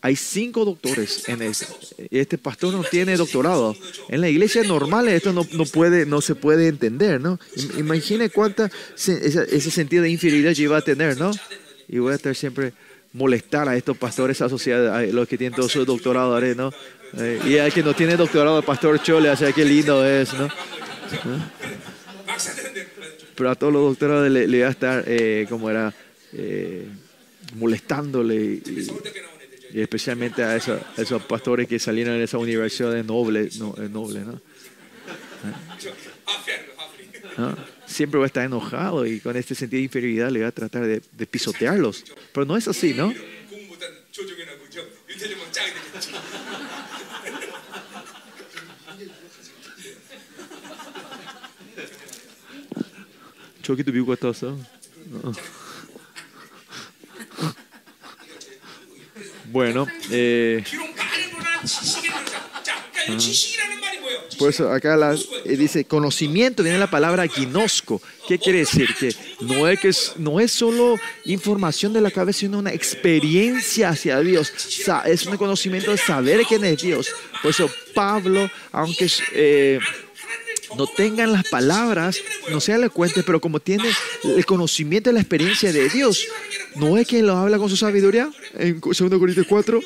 [0.00, 1.66] hay cinco doctores en este.
[2.12, 3.76] Este pastor no tiene doctorado.
[4.08, 7.40] En la iglesia normal esto no, no puede, no se puede entender, ¿no?
[7.76, 11.32] Imagine cuánta ese, sentido de inferioridad yo iba a tener, ¿no?
[11.88, 12.72] Y voy a estar siempre
[13.12, 16.72] molestar a estos pastores asociados, a los que tienen todos sus doctorados, ¿no?
[17.18, 20.32] Eh, y al que no tiene doctorado, el pastor Chole, o sea, qué lindo es,
[20.34, 20.44] ¿no?
[20.44, 21.50] ¿Ah?
[23.34, 25.92] Pero a todos los doctorados le, le va a estar, eh, como era,
[26.33, 26.85] eh,
[27.55, 31.79] molestándole y- y, 서울대학교 나온 애들 저 y especialmente a, esos- a esos pastores que
[31.79, 34.39] salieron de esa universidad de noble, no, eh, noble ¿no?
[35.79, 35.89] 저
[36.25, 37.03] 하프리하는 거 하프리.
[37.37, 37.57] ¿no?
[37.87, 40.85] Siempre va a estar enojado y con este sentido de inferioridad le va a tratar
[40.85, 42.03] de, de pisotearlos.
[42.33, 43.07] Pero no es así, ¿no?
[43.49, 46.11] 공부 못한 조정현하고 저 윤태정은 짝이 되겠죠.
[53.61, 54.57] 저기도 미국 갔다 왔어.
[55.23, 55.31] 어.
[59.54, 60.64] Bueno, eh,
[61.46, 61.62] ah,
[64.36, 65.14] por eso acá
[65.44, 68.02] eh, dice conocimiento, viene la palabra ginosco.
[68.26, 68.92] ¿Qué quiere decir?
[68.98, 73.90] Que no es, que es, no es solo información de la cabeza, sino una experiencia
[73.90, 74.52] hacia Dios.
[75.04, 77.12] Es un conocimiento de saber quién es Dios.
[77.40, 79.08] Por eso Pablo, aunque...
[79.34, 79.78] Eh,
[80.76, 82.18] no tengan las palabras,
[82.50, 83.90] no sean elocuentes, pero como tienen
[84.24, 86.26] el conocimiento y la experiencia de Dios,
[86.76, 89.80] no es quien lo habla con su sabiduría, en 2 Corintios 4,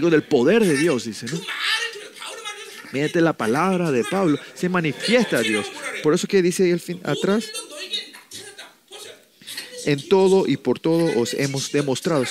[0.00, 1.40] con el poder de Dios, dice, ¿no?
[3.20, 5.66] la palabra de Pablo, se manifiesta a Dios.
[6.02, 7.44] Por eso que dice ahí el fin atrás,
[9.84, 12.24] en todo y por todo os hemos demostrado.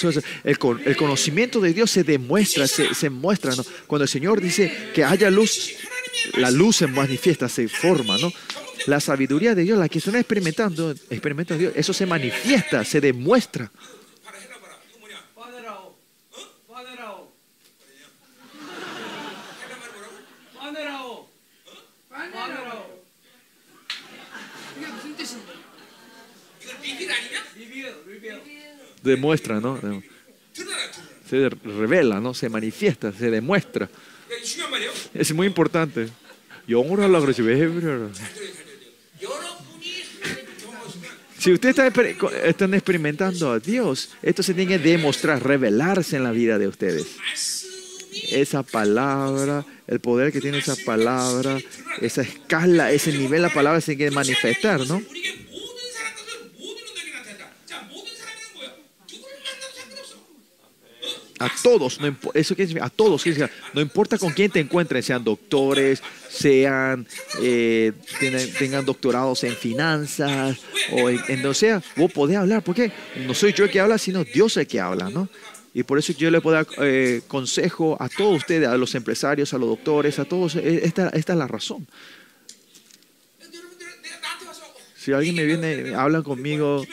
[0.43, 3.55] El, el conocimiento de Dios se demuestra, se, se muestra.
[3.55, 3.65] ¿no?
[3.87, 5.71] Cuando el Señor dice que haya luz,
[6.37, 8.31] la luz se manifiesta, se forma, ¿no?
[8.87, 13.71] La sabiduría de Dios, la que están experimentando, experimentan Dios, eso se manifiesta, se demuestra.
[29.03, 29.79] Demuestra, ¿no?
[31.27, 32.33] Se revela, ¿no?
[32.33, 33.89] Se manifiesta, se demuestra.
[35.13, 36.09] Es muy importante.
[41.37, 46.31] Si ustedes están, están experimentando a Dios, esto se tiene que demostrar, revelarse en la
[46.31, 47.07] vida de ustedes.
[48.29, 51.57] Esa palabra, el poder que tiene esa palabra,
[51.99, 55.01] esa escala, ese nivel, la palabra se tiene que manifestar, ¿no?
[61.41, 65.23] A todos, no eso quiere a todos, decir, no importa con quién te encuentres, sean
[65.23, 67.07] doctores, sean,
[67.41, 67.93] eh,
[68.59, 70.59] tengan doctorados en finanzas,
[70.91, 72.91] o en, en donde sea, vos podés hablar, porque
[73.25, 75.27] no soy yo el que habla, sino Dios el que habla, ¿no?
[75.73, 79.53] Y por eso yo le puedo dar eh, consejo a todos ustedes, a los empresarios,
[79.53, 81.87] a los doctores, a todos, e, esta, esta es la razón.
[84.97, 86.85] Si alguien me viene, habla conmigo,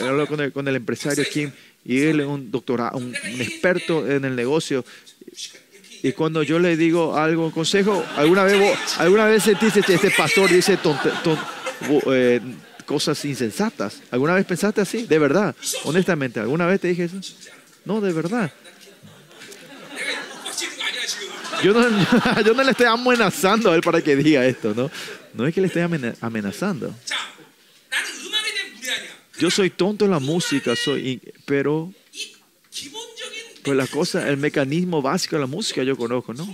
[0.00, 1.52] hablo con el, con el empresario Kim
[1.86, 4.84] y él es un doctorado, un, un experto en el negocio.
[6.02, 10.10] Y cuando yo le digo algo, un consejo, alguna vez, vos, alguna vez sentiste, este
[10.10, 11.10] pastor dice tonte,
[12.12, 12.40] eh,
[12.84, 14.00] cosas insensatas.
[14.10, 15.06] ¿Alguna vez pensaste así?
[15.06, 15.54] De verdad,
[15.84, 17.16] honestamente, ¿alguna vez te dije eso?
[17.84, 18.52] No, de verdad.
[21.62, 21.88] Yo no,
[22.44, 24.90] yo no le estoy amenazando a él para que diga esto, ¿no?
[25.34, 26.94] No es que le esté amenazando.
[29.38, 31.92] Yo soy tonto en la música, soy, pero
[33.62, 36.46] pues la cosa, el mecanismo básico de la música yo conozco, ¿no?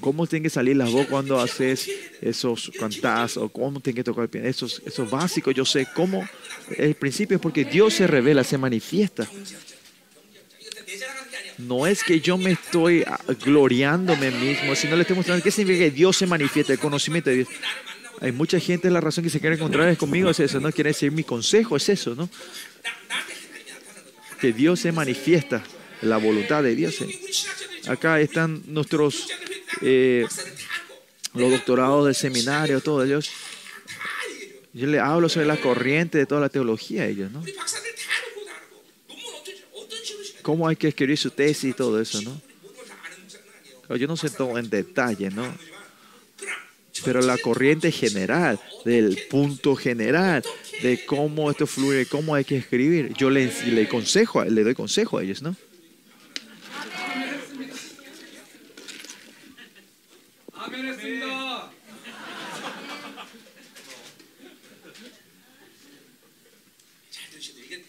[0.00, 1.88] ¿Cómo tiene que salir la voz cuando haces
[2.20, 4.48] esos cantás o cómo tiene que tocar el piano?
[4.48, 6.28] Eso, eso básico, yo sé cómo.
[6.76, 9.28] El principio es porque Dios se revela, se manifiesta.
[11.58, 15.84] No es que yo me estoy ah, gloriándome mismo, sino le estoy mostrando qué significa
[15.84, 17.48] que Dios se manifiesta, el conocimiento de Dios.
[18.22, 20.70] Hay mucha gente, la razón que se quiere encontrar es conmigo, es eso, ¿no?
[20.70, 22.30] Quiere decir mi consejo, es eso, ¿no?
[24.40, 25.64] Que Dios se manifiesta,
[26.02, 27.00] la voluntad de Dios.
[27.00, 27.20] ¿eh?
[27.88, 29.26] Acá están nuestros,
[29.80, 30.24] eh,
[31.34, 33.28] los doctorados del seminario, todos ellos.
[34.72, 37.42] Yo le hablo sobre la corriente de toda la teología a ellos, ¿no?
[40.42, 43.96] Cómo hay que escribir su tesis y todo eso, ¿no?
[43.96, 45.71] Yo no sé todo en detalle, ¿no?
[47.04, 50.42] pero la corriente general, del punto general,
[50.82, 53.12] de cómo esto fluye, cómo hay que escribir.
[53.14, 55.56] Yo le, le, consejo, le doy consejo a ellos, ¿no?
[60.54, 61.81] Amén.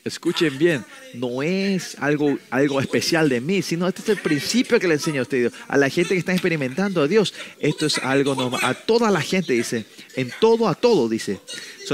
[0.05, 4.87] Escuchen bien, no es algo, algo especial de mí, sino este es el principio que
[4.87, 7.33] le enseño a ustedes, a la gente que está experimentando a Dios.
[7.59, 9.85] Esto es algo normal, a toda la gente, dice,
[10.17, 11.39] en todo, a todo, dice.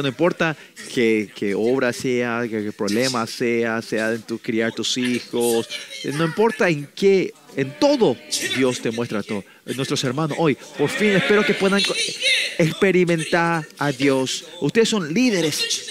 [0.01, 0.55] No importa
[0.93, 5.67] que, que obra sea, que, problema sea, sea en tu criar tus hijos,
[6.03, 8.15] eh, no importa en qué, en todo
[8.55, 9.43] Dios te muestra todo.
[9.65, 11.81] Nuestros hermanos hoy, por fin espero que puedan
[12.57, 14.45] experimentar a Dios.
[14.61, 15.89] Ustedes son líderes.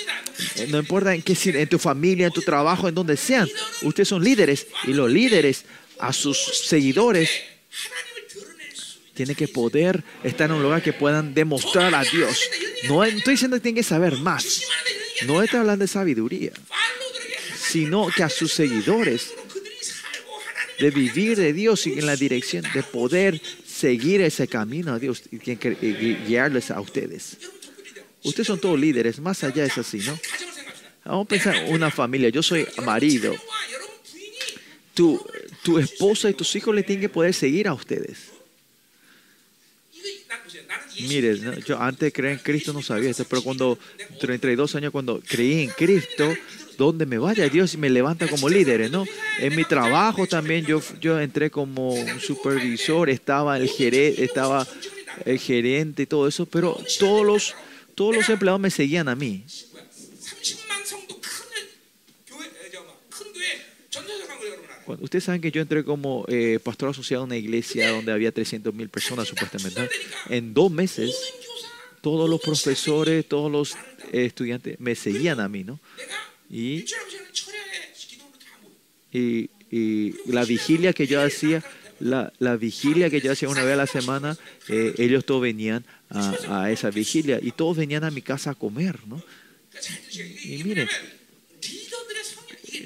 [0.56, 3.48] Eh, no importa en qué, en tu familia, en tu trabajo, en donde sean,
[3.82, 5.64] ustedes son líderes y los líderes
[5.98, 7.30] a sus seguidores
[9.14, 12.40] tienen que poder estar en un lugar que puedan demostrar a Dios.
[12.88, 14.62] No estoy diciendo que tienen que saber más.
[15.26, 16.52] No estoy hablando de sabiduría,
[17.56, 19.32] sino que a sus seguidores
[20.78, 25.24] de vivir de Dios y en la dirección de poder seguir ese camino a Dios
[25.32, 27.38] y guiarles a ustedes.
[28.24, 30.18] Ustedes son todos líderes, más allá es así, ¿no?
[31.04, 33.34] Vamos a pensar una familia, yo soy marido.
[34.94, 35.24] Tu,
[35.62, 38.38] tu esposa y tus hijos le tienen que poder seguir a ustedes.
[41.00, 43.78] Miren, yo antes creí en Cristo no sabía esto, pero cuando
[44.20, 46.34] 32 años cuando creí en Cristo,
[46.76, 49.04] donde me vaya Dios y me levanta como líder, ¿no?
[49.38, 54.66] En mi trabajo también yo, yo entré como un supervisor, estaba el gerente, estaba
[55.24, 57.54] el gerente y todo eso, pero todos los
[57.98, 59.44] todos los empleados me seguían a mí.
[65.00, 68.72] Ustedes saben que yo entré como eh, pastor asociado a una iglesia donde había 300
[68.72, 69.88] mil personas supuestamente.
[70.28, 71.12] En dos meses,
[72.00, 73.74] todos los profesores, todos los
[74.12, 75.80] eh, estudiantes me seguían a mí, ¿no?
[76.48, 76.84] Y,
[79.12, 81.64] y, y la vigilia que yo hacía,
[81.98, 84.38] la, la, vigilia que yo hacía una vez a la semana,
[84.68, 88.98] eh, ellos todos venían a, esa vigilia y todos venían a mi casa a comer,
[89.06, 89.22] ¿no?
[90.44, 90.88] Y miren,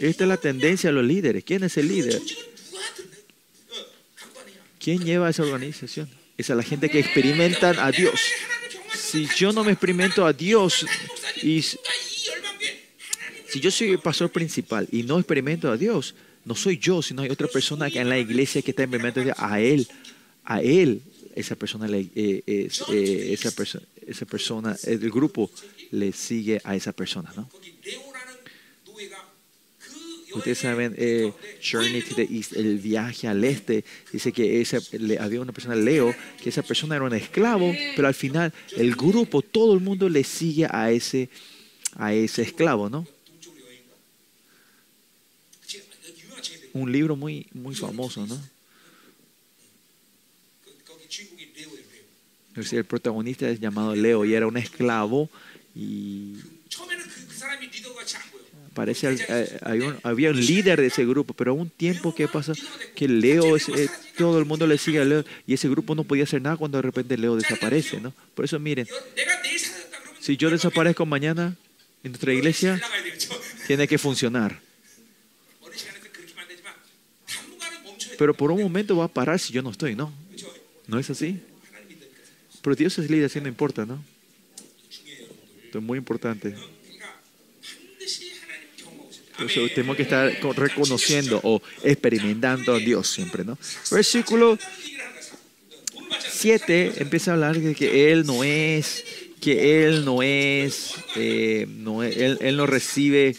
[0.00, 1.44] esta es la tendencia de los líderes.
[1.44, 2.20] ¿Quién es el líder?
[4.78, 6.10] ¿Quién lleva esa organización?
[6.36, 8.20] Es a la gente que experimentan a Dios.
[8.94, 10.84] Si yo no me experimento a Dios
[11.42, 17.02] y si yo soy el pastor principal y no experimento a Dios, no soy yo,
[17.02, 19.86] sino hay otra persona en la iglesia que está experimentando a Él.
[20.44, 21.02] A Él
[21.34, 25.50] esa persona, le, eh, eh, esa, perso esa persona, el grupo
[25.90, 27.48] le sigue a esa persona, ¿no?
[30.34, 31.32] Ustedes saben, eh,
[31.62, 34.78] Journey to the East, el viaje al este, dice que esa,
[35.20, 39.42] había una persona, Leo, que esa persona era un esclavo, pero al final el grupo,
[39.42, 41.28] todo el mundo le sigue a ese,
[41.96, 43.06] a ese esclavo, ¿no?
[46.72, 48.51] Un libro muy, muy famoso, ¿no?
[52.54, 55.30] El protagonista es llamado Leo y era un esclavo
[55.74, 56.36] y
[58.72, 59.20] parece al,
[59.62, 62.52] a, a un, había un líder de ese grupo, pero a un tiempo que pasa
[62.94, 66.04] que Leo, es, eh, todo el mundo le sigue a Leo y ese grupo no
[66.04, 68.12] podía hacer nada cuando de repente Leo desaparece, ¿no?
[68.34, 68.86] Por eso miren,
[70.20, 71.56] si yo desaparezco mañana
[72.02, 72.80] en nuestra iglesia,
[73.66, 74.60] tiene que funcionar.
[78.18, 80.12] Pero por un momento va a parar si yo no estoy, ¿no?
[80.86, 81.40] ¿No es así?
[82.62, 84.02] Pero Dios es líder, así no importa, ¿no?
[85.64, 86.54] Esto es muy importante.
[89.32, 93.58] Entonces tenemos que estar reconociendo o experimentando a Dios siempre, ¿no?
[93.90, 94.58] Versículo
[96.30, 99.04] 7 empieza a hablar de que Él no es,
[99.40, 103.34] que Él no es, eh, no, él, él, no recibe,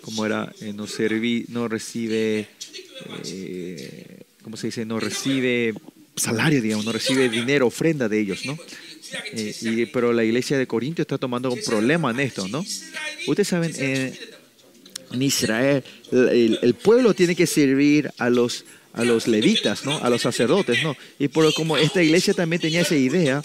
[0.00, 0.52] ¿cómo era?
[0.60, 2.48] Eh, no, serví, no recibe,
[3.26, 4.84] eh, ¿cómo se dice?
[4.84, 5.74] No recibe
[6.16, 8.56] salario, digamos, no recibe dinero, ofrenda de ellos, ¿no?
[9.32, 12.64] Eh, y, pero la iglesia de Corinto está tomando un problema en esto, ¿no?
[13.26, 19.84] Ustedes saben, en Israel, el, el pueblo tiene que servir a los, a los levitas,
[19.84, 19.98] ¿no?
[19.98, 20.96] A los sacerdotes, ¿no?
[21.18, 23.42] Y por como esta iglesia también tenía esa idea,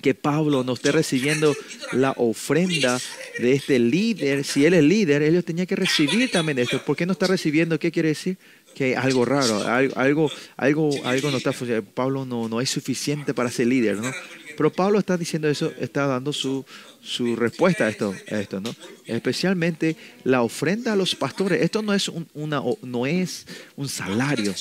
[0.00, 1.54] que Pablo no esté recibiendo
[1.92, 2.98] la ofrenda
[3.38, 6.82] de este líder, si él es líder, ellos tenían que recibir también esto.
[6.84, 7.78] ¿Por qué no está recibiendo?
[7.78, 8.38] ¿Qué quiere decir?
[8.74, 9.62] que algo raro,
[9.96, 11.90] algo, algo, algo no está funcionando.
[11.90, 14.10] Pablo no, no es suficiente para ser líder, ¿no?
[14.56, 16.64] Pero Pablo está diciendo eso, está dando su,
[17.02, 18.74] su respuesta a esto, esto, ¿no?
[19.06, 21.62] Especialmente la ofrenda a los pastores.
[21.62, 24.54] Esto no es un, una, no es un salario.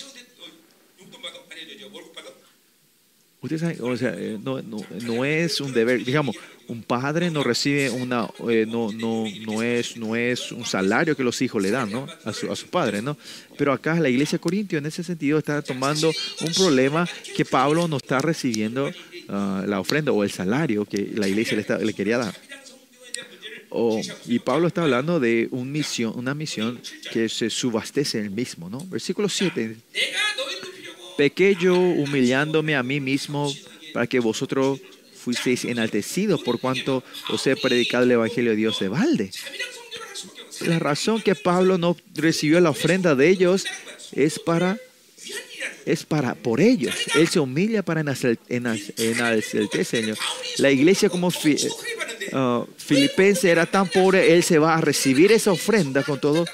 [3.42, 6.04] Ustedes saben, o sea, eh, no, no, no es un deber.
[6.04, 6.36] Digamos,
[6.70, 11.24] un padre no recibe una, eh, no, no, no, es, no es un salario que
[11.24, 12.08] los hijos le dan, ¿no?
[12.24, 13.18] A su, a padre, ¿no?
[13.58, 17.88] Pero acá la iglesia de Corintio en ese sentido está tomando un problema que Pablo
[17.88, 18.92] no está recibiendo
[19.30, 22.36] ah, la ofrenda o el salario que la iglesia le, quería dar.
[23.70, 26.80] Oh, y Pablo está hablando de un misión, una misión
[27.12, 28.80] que se subastece en el mismo, ¿no?
[28.86, 29.76] Versículo 7.
[31.18, 33.52] Pequeño humillándome a mí mismo
[33.94, 34.80] para que vosotros
[35.30, 39.32] fuisteis enaltecidos por cuanto os he predicado el Evangelio de Dios de balde.
[40.62, 43.66] La razón que Pablo no recibió la ofrenda de ellos
[44.12, 44.78] es para
[45.86, 46.96] es para por ellos.
[47.16, 50.18] Él se humilla para enaltecer, Señor.
[50.58, 51.70] La iglesia como fi, eh,
[52.34, 56.46] ah, filipense era tan pobre, él se va a recibir esa ofrenda con todo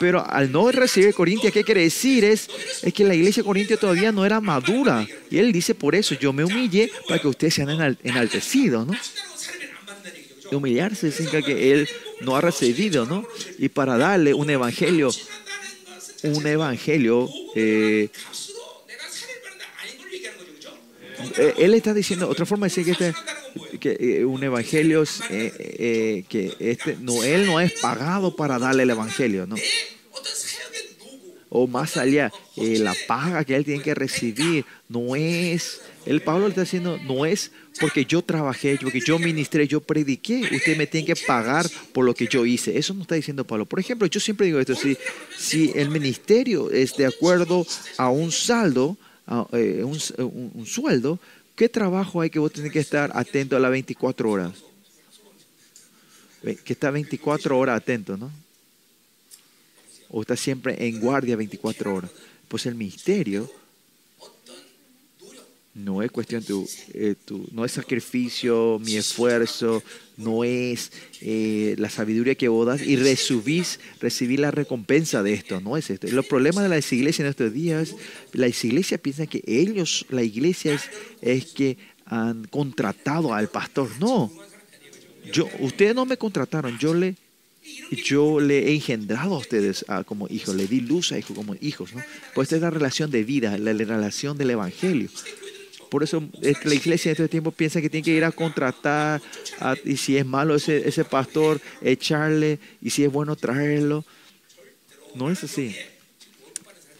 [0.00, 2.24] pero al no recibir Corintia, ¿qué quiere decir?
[2.24, 2.48] Es,
[2.82, 5.06] es que la iglesia de Corintia todavía no era madura.
[5.30, 8.94] Y él dice, por eso yo me humillé para que ustedes sean enaltecidos, ¿no?
[10.50, 11.88] De humillarse significa que él
[12.22, 13.26] no ha recibido, ¿no?
[13.58, 15.10] Y para darle un evangelio,
[16.22, 18.08] un evangelio eh,
[21.20, 23.14] eh, eh, él está diciendo, otra forma de decir que este,
[23.78, 28.84] que, eh, un evangelio eh, eh, que este, no, él no es pagado para darle
[28.84, 29.56] el evangelio, ¿no?
[31.48, 36.50] O más allá, la paga que él tiene que recibir no es, el Pablo le
[36.50, 37.50] está diciendo, no es
[37.80, 42.14] porque yo trabajé, porque yo ministré, yo prediqué, usted me tiene que pagar por lo
[42.14, 42.78] que yo hice.
[42.78, 43.66] Eso no está diciendo Pablo.
[43.66, 44.96] Por ejemplo, yo siempre digo esto, si,
[45.36, 47.66] si el ministerio es de acuerdo
[47.96, 48.96] a un saldo,
[49.26, 51.18] a, un sueldo,
[51.60, 54.64] ¿qué trabajo hay que vos tenés que estar atento a las 24 horas?
[56.42, 58.32] Que está 24 horas atento, ¿no?
[60.08, 62.10] o está siempre en guardia 24 horas.
[62.48, 63.52] Pues el ministerio
[65.74, 69.82] no es cuestión tu, eh, tu- no es sacrificio, mi esfuerzo,
[70.16, 70.90] no es
[71.20, 75.88] eh, la sabiduría que vos das y recibís, recibir la recompensa de esto, no es
[75.90, 76.08] esto.
[76.08, 77.94] Los problemas de las iglesias en estos días,
[78.32, 80.78] las iglesias piensan que ellos, la iglesia
[81.22, 83.88] es, que han contratado al pastor.
[84.00, 84.30] No,
[85.32, 87.14] yo, ustedes no me contrataron, yo le
[88.04, 91.54] yo le he engendrado a ustedes ah, como hijos, le di luz a hijos como
[91.60, 92.02] hijos, ¿no?
[92.34, 95.08] Pues esta es la relación de vida, la relación del evangelio.
[95.90, 98.30] Por eso es que la iglesia en este tiempo piensa que tiene que ir a
[98.30, 99.20] contratar,
[99.84, 104.04] y si es malo ese, ese pastor, echarle, y si es bueno traerlo.
[105.16, 105.76] No es así.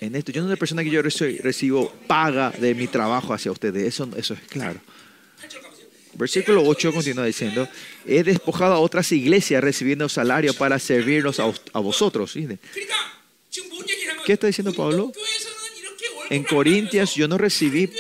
[0.00, 3.84] En esto, yo no soy persona que yo recibo paga de mi trabajo hacia ustedes,
[3.84, 4.80] eso, eso es claro.
[6.14, 7.68] Versículo 8 continúa diciendo,
[8.06, 12.34] he despojado a otras iglesias recibiendo salario para servirnos a, a vosotros.
[14.26, 15.12] ¿Qué está diciendo Pablo?
[16.30, 17.90] En Corintias yo no recibí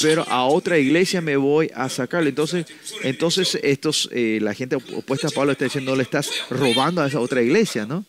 [0.00, 2.30] pero a otra iglesia me voy a sacarle.
[2.30, 2.66] Entonces,
[3.02, 7.08] entonces estos, eh, la gente opuesta a Pablo está diciendo, no le estás robando a
[7.08, 8.04] esa otra iglesia, ¿no?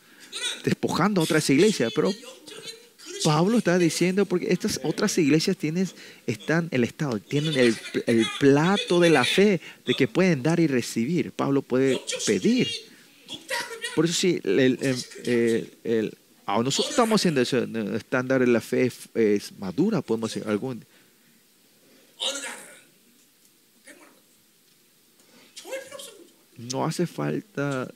[0.63, 2.11] Despojando a otras iglesias, pero
[3.23, 5.89] Pablo está diciendo, porque estas otras iglesias tienen,
[6.27, 11.31] están el Estado, tienen el, plato de la fe de que pueden dar y recibir.
[11.31, 12.67] Pablo puede pedir.
[13.95, 14.39] Por eso sí,
[16.45, 20.85] nosotros estamos haciendo eso, el estándar de la fe es madura, podemos decir, algún
[26.57, 27.87] no hace falta,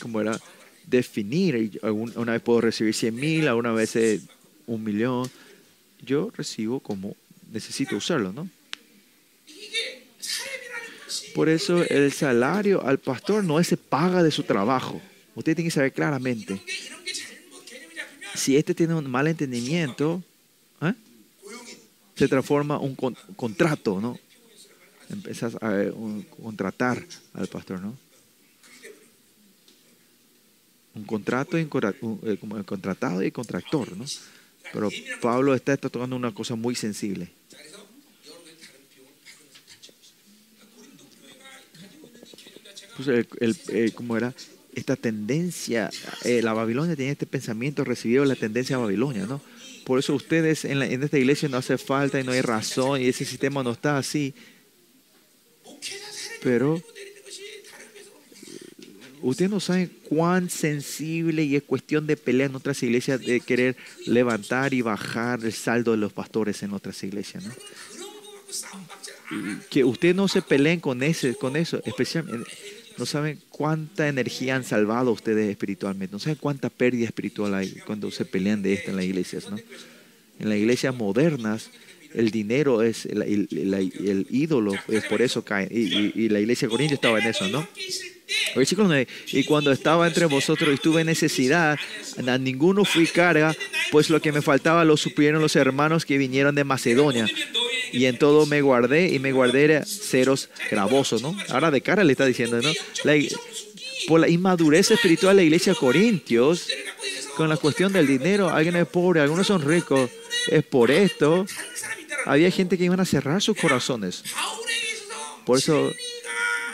[0.00, 0.40] como era,
[0.86, 1.80] definir.
[1.82, 4.20] Una vez puedo recibir 100 mil, alguna vez eh,
[4.66, 5.30] un millón.
[6.00, 7.16] Yo recibo como
[7.52, 8.48] necesito usarlo, ¿no?
[11.34, 15.00] Por eso el salario al pastor no se paga de su trabajo.
[15.34, 16.60] Usted tiene que saber claramente.
[18.34, 20.22] Si este tiene un mal entendimiento,
[20.80, 20.94] ¿eh?
[22.16, 24.18] se transforma un con, contrato, ¿no?
[25.08, 27.96] Empiezas a eh, un, contratar al pastor, ¿no?
[30.94, 34.04] Un contrato, y eh, como el contratado y el contractor, ¿no?
[34.72, 34.88] Pero
[35.20, 37.30] Pablo está, está tocando una cosa muy sensible.
[42.96, 44.34] Pues eh, el, ¿Cómo era?
[44.74, 45.90] Esta tendencia,
[46.24, 49.40] eh, la Babilonia tenía este pensamiento recibido la tendencia a Babilonia, ¿no?
[49.86, 53.24] Por eso ustedes en, esta iglesia no hace falta y no hay razón y ese
[53.24, 54.34] sistema no está así.
[56.42, 56.82] Pero
[59.22, 63.76] Ustedes no saben cuán sensible y es cuestión de pelear en otras iglesias de querer
[64.06, 67.44] levantar y bajar el saldo de los pastores en otras iglesias.
[69.70, 72.48] Que ustedes no se peleen con ese, con eso, especialmente
[72.98, 76.12] no saben cuánta energía han salvado ustedes espiritualmente.
[76.12, 79.50] No saben cuánta pérdida espiritual hay cuando se pelean de esto en las iglesias.
[79.50, 79.58] ¿no?
[80.38, 81.70] En las iglesias modernas,
[82.14, 85.68] el dinero es el, ídolo, es por eso caen.
[85.70, 87.66] Y, la iglesia de Corinto estaba en eso, ¿no?
[89.32, 91.78] Y cuando estaba entre vosotros y tuve necesidad,
[92.26, 93.54] a ninguno fui carga,
[93.90, 97.28] pues lo que me faltaba lo supieron los hermanos que vinieron de Macedonia
[97.92, 101.36] y en todo me guardé y me guardé era ceros gravosos, ¿no?
[101.48, 102.70] Ahora de cara le está diciendo, ¿no?
[103.04, 103.14] La,
[104.06, 106.68] por la inmadurez espiritual de la iglesia de Corintios,
[107.36, 110.10] con la cuestión del dinero, alguien es pobre, algunos son ricos,
[110.48, 111.46] es por esto.
[112.24, 114.24] Había gente que iban a cerrar sus corazones.
[115.44, 115.92] Por eso,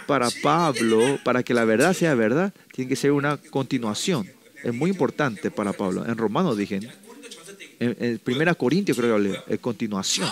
[0.07, 4.31] para Pablo, para que la verdad sea verdad, tiene que ser una continuación.
[4.63, 6.07] Es muy importante para Pablo.
[6.07, 6.81] En Romanos dije,
[7.81, 10.31] en, en Primera Corintios creo que hablé, es continuación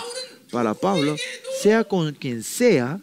[0.51, 1.15] para Pablo,
[1.61, 2.99] sea con quien sea,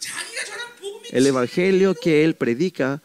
[1.10, 3.02] el evangelio que él predica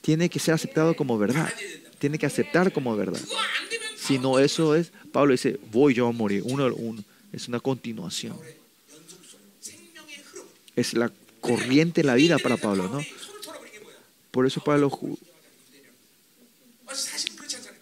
[0.00, 1.52] tiene que ser aceptado como verdad.
[1.98, 3.20] Tiene que aceptar como verdad.
[3.96, 6.42] Si no, eso es, Pablo dice, voy yo a morir.
[6.44, 7.04] Uno, uno.
[7.32, 8.36] Es una continuación.
[10.74, 13.00] Es la corriente en la vida para Pablo, ¿no?
[14.30, 14.90] Por eso Pablo...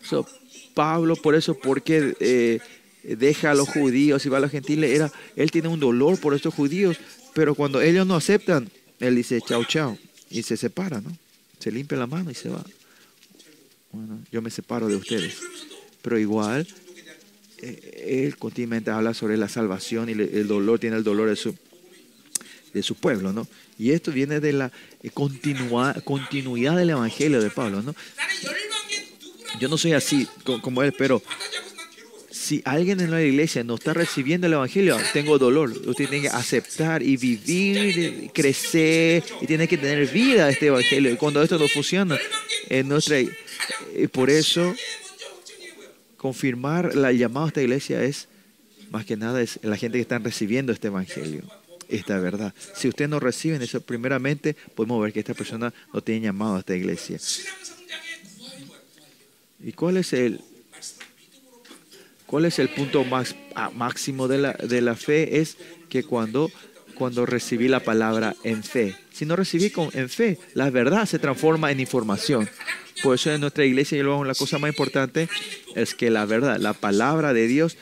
[0.02, 0.26] So,
[0.74, 2.60] Pablo, por eso, porque eh,
[3.08, 6.20] eh, deja a los judíos y va a los gentiles, era, él tiene un dolor
[6.20, 6.98] por estos judíos,
[7.32, 8.70] pero cuando ellos no aceptan,
[9.00, 9.96] él dice, chao, chao,
[10.28, 11.16] y se separa, ¿no?
[11.58, 12.62] Se limpia la mano y se va.
[13.92, 15.38] Bueno, yo me separo de ustedes.
[16.02, 16.68] Pero igual,
[17.62, 21.56] eh, él continuamente habla sobre la salvación y el dolor, tiene el dolor de su,
[22.74, 23.48] de su pueblo, ¿no?
[23.78, 24.70] Y esto viene de la
[25.02, 27.94] eh, continuidad del Evangelio de Pablo, ¿no?
[29.58, 30.28] Yo no soy así
[30.60, 31.22] como él, pero
[32.48, 35.68] si alguien en la iglesia no está recibiendo el Evangelio, tengo dolor.
[35.68, 41.18] Usted tiene que aceptar y vivir, crecer y tiene que tener vida este Evangelio.
[41.18, 42.18] Cuando esto no funciona,
[42.86, 43.30] nuestra, y
[43.94, 44.74] eh, por eso,
[46.16, 48.28] confirmar la llamada a esta iglesia es,
[48.90, 51.42] más que nada, es la gente que está recibiendo este Evangelio
[51.90, 52.54] esta verdad.
[52.74, 56.58] Si ustedes no reciben eso, primeramente podemos ver que esta persona no tiene llamado a
[56.60, 57.18] esta iglesia.
[59.62, 60.40] ¿Y cuál es el,
[62.28, 65.40] cuál es el punto más ah, máximo de la, de la fe?
[65.40, 65.56] Es
[65.88, 66.48] que cuando
[66.98, 68.94] cuando recibí la palabra en fe.
[69.12, 72.50] Si no recibí con, en fe, la verdad se transforma en información.
[73.02, 75.28] Por eso en nuestra iglesia, y luego la cosa más importante
[75.76, 77.76] es que la verdad, la palabra de Dios,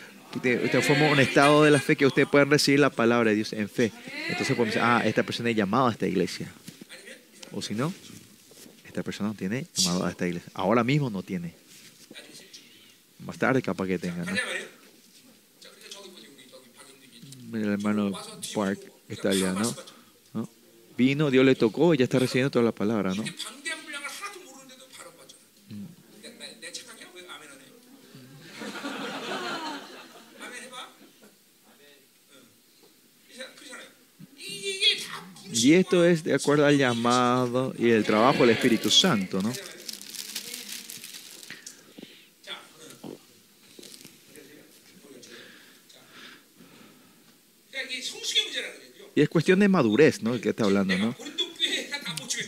[0.70, 3.70] transforma un estado de la fe que ustedes pueden recibir la palabra de Dios en
[3.70, 3.90] fe.
[4.28, 6.52] Entonces podemos decir, ah, esta persona es llamada a esta iglesia.
[7.52, 7.92] O si no,
[8.84, 10.50] esta persona no tiene llamado a esta iglesia.
[10.54, 11.54] Ahora mismo no tiene.
[13.26, 14.24] Más tarde capaz que tengan.
[17.52, 18.12] El hermano
[18.54, 19.74] Park está allá, ¿no?
[20.96, 23.24] Vino, Dios le tocó y ya está recibiendo todas las palabras, ¿no?
[35.52, 39.52] Y esto es de acuerdo al llamado y el trabajo del Espíritu Santo, ¿no?
[49.16, 50.34] Y es cuestión de madurez, ¿no?
[50.34, 51.16] El que está hablando, ¿no?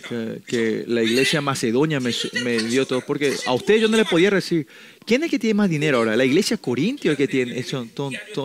[0.07, 2.13] Que, que, la iglesia macedonia me,
[2.45, 4.67] me, dio todo, porque a usted yo no le podía recibir.
[5.07, 6.15] ¿Quién es el que tiene más dinero ahora?
[6.15, 7.91] La iglesia corintio el que tiene, son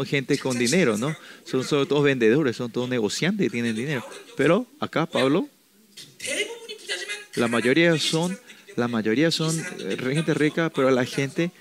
[0.06, 1.14] gente con dinero, ¿no?
[1.44, 4.06] Son, son, todos vendedores, son todos negociantes que tienen dinero.
[4.38, 5.50] Pero acá Pablo,
[7.36, 8.40] la mayoría son,
[8.78, 11.52] la mayoría son eh, gente rica, pero la gente,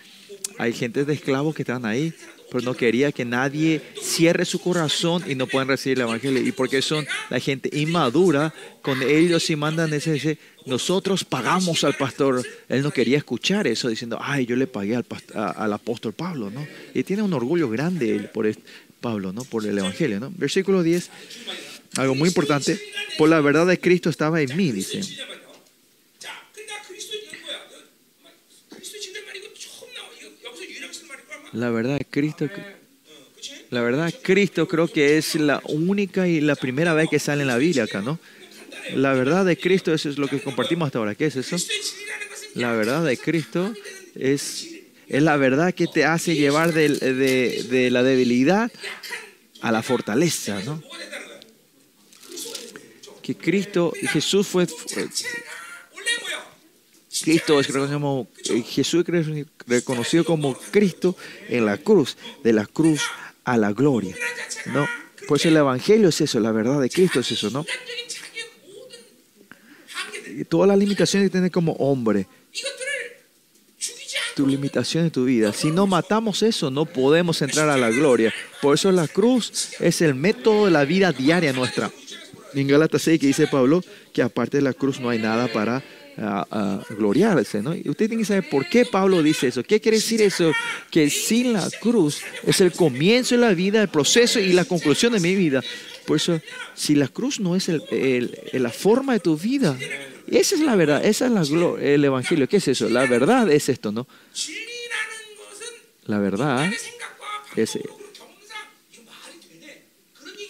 [0.59, 2.15] hay gente de esclavos que están ahí
[2.53, 6.43] pero no quería que nadie cierre su corazón y no puedan recibir el evangelio.
[6.47, 8.53] Y porque son la gente inmadura,
[8.83, 12.45] con ellos si mandan ese, nosotros pagamos al pastor.
[12.69, 16.51] Él no quería escuchar eso diciendo, ay, yo le pagué al, a- al apóstol Pablo,
[16.51, 16.67] ¿no?
[16.93, 18.47] Y tiene un orgullo grande él por
[19.01, 19.45] Pablo, ¿no?
[19.45, 20.31] Por el evangelio, ¿no?
[20.37, 21.09] Versículo 10,
[21.97, 22.79] algo muy importante,
[23.17, 25.01] por la verdad de Cristo estaba en mí, dice.
[31.53, 32.49] La verdad Cristo,
[33.71, 37.49] la verdad Cristo creo que es la única y la primera vez que sale en
[37.49, 38.19] la Biblia acá, ¿no?
[38.95, 41.15] La verdad de Cristo, eso es lo que compartimos hasta ahora.
[41.15, 41.57] ¿Qué es eso?
[42.55, 43.73] La verdad de Cristo
[44.15, 44.69] es,
[45.09, 48.71] es la verdad que te hace llevar de, de, la debilidad
[49.61, 50.83] a la fortaleza, ¿no?
[53.23, 54.67] Que Cristo, Jesús fue,
[57.23, 61.17] Cristo es reconocido eh, Jesús es reconocido como Cristo
[61.49, 63.03] en la cruz, de la cruz
[63.45, 64.15] a la gloria.
[64.67, 64.87] ¿no?
[65.27, 67.65] Por eso el Evangelio es eso, la verdad de Cristo es eso, ¿no?
[70.49, 72.27] Todas las limitaciones que tienes como hombre,
[74.35, 75.53] tus limitaciones en tu vida.
[75.53, 78.33] Si no matamos eso, no podemos entrar a la gloria.
[78.63, 81.91] Por eso la cruz es el método de la vida diaria nuestra.
[82.55, 83.83] En 6 que dice Pablo
[84.13, 85.83] que aparte de la cruz no hay nada para
[86.19, 87.63] a, gloriarse.
[87.63, 87.71] ¿no?
[87.71, 89.63] Usted tiene que saber por qué Pablo dice eso.
[89.63, 90.53] ¿Qué quiere decir eso?
[90.91, 95.13] Que sin la cruz es el comienzo de la vida, el proceso y la conclusión
[95.13, 95.63] de mi vida.
[96.07, 96.41] Por eso,
[96.75, 99.77] si la cruz no es la forma de tu vida,
[100.27, 102.49] esa es la verdad, esa es la el Evangelio.
[102.49, 102.89] ¿Qué es eso?
[102.89, 104.07] La verdad es esto, ¿no?
[106.07, 106.71] La verdad
[107.57, 107.79] es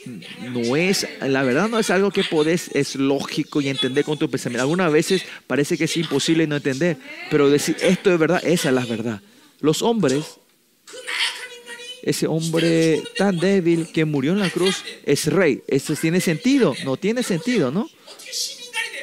[0.04, 4.30] no es, la verdad no es algo que podés, es lógico y entender con tu
[4.30, 4.62] pensamiento.
[4.62, 6.96] Algunas veces parece que es imposible no entender,
[7.30, 9.20] pero decir esto es verdad, esa es la verdad.
[9.60, 10.24] Los hombres,
[12.02, 15.62] ese hombre tan débil que murió en la cruz, es rey.
[15.68, 17.88] Eso tiene sentido, no tiene sentido, ¿no?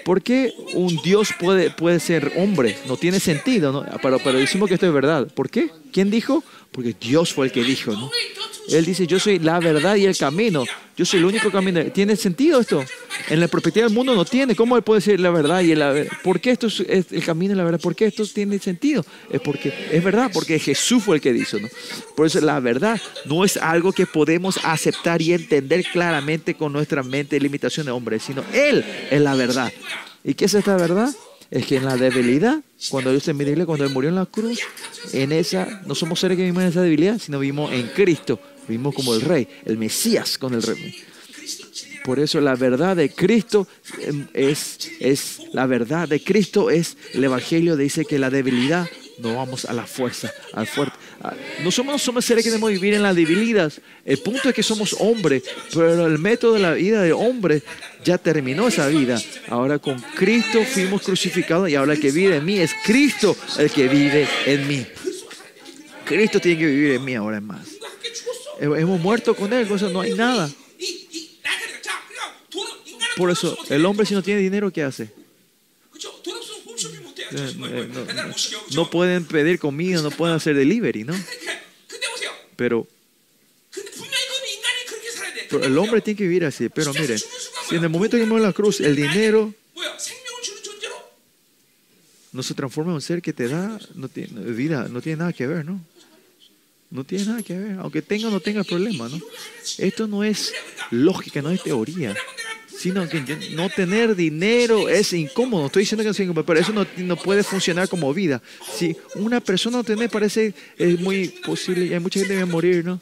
[0.03, 2.75] ¿Por qué un Dios puede, puede ser hombre?
[2.87, 3.85] No tiene sentido, ¿no?
[4.01, 5.27] Pero, pero decimos que esto es verdad.
[5.33, 5.69] ¿Por qué?
[5.91, 6.43] ¿Quién dijo?
[6.71, 8.11] Porque Dios fue el que dijo, ¿no?
[8.69, 10.63] Él dice, yo soy la verdad y el camino.
[10.95, 11.83] Yo soy el único camino.
[11.85, 12.83] ¿Tiene sentido esto?
[13.29, 14.55] En la perspectiva del mundo no tiene.
[14.55, 16.11] ¿Cómo él puede decir la verdad y la verdad?
[16.23, 16.81] ¿Por qué esto es,
[17.11, 17.79] el camino y la verdad?
[17.79, 19.05] ¿Por qué esto tiene sentido?
[19.29, 21.67] Es porque es verdad, porque Jesús fue el que dijo, ¿no?
[22.15, 27.01] Por eso la verdad no es algo que podemos aceptar y entender claramente con nuestra
[27.01, 29.71] mente y limitación de hombre, sino Él es la verdad.
[30.23, 31.09] ¿Y qué es esta verdad?
[31.49, 32.59] Es que en la debilidad,
[32.89, 34.59] cuando Dios se mire, cuando Él murió en la cruz,
[35.11, 38.95] en esa, no somos seres que vivimos en esa debilidad, sino vivimos en Cristo, vivimos
[38.95, 40.95] como el Rey, el Mesías con el Rey.
[42.05, 43.67] Por eso la verdad de Cristo
[43.99, 48.87] em, es, es la verdad de Cristo es el Evangelio dice que la debilidad
[49.19, 50.97] no vamos a la fuerza, al fuerte.
[51.63, 53.71] Nosotros no somos seres que debemos vivir en la debilidad.
[54.05, 55.43] El punto es que somos hombres,
[55.73, 57.61] pero el método de la vida de hombre
[58.05, 59.21] ya terminó esa vida.
[59.49, 63.69] Ahora con Cristo fuimos crucificados y ahora el que vive en mí es Cristo el
[63.69, 64.85] que vive en mí.
[66.05, 67.67] Cristo tiene que vivir en mí ahora es más.
[68.59, 70.49] Hemos muerto con Él, por eso no hay nada.
[73.17, 75.18] Por eso, el hombre si no tiene dinero, ¿qué hace?
[77.31, 77.89] Eh, eh,
[78.73, 81.13] no, pueden pedir comida, no pueden hacer delivery, ¿no?
[82.55, 82.87] Pero
[85.63, 86.69] el hombre tiene que vivir así.
[86.69, 87.19] Pero miren,
[87.69, 89.53] si en el momento que mueve la cruz, el dinero
[92.31, 95.33] no se transforma en un ser que te da no tiene, vida, no tiene nada
[95.33, 95.81] que ver, ¿no?
[96.91, 99.19] No tiene nada que ver, aunque tenga o no tenga problema, ¿no?
[99.77, 100.53] Esto no es
[100.89, 102.15] lógica, no es teoría
[102.79, 105.65] sino que no tener dinero es incómodo.
[105.65, 108.41] Estoy diciendo que no es incómodo, pero eso no, no puede funcionar como vida.
[108.73, 112.51] Si una persona no tiene, parece es muy posible, hay mucha gente que va a
[112.51, 113.01] morir, ¿no?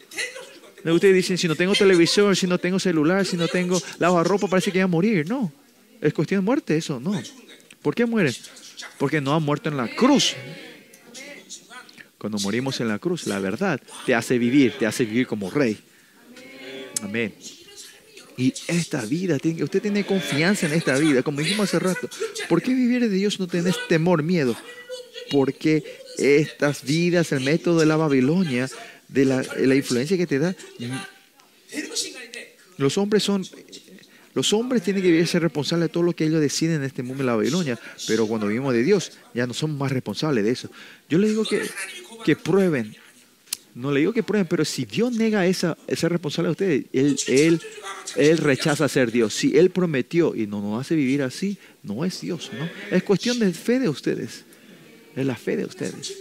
[0.83, 4.71] Ustedes dicen, si no tengo televisor, si no tengo celular, si no tengo lavarropa, parece
[4.71, 5.29] que va a morir.
[5.29, 5.51] No,
[6.01, 7.21] es cuestión de muerte eso, no.
[7.83, 8.33] ¿Por qué mueren?
[8.97, 10.35] Porque no han muerto en la cruz.
[12.17, 15.77] Cuando morimos en la cruz, la verdad te hace vivir, te hace vivir como rey.
[17.03, 17.35] Amén.
[18.37, 22.07] Y esta vida, tiene, usted tiene confianza en esta vida, como dijimos hace rato.
[22.47, 24.55] ¿Por qué vivir de Dios no tenés temor, miedo?
[25.31, 25.83] Porque
[26.19, 28.69] estas vidas, el método de la Babilonia,
[29.07, 30.55] de la, la influencia que te da,
[32.77, 33.43] los hombres son
[34.37, 37.23] los hombres tienen que ser responsables de todo lo que ellos deciden en este mundo
[37.23, 40.69] en la Babilonia, pero cuando vivimos de Dios, ya no somos más responsables de eso.
[41.09, 41.63] Yo les digo que,
[42.23, 42.95] que prueben,
[43.77, 47.15] no le digo que prueben, pero si Dios nega esa, esa responsabilidad a ustedes, él,
[47.27, 47.61] él,
[48.15, 49.35] él rechaza ser Dios.
[49.35, 52.67] Si Él prometió y no nos hace vivir así, no es Dios, ¿no?
[52.89, 54.45] Es cuestión de fe de ustedes.
[55.15, 56.11] Es la fe de ustedes.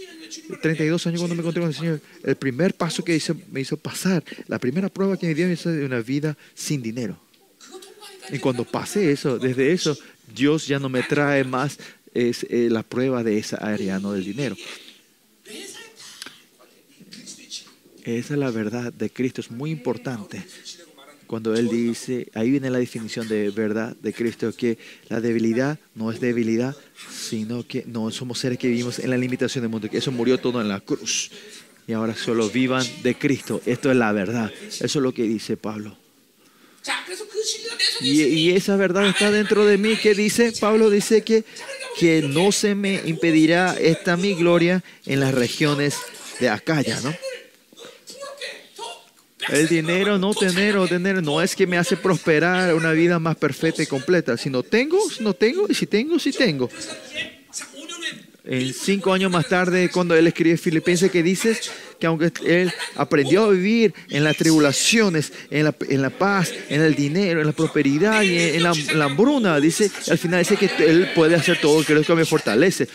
[0.61, 3.19] 32 años cuando me encontré con el Señor, el primer paso que
[3.51, 7.19] me hizo pasar, la primera prueba que me dio es una vida sin dinero.
[8.29, 9.97] Y cuando pasé eso, desde eso,
[10.31, 11.79] Dios ya no me trae más
[12.13, 14.55] es, eh, la prueba de esa área, no del dinero.
[18.07, 20.41] Esa es la verdad de Cristo, es muy importante.
[21.27, 24.77] Cuando Él dice, ahí viene la definición de verdad de Cristo, que
[25.09, 26.73] la debilidad no es debilidad,
[27.11, 30.37] sino que no somos seres que vivimos en la limitación del mundo, que eso murió
[30.37, 31.31] todo en la cruz.
[31.85, 33.61] Y ahora solo vivan de Cristo.
[33.65, 34.53] Esto es la verdad.
[34.65, 35.97] Eso es lo que dice Pablo.
[37.99, 41.43] Y, y, esa verdad está dentro de mí que dice, Pablo dice que,
[41.99, 45.97] que no se me impedirá esta mi gloria en las regiones
[46.39, 47.13] de Acaya, ¿no?
[49.49, 53.35] El dinero, no tener o tener, no es que me hace prosperar una vida más
[53.35, 54.37] perfecta y completa.
[54.37, 56.69] Si no tengo, no tengo, y si tengo, si tengo.
[58.43, 61.59] En cinco años más tarde, cuando él escribe Filipenses, que dice
[61.99, 66.81] que aunque él aprendió a vivir en las tribulaciones, en la, en la paz, en
[66.81, 70.55] el dinero, en la prosperidad y en, la, en, la, hambruna, dice, al final dice
[70.55, 72.87] que él puede hacer todo, creo que me fortalece.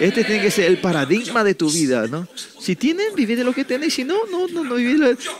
[0.00, 2.28] Este tiene que ser el paradigma de tu vida, ¿no?
[2.60, 3.94] Si tienes, vive de lo que tenés.
[3.94, 4.76] Si no, no, no, no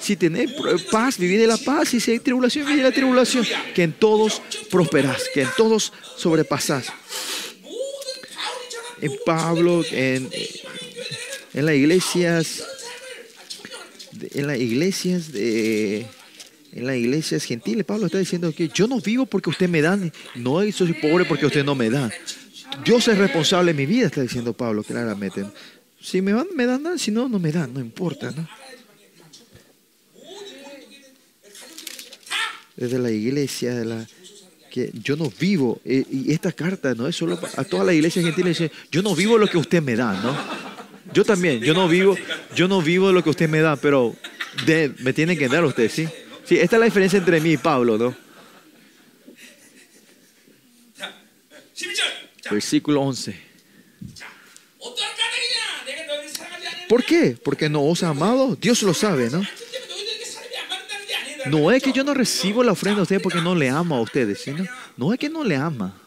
[0.01, 0.53] Si tenés
[0.91, 1.93] paz, vive de la paz.
[1.95, 3.47] Y si hay tribulación, vive de la tribulación.
[3.75, 6.93] Que en todos prosperás, que en todos sobrepasás.
[9.01, 10.31] En Pablo, en,
[11.53, 12.65] en las iglesias,
[14.33, 16.07] en las iglesias de
[16.77, 17.85] en las iglesias gentiles.
[17.85, 19.99] Pablo está diciendo que yo no vivo porque usted me da,
[20.35, 22.13] no soy pobre porque usted no me da.
[22.85, 25.45] Dios es responsable de mi vida, está diciendo Pablo claramente.
[26.01, 28.49] Si me dan, me dan, si no, no me dan, no importa, ¿no?
[32.77, 34.07] Desde la iglesia, de la,
[34.71, 38.23] que yo no vivo, eh, y esta carta no es solo a toda la iglesia
[38.23, 40.37] gentil, dice, yo no vivo lo que usted me da, ¿no?
[41.15, 42.17] Yo también, yo no vivo,
[42.55, 44.15] yo no vivo lo que usted me da, pero
[44.99, 46.07] me tienen que dar usted, ¿sí?
[46.45, 48.15] Sí, esta es la diferencia entre mí y Pablo, ¿no?
[52.51, 53.47] Versículo 11.
[56.89, 57.37] ¿Por qué?
[57.43, 58.57] Porque no os ha amado.
[58.57, 59.43] Dios lo sabe, ¿no?
[61.47, 64.01] No es que yo no recibo la ofrenda a ustedes porque no le amo a
[64.01, 64.65] ustedes, sino
[64.97, 66.01] no es que no le ama.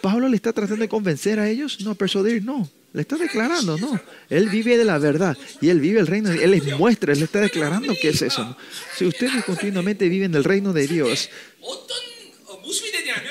[0.00, 2.68] Pablo le está tratando de convencer a ellos, no, persuadir, no.
[2.92, 4.00] Le está declarando, no.
[4.30, 6.30] Él vive de la verdad y él vive el reino.
[6.30, 8.56] Él les muestra, él le está declarando qué es eso.
[8.96, 11.28] Si ustedes continuamente viven del reino de Dios,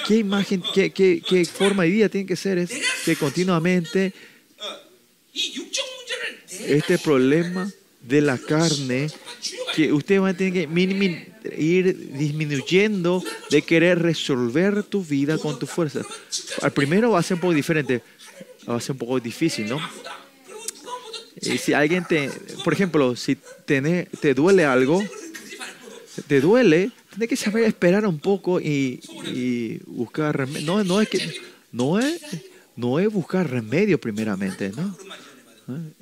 [0.07, 2.57] ¿Qué imagen, qué, qué, qué forma de vida tiene que ser?
[2.57, 2.71] Es
[3.05, 4.13] que continuamente
[6.65, 9.09] este problema de la carne
[9.75, 15.67] que ustedes van a tener que ir disminuyendo de querer resolver tu vida con tu
[15.67, 16.01] fuerza.
[16.61, 18.01] Al primero va a ser un poco diferente,
[18.67, 19.79] va a ser un poco difícil, ¿no?
[21.39, 22.31] Y eh, si alguien te,
[22.63, 25.03] por ejemplo, si te, te duele algo,
[26.27, 29.01] te duele, tienes que saber esperar un poco y,
[29.87, 30.65] buscar remedio.
[30.65, 31.19] No, no es que,
[31.71, 32.21] no es,
[32.75, 34.95] no es buscar remedio primeramente, ¿no?
[35.75, 35.93] ¿Eh?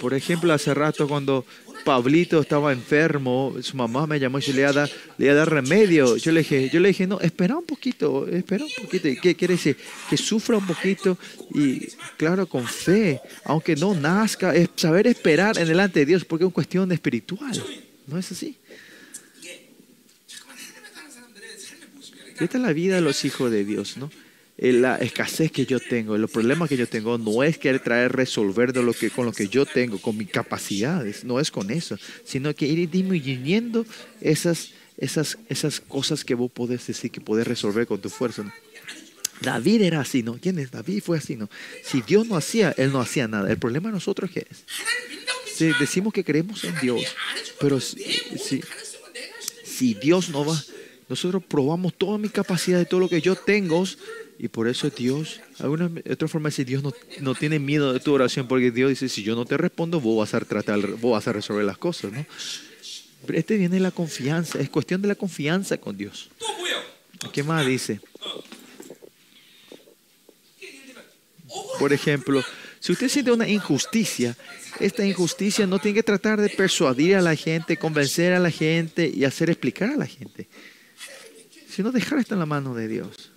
[0.00, 1.44] Por ejemplo, hace rato cuando
[1.84, 6.16] Pablito estaba enfermo, su mamá me llamó y le iba a dar, iba a remedio.
[6.16, 9.08] Yo le dije, yo le dije, no, espera un poquito, espera un poquito.
[9.08, 9.76] ¿Y ¿Qué quiere decir?
[10.08, 11.18] Que sufra un poquito
[11.52, 16.44] y, claro, con fe, aunque no nazca, es saber esperar en delante de Dios, porque
[16.44, 17.60] es una cuestión espiritual.
[18.06, 18.56] ¿No es así?
[22.40, 24.10] Y esta es la vida de los hijos de Dios, ¿no?
[24.58, 28.12] Eh, la escasez que yo tengo, los problemas que yo tengo, no es querer traer
[28.12, 31.70] resolver de lo que, con lo que yo tengo, con mis capacidades, no es con
[31.70, 33.86] eso, sino que ir disminuyendo
[34.20, 38.42] esas, esas, esas cosas que vos podés decir que podés resolver con tu fuerza.
[38.42, 38.52] ¿no?
[39.40, 40.38] David era así, ¿no?
[40.38, 40.70] ¿Quién es?
[40.70, 41.48] David fue así, ¿no?
[41.82, 43.50] Si Dios no hacía, él no hacía nada.
[43.50, 44.64] El problema de nosotros ¿qué es
[45.60, 47.02] si decimos que creemos en Dios,
[47.60, 48.62] pero si,
[49.62, 50.58] si Dios no va,
[51.10, 53.84] nosotros probamos toda mi capacidad de todo lo que yo tengo
[54.38, 57.98] y por eso Dios, alguna otra forma de decir, Dios no, no, tiene miedo de
[57.98, 61.12] tu oración porque Dios dice, si yo no te respondo, vos vas a, tratar, vos
[61.12, 62.24] vas a resolver las cosas, ¿no?
[63.34, 66.30] Este viene la confianza, es cuestión de la confianza con Dios.
[67.32, 68.00] ¿Qué más dice?
[71.80, 72.40] Por ejemplo,
[72.78, 74.36] si usted siente una injusticia,
[74.78, 79.10] esta injusticia no tiene que tratar de persuadir a la gente, convencer a la gente
[79.12, 80.46] y hacer explicar a la gente
[81.80, 83.30] sino dejar esto en la mano de Dios.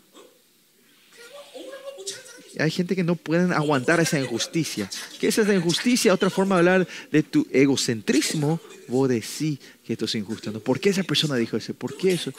[2.59, 4.89] Hay gente que no pueden aguantar esa injusticia.
[5.17, 8.59] Que esa es la injusticia, otra forma de hablar de tu egocentrismo,
[8.89, 10.51] vos decís que esto es injusto.
[10.51, 10.59] ¿no?
[10.59, 11.73] ¿Por qué esa persona dijo eso?
[11.73, 12.33] ¿Por qué eso?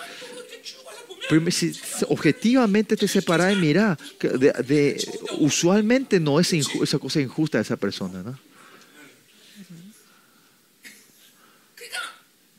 [1.31, 1.73] Pero si
[2.11, 5.03] objetivamente te separás y mirá, de,
[5.39, 8.23] usualmente no es esa cosa injusta de esa persona.
[8.23, 8.39] ¿no?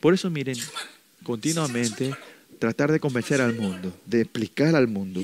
[0.00, 0.58] Por eso miren,
[1.22, 2.12] continuamente
[2.58, 5.22] tratar de convencer al mundo, de explicar al mundo.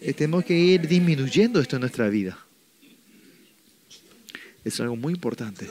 [0.00, 2.38] Eh, tenemos que ir disminuyendo esto en nuestra vida.
[4.64, 5.68] Es algo muy importante.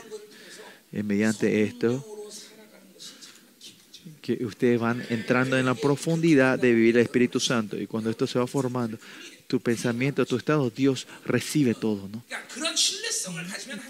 [0.92, 2.06] Eh, mediante esto,
[4.22, 7.78] que ustedes van entrando en la profundidad de vivir el Espíritu Santo.
[7.78, 8.98] Y cuando esto se va formando,
[9.48, 12.08] tu pensamiento, tu estado, Dios recibe todo.
[12.08, 12.24] ¿no?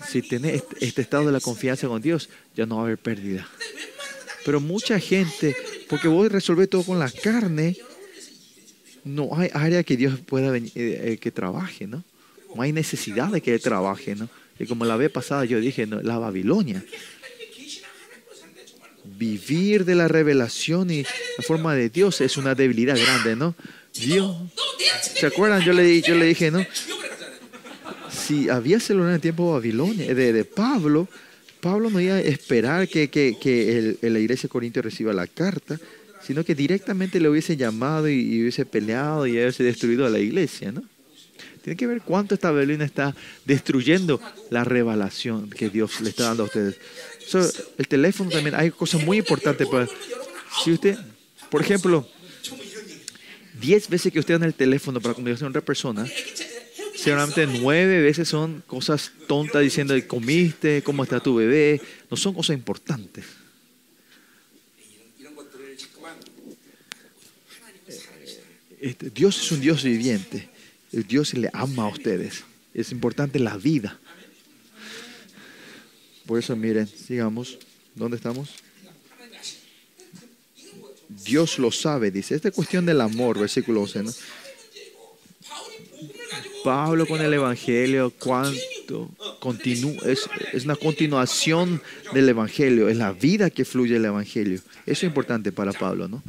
[0.08, 2.98] Si tienes este, este estado de la confianza con Dios, ya no va a haber
[2.98, 3.48] pérdida.
[4.46, 5.56] Pero mucha gente,
[5.90, 7.78] porque vos resolvés todo con la carne,
[9.04, 12.04] no hay área que Dios pueda venir, eh, eh, que trabaje, ¿no?
[12.56, 14.30] No hay necesidad de que Él trabaje, ¿no?
[14.60, 16.02] Y como la vez pasada yo dije, ¿no?
[16.02, 16.84] la Babilonia.
[19.04, 23.56] Vivir de la revelación y la forma de Dios es una debilidad grande, ¿no?
[23.94, 24.36] Dios.
[25.16, 25.64] ¿Se acuerdan?
[25.64, 26.66] Yo le, yo le dije, ¿no?
[28.10, 31.08] Si había celular en el tiempo de Babilonia, de, de Pablo,
[31.62, 33.38] Pablo no iba a esperar que, que,
[34.02, 35.80] el- la iglesia de Corinto reciba la carta,
[36.26, 40.20] sino que directamente le hubiese llamado y, y hubiese peleado y hubiese destruido a la
[40.20, 40.84] iglesia, ¿no?
[41.64, 43.16] Tiene que ver cuánto esta Babilonia está
[43.46, 44.20] destruyendo
[44.50, 46.76] la revelación que Dios le está dando a ustedes.
[47.28, 47.48] So,
[47.78, 49.68] el teléfono también, hay cosas muy importantes.
[49.68, 49.88] Para,
[50.64, 50.98] si usted,
[51.52, 52.08] por ejemplo,
[53.60, 56.08] 10 veces que usted en el teléfono para comunicarse con otra persona,
[57.02, 60.84] seguramente nueve veces son cosas tontas diciendo, ¿comiste?
[60.84, 61.82] ¿Cómo está tu bebé?
[62.10, 63.26] No son cosas importantes.
[68.80, 70.50] Este, Dios es un Dios viviente.
[70.92, 72.44] Dios le ama a ustedes.
[72.74, 74.00] Es importante la vida.
[76.26, 77.58] Por eso miren, sigamos.
[77.96, 78.50] ¿Dónde estamos?
[81.10, 82.36] Dios lo sabe, dice.
[82.36, 84.04] Esta cuestión del amor, versículo 11.
[84.04, 84.12] ¿no?
[86.64, 89.10] Pablo con el Evangelio, cuánto
[89.40, 91.82] continúa, es, es, una continuación
[92.14, 94.56] del Evangelio, es la vida que fluye el Evangelio.
[94.56, 96.22] Eso es importante para Pablo, ¿no?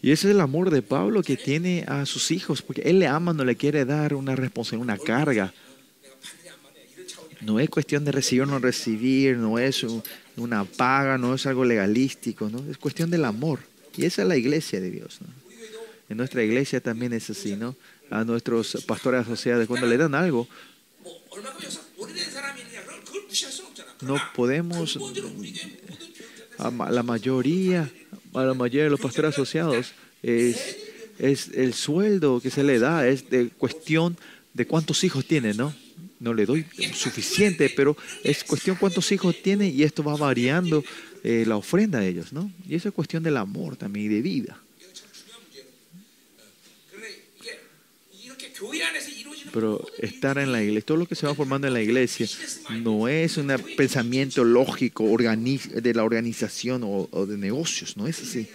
[0.00, 3.06] Y ese es el amor de Pablo que tiene a sus hijos, porque él le
[3.06, 5.52] ama, no le quiere dar una responsabilidad, una carga
[7.40, 9.84] no es cuestión de recibir o no recibir, no es
[10.36, 12.64] una paga, no es algo legalístico, ¿no?
[12.70, 13.60] es cuestión del amor.
[13.96, 15.18] Y esa es la iglesia de Dios.
[16.08, 17.76] En nuestra iglesia también es así, ¿no?
[18.10, 20.48] A nuestros pastores asociados, cuando le dan algo,
[24.00, 24.98] no podemos,
[26.58, 27.90] a la mayoría,
[28.34, 29.92] a la mayoría de los pastores asociados,
[30.22, 30.76] es,
[31.18, 34.16] el sueldo que se le da, es de cuestión
[34.54, 35.74] de cuántos hijos tiene, ¿no?
[36.20, 36.64] no le doy
[36.94, 40.84] suficiente, pero es cuestión cuántos hijos tiene y esto va variando
[41.22, 42.50] eh, la ofrenda de ellos, ¿no?
[42.68, 44.60] Y eso es cuestión del amor también y de vida.
[49.52, 52.28] Pero estar en la iglesia, todo lo que se va formando en la iglesia,
[52.82, 58.48] no es un pensamiento lógico de la organización o, o de negocios, no es así.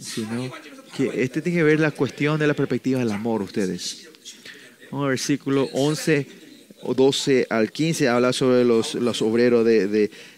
[0.00, 0.52] Sino
[0.96, 4.08] que este tiene que ver la cuestión de la perspectiva del amor, ustedes
[4.90, 6.26] un versículo 11
[6.82, 9.88] o 12 al 15, habla sobre los, los obreros de,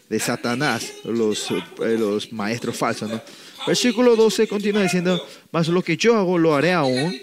[0.09, 3.11] de, Satanás, los, eh, los maestros falsos.
[3.11, 3.21] ¿no?
[3.67, 7.17] Versículo 12 continúa diciendo, mas lo que yo hago lo haré aún.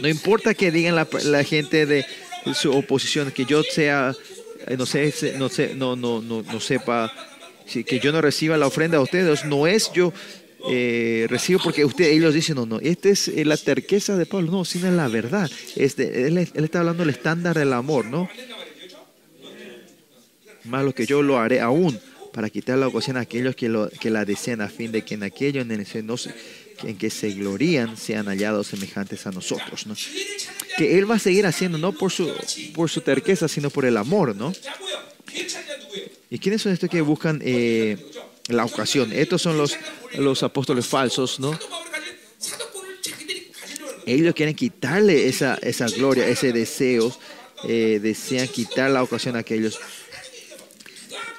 [0.00, 2.04] No importa que digan la, la gente de
[2.54, 4.14] su oposición, que yo sea,
[4.66, 7.12] eh, no sé, no, sé, no, no, no, no sepa,
[7.66, 10.12] que yo no reciba la ofrenda a ustedes, no es yo
[10.66, 14.50] eh, recibo porque usted, ellos dicen, no, no, esta es eh, la terqueza de Pablo,
[14.50, 15.50] no, sino la verdad.
[15.76, 18.28] Este, él, está hablando del estándar del amor, ¿no?
[20.64, 21.98] Más lo que yo lo haré aún
[22.32, 25.14] para quitar la ocasión a aquellos que, lo, que la desean a fin de que
[25.14, 29.94] en aquello en, el, que se glorían sean hallados semejantes a nosotros, ¿no?
[30.76, 32.30] Que él va a seguir haciendo, no por su,
[32.74, 34.52] por su terqueza, sino por el amor, ¿no?
[36.30, 37.40] ¿Y quiénes son estos que buscan...
[37.44, 37.96] Eh,
[38.48, 39.12] la ocasión.
[39.12, 39.76] Estos son los,
[40.14, 41.58] los apóstoles falsos, ¿no?
[44.06, 47.14] Ellos quieren quitarle esa, esa gloria, ese deseo.
[47.64, 49.78] Eh, desean quitar la ocasión a aquellos.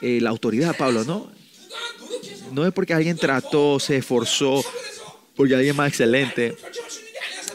[0.01, 1.31] Eh, la autoridad, Pablo, ¿no?
[2.51, 4.63] No es porque alguien trató, se esforzó,
[5.35, 6.55] porque alguien más excelente.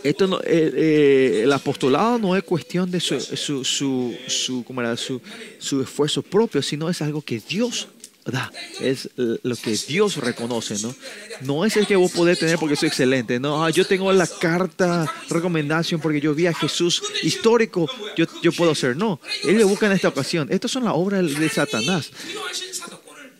[0.02, 4.96] Esto no, eh, el apostolado no es cuestión de su, su, su, su, ¿cómo era?
[4.96, 5.20] su,
[5.58, 7.88] su esfuerzo propio, sino es algo que Dios
[8.24, 8.50] ¿verdad?
[8.80, 10.94] Es lo que Dios reconoce, ¿no?
[11.42, 14.26] No es el que vos podés tener porque soy excelente, no, ah, yo tengo la
[14.26, 19.64] carta recomendación porque yo vi a Jesús histórico, yo, yo puedo ser, no, Él le
[19.64, 20.48] busca en esta ocasión.
[20.50, 22.10] Estas son las obras de Satanás.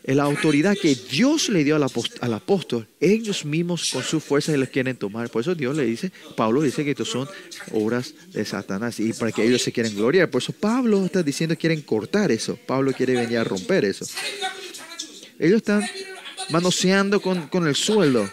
[0.03, 1.85] La autoridad que Dios le dio al,
[2.21, 5.31] al apóstol, ellos mismos con sus fuerzas les quieren tomar.
[5.31, 7.27] Por eso Dios le dice, Pablo dice que estos son
[7.71, 10.29] obras de Satanás y para que ellos se quieren gloriar.
[10.29, 12.55] Por eso Pablo está diciendo que quieren cortar eso.
[12.67, 14.05] Pablo quiere venir a romper eso
[15.39, 15.83] ellos están
[16.49, 18.29] manoseando con, con el sueldo.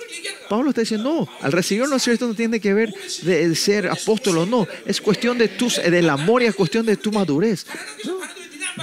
[0.48, 2.92] Pablo está diciendo, no, al recibir recibirlo cierto no tiene que ver
[3.22, 4.66] de, ser apóstol o no.
[4.84, 7.66] Es cuestión de tus, del amor y es cuestión de tu madurez.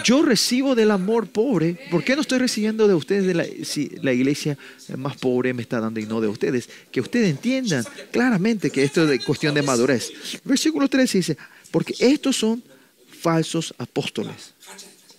[0.04, 1.78] Yo recibo del amor pobre.
[1.92, 4.58] ¿Por qué no estoy recibiendo de ustedes de la, si la iglesia
[4.98, 6.70] más pobre me está dando y no de ustedes?
[6.92, 10.12] Que ustedes entiendan claramente que esto es cuestión de madurez.
[10.44, 11.38] Versículo 13 dice,
[11.72, 12.64] porque estos son
[13.22, 14.54] falsos apóstoles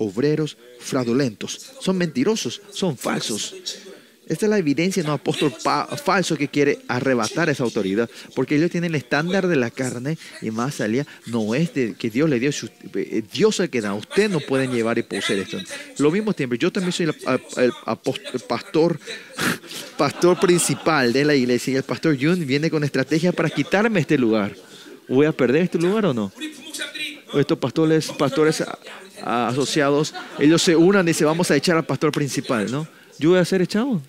[0.00, 3.54] obreros fraudulentos, son mentirosos, son falsos.
[4.26, 8.70] Esta es la evidencia de un apóstol falso que quiere arrebatar esa autoridad, porque ellos
[8.70, 12.38] tienen el estándar de la carne y más allá no es de que Dios le
[12.38, 12.50] dio,
[12.94, 15.58] eh, Dios el que da, usted no pueden llevar y poseer esto.
[15.98, 17.72] Lo mismo tiempo, yo también soy el,
[18.46, 19.00] pastor,
[19.98, 24.16] pastor principal de la iglesia y el pastor Jun viene con estrategia para quitarme este
[24.16, 24.54] lugar.
[25.08, 26.32] ¿Voy a perder este lugar o no?
[27.34, 28.64] estos pastores, pastores
[29.22, 32.86] asociados, ellos se unan y se vamos a echar al pastor principal, ¿no?
[33.18, 34.00] Yo voy a ser echado.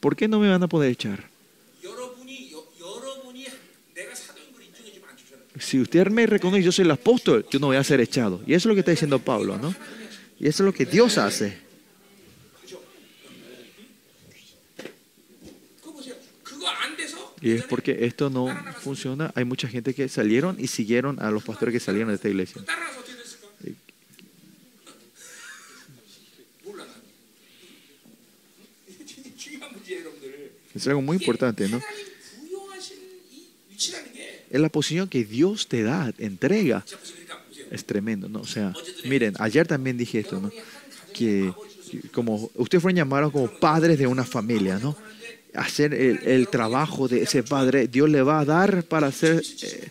[0.00, 1.24] ¿Por qué no me van a poder echar?
[5.58, 8.40] Si usted me reconoce, yo soy el apóstol, yo no voy a ser echado.
[8.46, 9.74] Y eso es lo que está diciendo Pablo, ¿no?
[10.38, 11.65] Y eso es lo que Dios hace.
[17.46, 18.48] Y es porque esto no
[18.80, 19.30] funciona.
[19.36, 22.60] Hay mucha gente que salieron y siguieron a los pastores que salieron de esta iglesia.
[30.74, 31.80] Es algo muy importante, ¿no?
[34.50, 36.84] Es la posición que Dios te da, entrega.
[37.70, 38.40] Es tremendo, ¿no?
[38.40, 38.74] O sea,
[39.04, 40.50] miren, ayer también dije esto, ¿no?
[41.14, 41.54] Que
[42.10, 44.96] como ustedes fueron llamados como padres de una familia, ¿no?
[45.56, 49.88] Hacer el, trabajo de ese padre, Dios le va a dar para hacer, eh,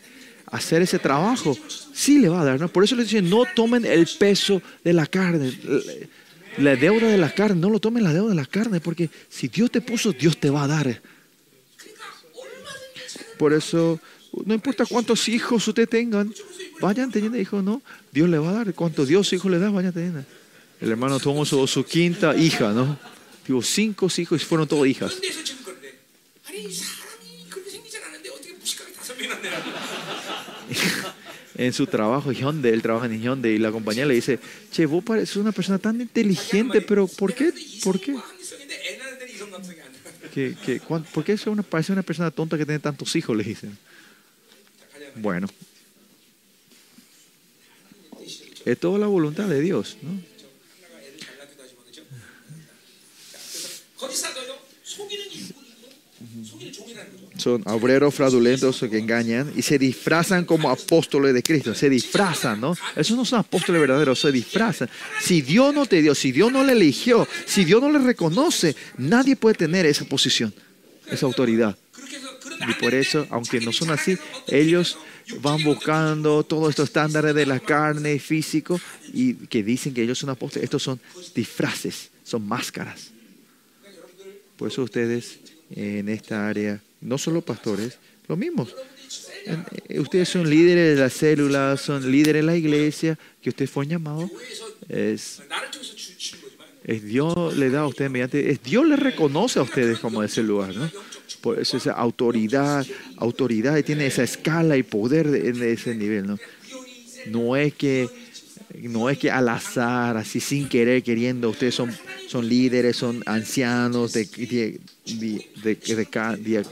[0.47, 1.57] hacer ese trabajo.
[1.93, 2.67] Sí le va a dar, ¿no?
[2.67, 5.51] Por eso les dicen, no tomen el peso de la carne.
[6.57, 9.47] La deuda de la carne, no lo tomen la deuda de la carne, porque si
[9.47, 11.01] Dios te puso, Dios te va a dar.
[13.37, 13.99] Por eso,
[14.45, 16.33] no importa cuántos hijos usted tengan,
[16.79, 17.81] vayan teniendo hijos, ¿no?
[18.11, 18.73] Dios le va a dar.
[18.73, 20.23] Cuanto Dios hijos le da, vayan teniendo.
[20.79, 22.97] El hermano tomó su, su quinta hija, ¿no?
[23.45, 25.15] Tuvo cinco hijos y fueron todos hijas.
[31.55, 34.39] en su trabajo, Hyundai, él trabaja en Hyundai y la compañía le dice,
[34.71, 37.53] che, vos pareces una persona tan inteligente, pero ¿por qué?
[37.83, 38.15] ¿Por qué?
[41.13, 43.37] Por qué una, parece una persona tonta que tiene tantos hijos?
[43.37, 43.77] Le dicen.
[45.15, 45.47] Bueno,
[48.65, 50.34] es toda la voluntad de Dios, ¿no?
[57.37, 61.75] Son obreros fraudulentos que engañan y se disfrazan como apóstoles de Cristo.
[61.75, 62.75] Se disfrazan, ¿no?
[62.95, 64.89] Esos no son apóstoles verdaderos, se disfrazan.
[65.21, 68.75] Si Dios no te dio, si Dios no le eligió, si Dios no le reconoce,
[68.97, 70.53] nadie puede tener esa posición,
[71.07, 71.77] esa autoridad.
[72.67, 74.17] Y por eso, aunque no son así,
[74.47, 74.97] ellos
[75.41, 78.79] van buscando todos estos estándares de la carne y físico
[79.13, 80.63] y que dicen que ellos son apóstoles.
[80.63, 80.99] Estos son
[81.33, 83.14] disfraces, son máscaras.
[84.57, 85.39] Por eso ustedes
[85.71, 88.75] en esta área, no solo pastores, lo mismos.
[89.89, 93.91] Eh, ustedes son líderes de la célula, son líderes de la iglesia, que ustedes fueron
[93.91, 94.31] llamados.
[94.89, 95.41] Es,
[97.03, 100.75] Dios le da a ustedes mediante, es Dios les reconoce a ustedes como ese lugar,
[100.75, 100.89] ¿no?
[101.41, 102.85] Por eso esa autoridad,
[103.17, 106.39] autoridad tiene esa escala y poder en ese nivel, ¿no?
[107.27, 108.07] No es que
[108.83, 111.91] no es que al azar, así sin querer, queriendo, ustedes son,
[112.27, 116.65] son líderes, son ancianos, de, de, de, de- de- ca- de-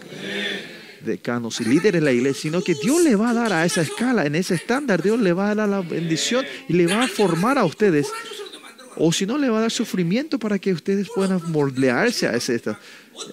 [1.05, 3.81] decanos y líderes de la iglesia, sino que Dios le va a dar a esa
[3.81, 7.07] escala, en ese estándar, Dios le va a dar la bendición y le va a
[7.07, 8.07] formar a ustedes.
[8.95, 12.55] O si no, le va a dar sufrimiento para que ustedes puedan moldearse a ese
[12.55, 12.77] estado.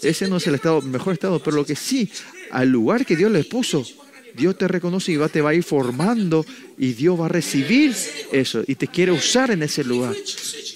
[0.03, 2.11] Ese no es el estado, mejor estado, pero lo que sí,
[2.51, 3.87] al lugar que Dios les puso,
[4.35, 6.45] Dios te reconoce y va, te va a ir formando
[6.79, 7.95] y Dios va a recibir
[8.33, 10.15] eso y te quiere usar en ese lugar.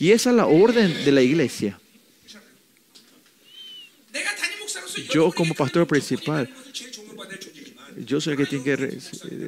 [0.01, 1.79] Y esa es la orden de la iglesia.
[5.13, 6.49] Yo como pastor principal,
[7.97, 8.77] yo soy el que tiene que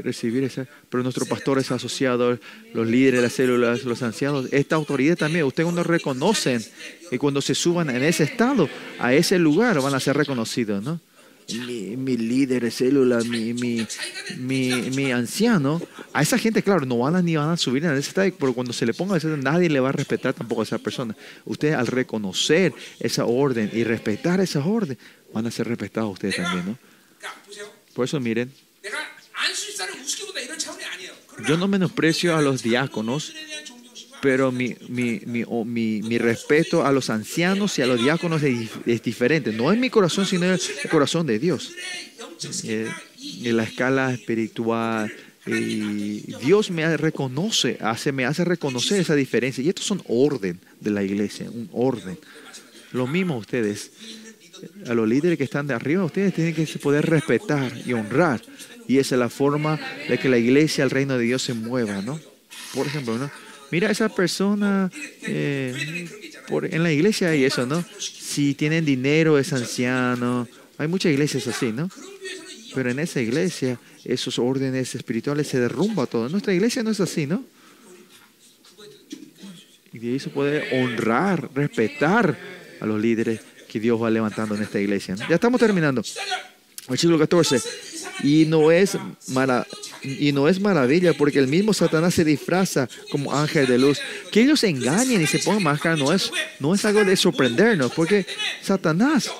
[0.02, 2.38] recibir esa, pero nuestro pastor es asociado,
[2.72, 6.64] los líderes de las células, los ancianos, esta autoridad también, ustedes cuando reconocen
[7.10, 8.68] y cuando se suban en ese estado,
[8.98, 11.00] a ese lugar van a ser reconocidos, ¿no?
[11.54, 13.86] mi, mi líder de célula, mi, mi,
[14.36, 15.80] mi, anciano,
[16.12, 18.52] a esa gente, claro, no van a, ni van a subir en el estadio, pero
[18.52, 21.14] cuando se le ponga ese nadie le va a respetar tampoco a esa persona.
[21.44, 24.98] Ustedes al reconocer esa orden y respetar esa orden,
[25.32, 26.78] van a ser respetados ustedes también, ¿no?
[27.94, 28.52] Por eso miren,
[31.46, 33.32] yo no menosprecio a los diáconos,
[34.20, 39.02] pero mi, mi, mi, oh, mi, respeto a los ancianos y a los diáconos es,
[39.02, 39.52] diferente.
[39.52, 40.60] No es mi corazón, sino el
[40.90, 41.72] corazón de Dios.
[42.64, 42.88] Eh,
[43.44, 45.12] en la escala espiritual,
[45.46, 49.62] eh, Dios me reconoce, hace, me hace reconocer esa diferencia.
[49.62, 52.18] Y estos son orden de la iglesia, un orden.
[52.92, 53.90] Lo mismo ustedes,
[54.86, 58.42] a los líderes que están de arriba, ustedes tienen que poder respetar y honrar.
[58.88, 59.78] Y esa es la forma
[60.08, 62.20] de que la iglesia, el reino de Dios se mueva, ¿no?
[62.72, 63.30] Por ejemplo, ¿no?
[63.70, 64.90] mira esa persona
[65.22, 66.08] eh,
[66.48, 67.84] por, en la iglesia hay eso, ¿no?
[67.98, 70.48] Si tienen dinero es anciano.
[70.78, 71.90] Hay muchas iglesias así, ¿no?
[72.74, 76.28] Pero en esa iglesia esos órdenes espirituales se derrumba todo.
[76.28, 77.44] Nuestra iglesia no es así, ¿no?
[79.92, 82.38] Y de eso poder honrar, respetar
[82.80, 85.16] a los líderes que Dios va levantando en esta iglesia.
[85.28, 86.02] Ya estamos terminando.
[86.88, 87.60] Versículo 14.
[88.22, 88.96] Y no, es
[89.28, 89.66] mala,
[90.02, 93.98] y no es maravilla, porque el mismo Satanás se disfraza como ángel de luz.
[94.30, 97.92] Que ellos se engañen y se pongan máscara no es, no es algo de sorprendernos,
[97.92, 98.26] porque
[98.62, 99.30] Satanás,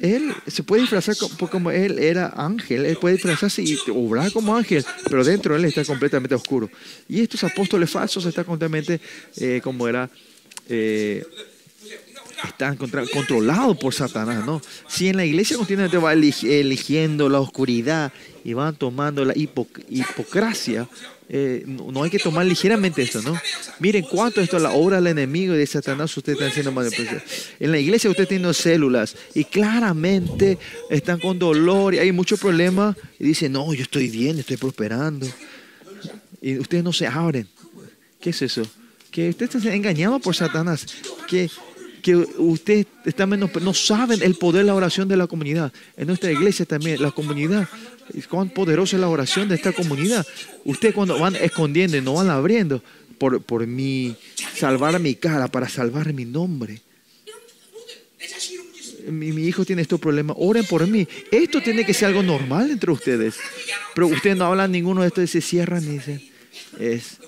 [0.00, 4.32] él se puede disfrazar como, pues como él era ángel, él puede disfrazarse y obrar
[4.32, 6.70] como ángel, pero dentro de él está completamente oscuro.
[7.08, 9.00] Y estos apóstoles falsos están completamente
[9.36, 10.08] eh, como era...
[10.68, 11.24] Eh,
[12.46, 14.60] están contra- controlados por Satanás, ¿no?
[14.88, 18.12] Si en la iglesia continuamente vaelig- eligiendo la oscuridad
[18.44, 20.88] y van tomando la hipo- hipocracia,
[21.28, 23.34] eh, no, hay que tomar ligeramente esto, ¿no?
[23.80, 27.22] Miren cuánto esto es la obra del enemigo y de Satanás ustedes están siendo manipulados.
[27.58, 30.58] En la iglesia ustedes tienen células y claramente
[30.90, 35.26] están con dolor y hay muchos problemas y dicen, no, yo estoy bien, estoy prosperando.
[36.42, 37.48] Y ustedes no se abren.
[38.20, 38.62] ¿Qué es eso?
[39.10, 40.84] Que ustedes están engañados por Satanás.
[41.26, 41.48] Que,
[42.04, 45.72] que ustedes están menos, no saben el poder de la oración de la comunidad.
[45.96, 47.66] En nuestra iglesia también, la comunidad,
[48.28, 50.26] cuán poderosa es la oración de esta comunidad.
[50.66, 52.82] Ustedes cuando van escondiendo y no van abriendo
[53.16, 54.14] por, por mi,
[54.54, 56.82] salvar mi cara, para salvar mi nombre.
[59.08, 61.08] Mi, mi, hijo tiene estos problemas, oren por mí.
[61.30, 63.36] Esto tiene que ser algo normal entre ustedes.
[63.94, 66.22] Pero ustedes no hablan ninguno de esto y se cierran y dicen,
[66.78, 67.18] es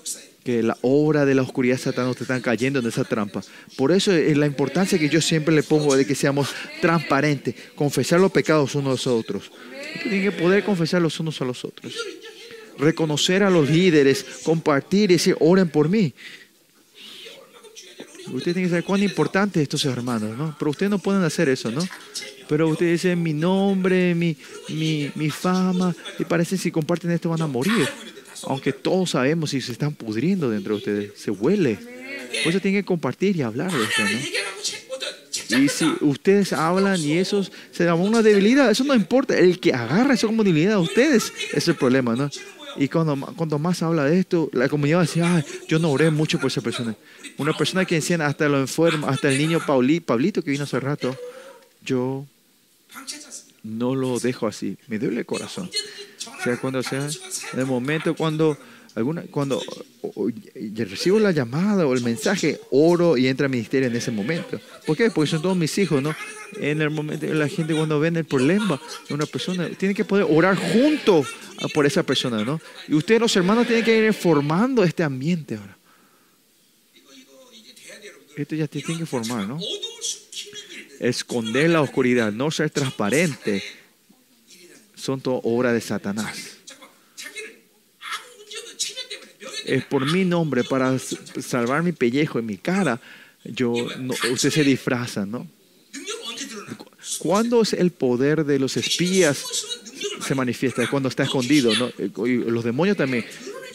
[0.47, 3.43] que la obra de la oscuridad Satanás te están cayendo en esa trampa.
[3.75, 8.21] Por eso es la importancia que yo siempre le pongo de que seamos transparentes, confesar
[8.21, 9.51] los pecados unos a los otros.
[10.03, 11.93] Tienen que poder confesar los unos a los otros.
[12.77, 16.13] Reconocer a los líderes, compartir y decir, oren por mí.
[18.27, 20.55] Ustedes tienen que saber cuán importante es estos hermanos, ¿no?
[20.57, 21.85] Pero ustedes no pueden hacer eso, ¿no?
[22.47, 24.37] Pero ustedes dicen mi nombre, mi,
[24.69, 27.85] mi, mi fama, y parece que si comparten esto van a morir.
[28.43, 31.75] Aunque todos sabemos si se están pudriendo dentro de ustedes, se huele.
[32.43, 35.57] Por eso tienen que compartir y hablar de esto, ¿no?
[35.63, 39.37] Y si ustedes hablan y eso se da una debilidad, eso no importa.
[39.37, 42.29] El que agarra eso como debilidad a ustedes es el problema, ¿no?
[42.75, 46.51] Y cuando, cuando más habla de esto, la comunidad decía, yo no oré mucho por
[46.51, 46.95] esa persona.
[47.37, 50.79] Una persona que decían hasta lo enfermo, hasta el niño Pauli, Pablito que vino hace
[50.79, 51.15] rato,
[51.83, 52.25] yo
[53.63, 55.69] no lo dejo así, me duele el corazón
[56.43, 57.07] sea cuando sea,
[57.53, 58.57] en el momento cuando
[58.97, 59.61] alguna cuando
[60.01, 60.29] o, o,
[60.75, 64.59] recibo la llamada o el mensaje, oro y entra al ministerio en ese momento.
[64.85, 65.11] ¿Por qué?
[65.11, 66.15] Porque son todos mis hijos, ¿no?
[66.59, 70.25] En el momento, la gente cuando ven el problema de una persona, tiene que poder
[70.29, 71.23] orar junto
[71.73, 72.59] por esa persona, ¿no?
[72.87, 75.77] Y ustedes, los hermanos, tienen que ir formando este ambiente ahora.
[78.35, 79.59] Esto ya te tiene que formar, ¿no?
[80.99, 83.63] Esconder la oscuridad, no ser transparente
[84.97, 86.57] son todo obra de Satanás.
[89.65, 92.99] Es por mi nombre, para salvar mi pellejo y mi cara,
[93.43, 95.47] yo no, usted se disfraza, ¿no?
[97.19, 99.43] ¿Cuándo es el poder de los espías
[100.25, 100.87] se manifiesta?
[100.89, 101.91] Cuando está escondido, ¿no?
[102.25, 103.25] Y los demonios también.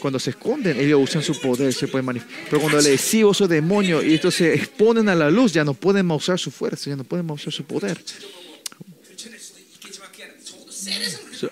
[0.01, 2.47] Cuando se esconden, ellos usan su poder, se pueden manifestar.
[2.51, 5.75] Pero cuando le decimos esos demonios y estos se exponen a la luz, ya no
[5.75, 7.99] pueden usar su fuerza, ya no pueden usar su poder.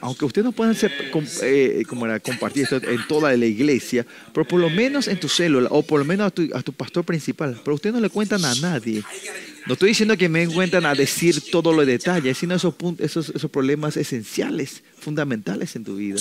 [0.01, 0.93] Aunque usted no pueda ser,
[1.43, 5.28] eh, como era, compartir esto en toda la iglesia, pero por lo menos en tu
[5.28, 7.61] célula o por lo menos a tu, pastor principal.
[7.65, 9.02] Pero usted no le cuentan a nadie.
[9.66, 13.51] No estoy diciendo que me encuentran a decir todos los detalles, sino esos, esos, esos
[13.51, 16.20] problemas esenciales, fundamentales en tu vida.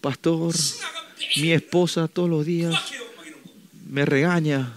[0.00, 0.54] Pastor,
[1.36, 2.74] mi esposa todos los días
[3.88, 4.72] me regaña.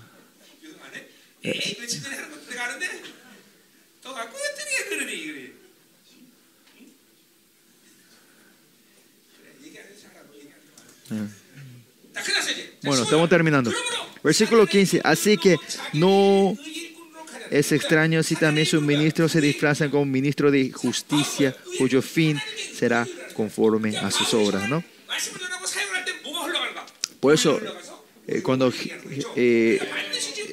[1.44, 1.78] Eh,
[12.84, 13.72] Bueno, estamos terminando.
[14.24, 15.02] Versículo 15.
[15.04, 15.58] Así que
[15.94, 16.56] no
[17.50, 22.40] es extraño si también sus ministros se disfrazan como ministro de justicia, cuyo fin
[22.74, 24.84] será conforme a sus obras, ¿no?
[27.20, 27.60] Por eso,
[28.28, 28.72] eh, cuando
[29.36, 29.80] eh,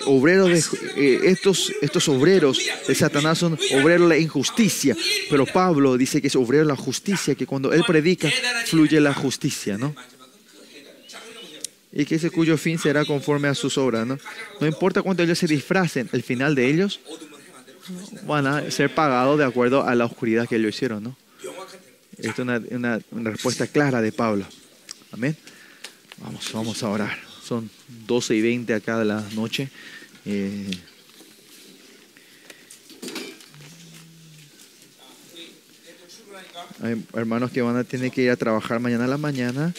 [0.06, 4.96] obreros de, eh, estos, estos obreros de Satanás son obreros de la injusticia,
[5.28, 8.30] pero Pablo dice que es obrero de la justicia, que cuando él predica
[8.66, 9.94] fluye la justicia, ¿no?
[11.95, 14.07] y que ese cuyo fin será conforme a sus obras.
[14.07, 14.19] ¿no?
[14.61, 17.01] no importa cuánto ellos se disfracen, el final de ellos
[18.27, 21.05] van a ser pagados de acuerdo a la oscuridad que ellos hicieron.
[21.05, 21.16] ¿no?
[22.19, 22.39] Esta es
[22.73, 24.45] una, una, respuesta clara de Pablo.
[25.12, 25.37] Amén.
[26.19, 27.19] Vamos, vamos a orar.
[27.45, 27.71] Son
[28.07, 29.69] 12 y 20 acá de la noche.
[30.25, 30.71] Eh,
[36.83, 39.73] hay hermanos que van a tener que ir a trabajar mañana a la mañana.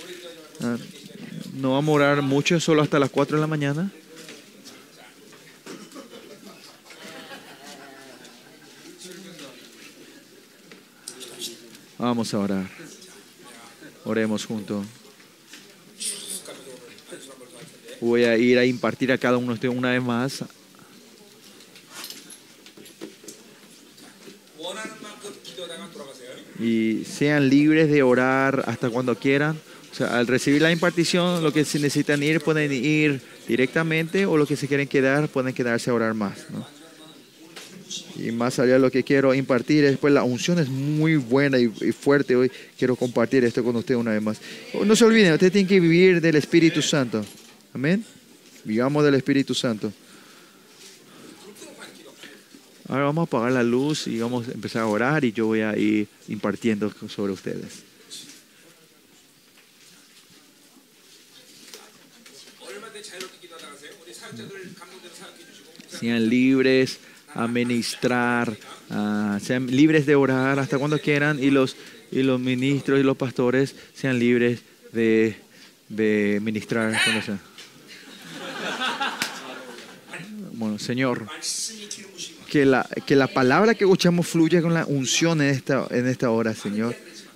[0.62, 0.78] Ah,
[1.54, 3.92] no va a morar mucho, solo hasta las 4 de la mañana.
[11.98, 12.70] Vamos a orar.
[14.04, 14.86] Oremos juntos.
[18.02, 20.44] Voy a ir a impartir a cada uno de ustedes una vez más.
[26.60, 29.60] Y sean libres de orar hasta cuando quieran.
[29.96, 34.36] O sea, al recibir la impartición, lo que se necesitan ir, pueden ir directamente o
[34.36, 36.48] lo que se quieren quedar, pueden quedarse a orar más.
[36.50, 36.68] ¿no?
[38.22, 41.72] Y más allá de lo que quiero impartir, después la unción es muy buena y,
[41.80, 42.36] y fuerte.
[42.36, 44.42] Hoy quiero compartir esto con ustedes una vez más.
[44.84, 47.24] No se olviden, ustedes tienen que vivir del Espíritu Santo.
[47.74, 48.04] Amén.
[48.66, 49.94] Vivamos del Espíritu Santo.
[52.90, 55.62] Ahora vamos a apagar la luz y vamos a empezar a orar y yo voy
[55.62, 57.95] a ir impartiendo sobre ustedes.
[65.88, 67.00] Sean libres
[67.34, 68.56] a ministrar,
[69.42, 71.76] sean libres de orar hasta cuando quieran y los,
[72.12, 75.36] y los ministros y los pastores sean libres de,
[75.90, 76.94] de ministrar.
[80.54, 81.28] Bueno, Señor,
[82.50, 86.30] que la, que la palabra que escuchamos fluya con la unción en esta, en esta
[86.30, 86.96] hora, Señor.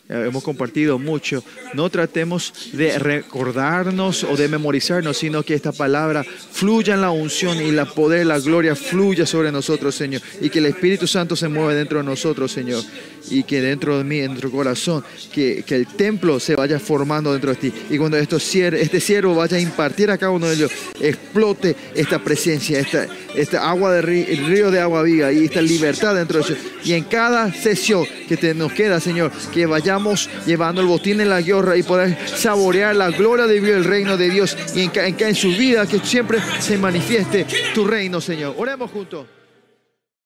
[0.10, 1.44] Eh, Hemos compartido mucho.
[1.74, 7.62] No tratemos de recordarnos o de memorizarnos, sino que esta palabra fluya en la unción
[7.62, 10.22] y la poder, la gloria fluya sobre nosotros, Señor.
[10.42, 12.84] Y que el Espíritu Santo se mueva dentro de nosotros, Señor.
[13.30, 17.32] Y que dentro de mí, en nuestro corazón, que, que el templo se vaya formando
[17.32, 17.74] dentro de ti.
[17.90, 22.20] Y cuando sier- este siervo vaya a impartir a cada uno de ellos, explote esta
[22.24, 26.40] presencia, esta, esta agua de río, el río de agua viva y esta libertad dentro
[26.40, 26.58] de ellos.
[26.84, 31.30] Y en cada sesión que te, nos queda, Señor, que vayamos llevando el botín en
[31.30, 34.58] la guerra y poder saborear la gloria de Dios, el reino de Dios.
[34.76, 38.56] Y en, en, en su vida, que siempre se manifieste tu reino, Señor.
[38.58, 39.26] Oremos juntos.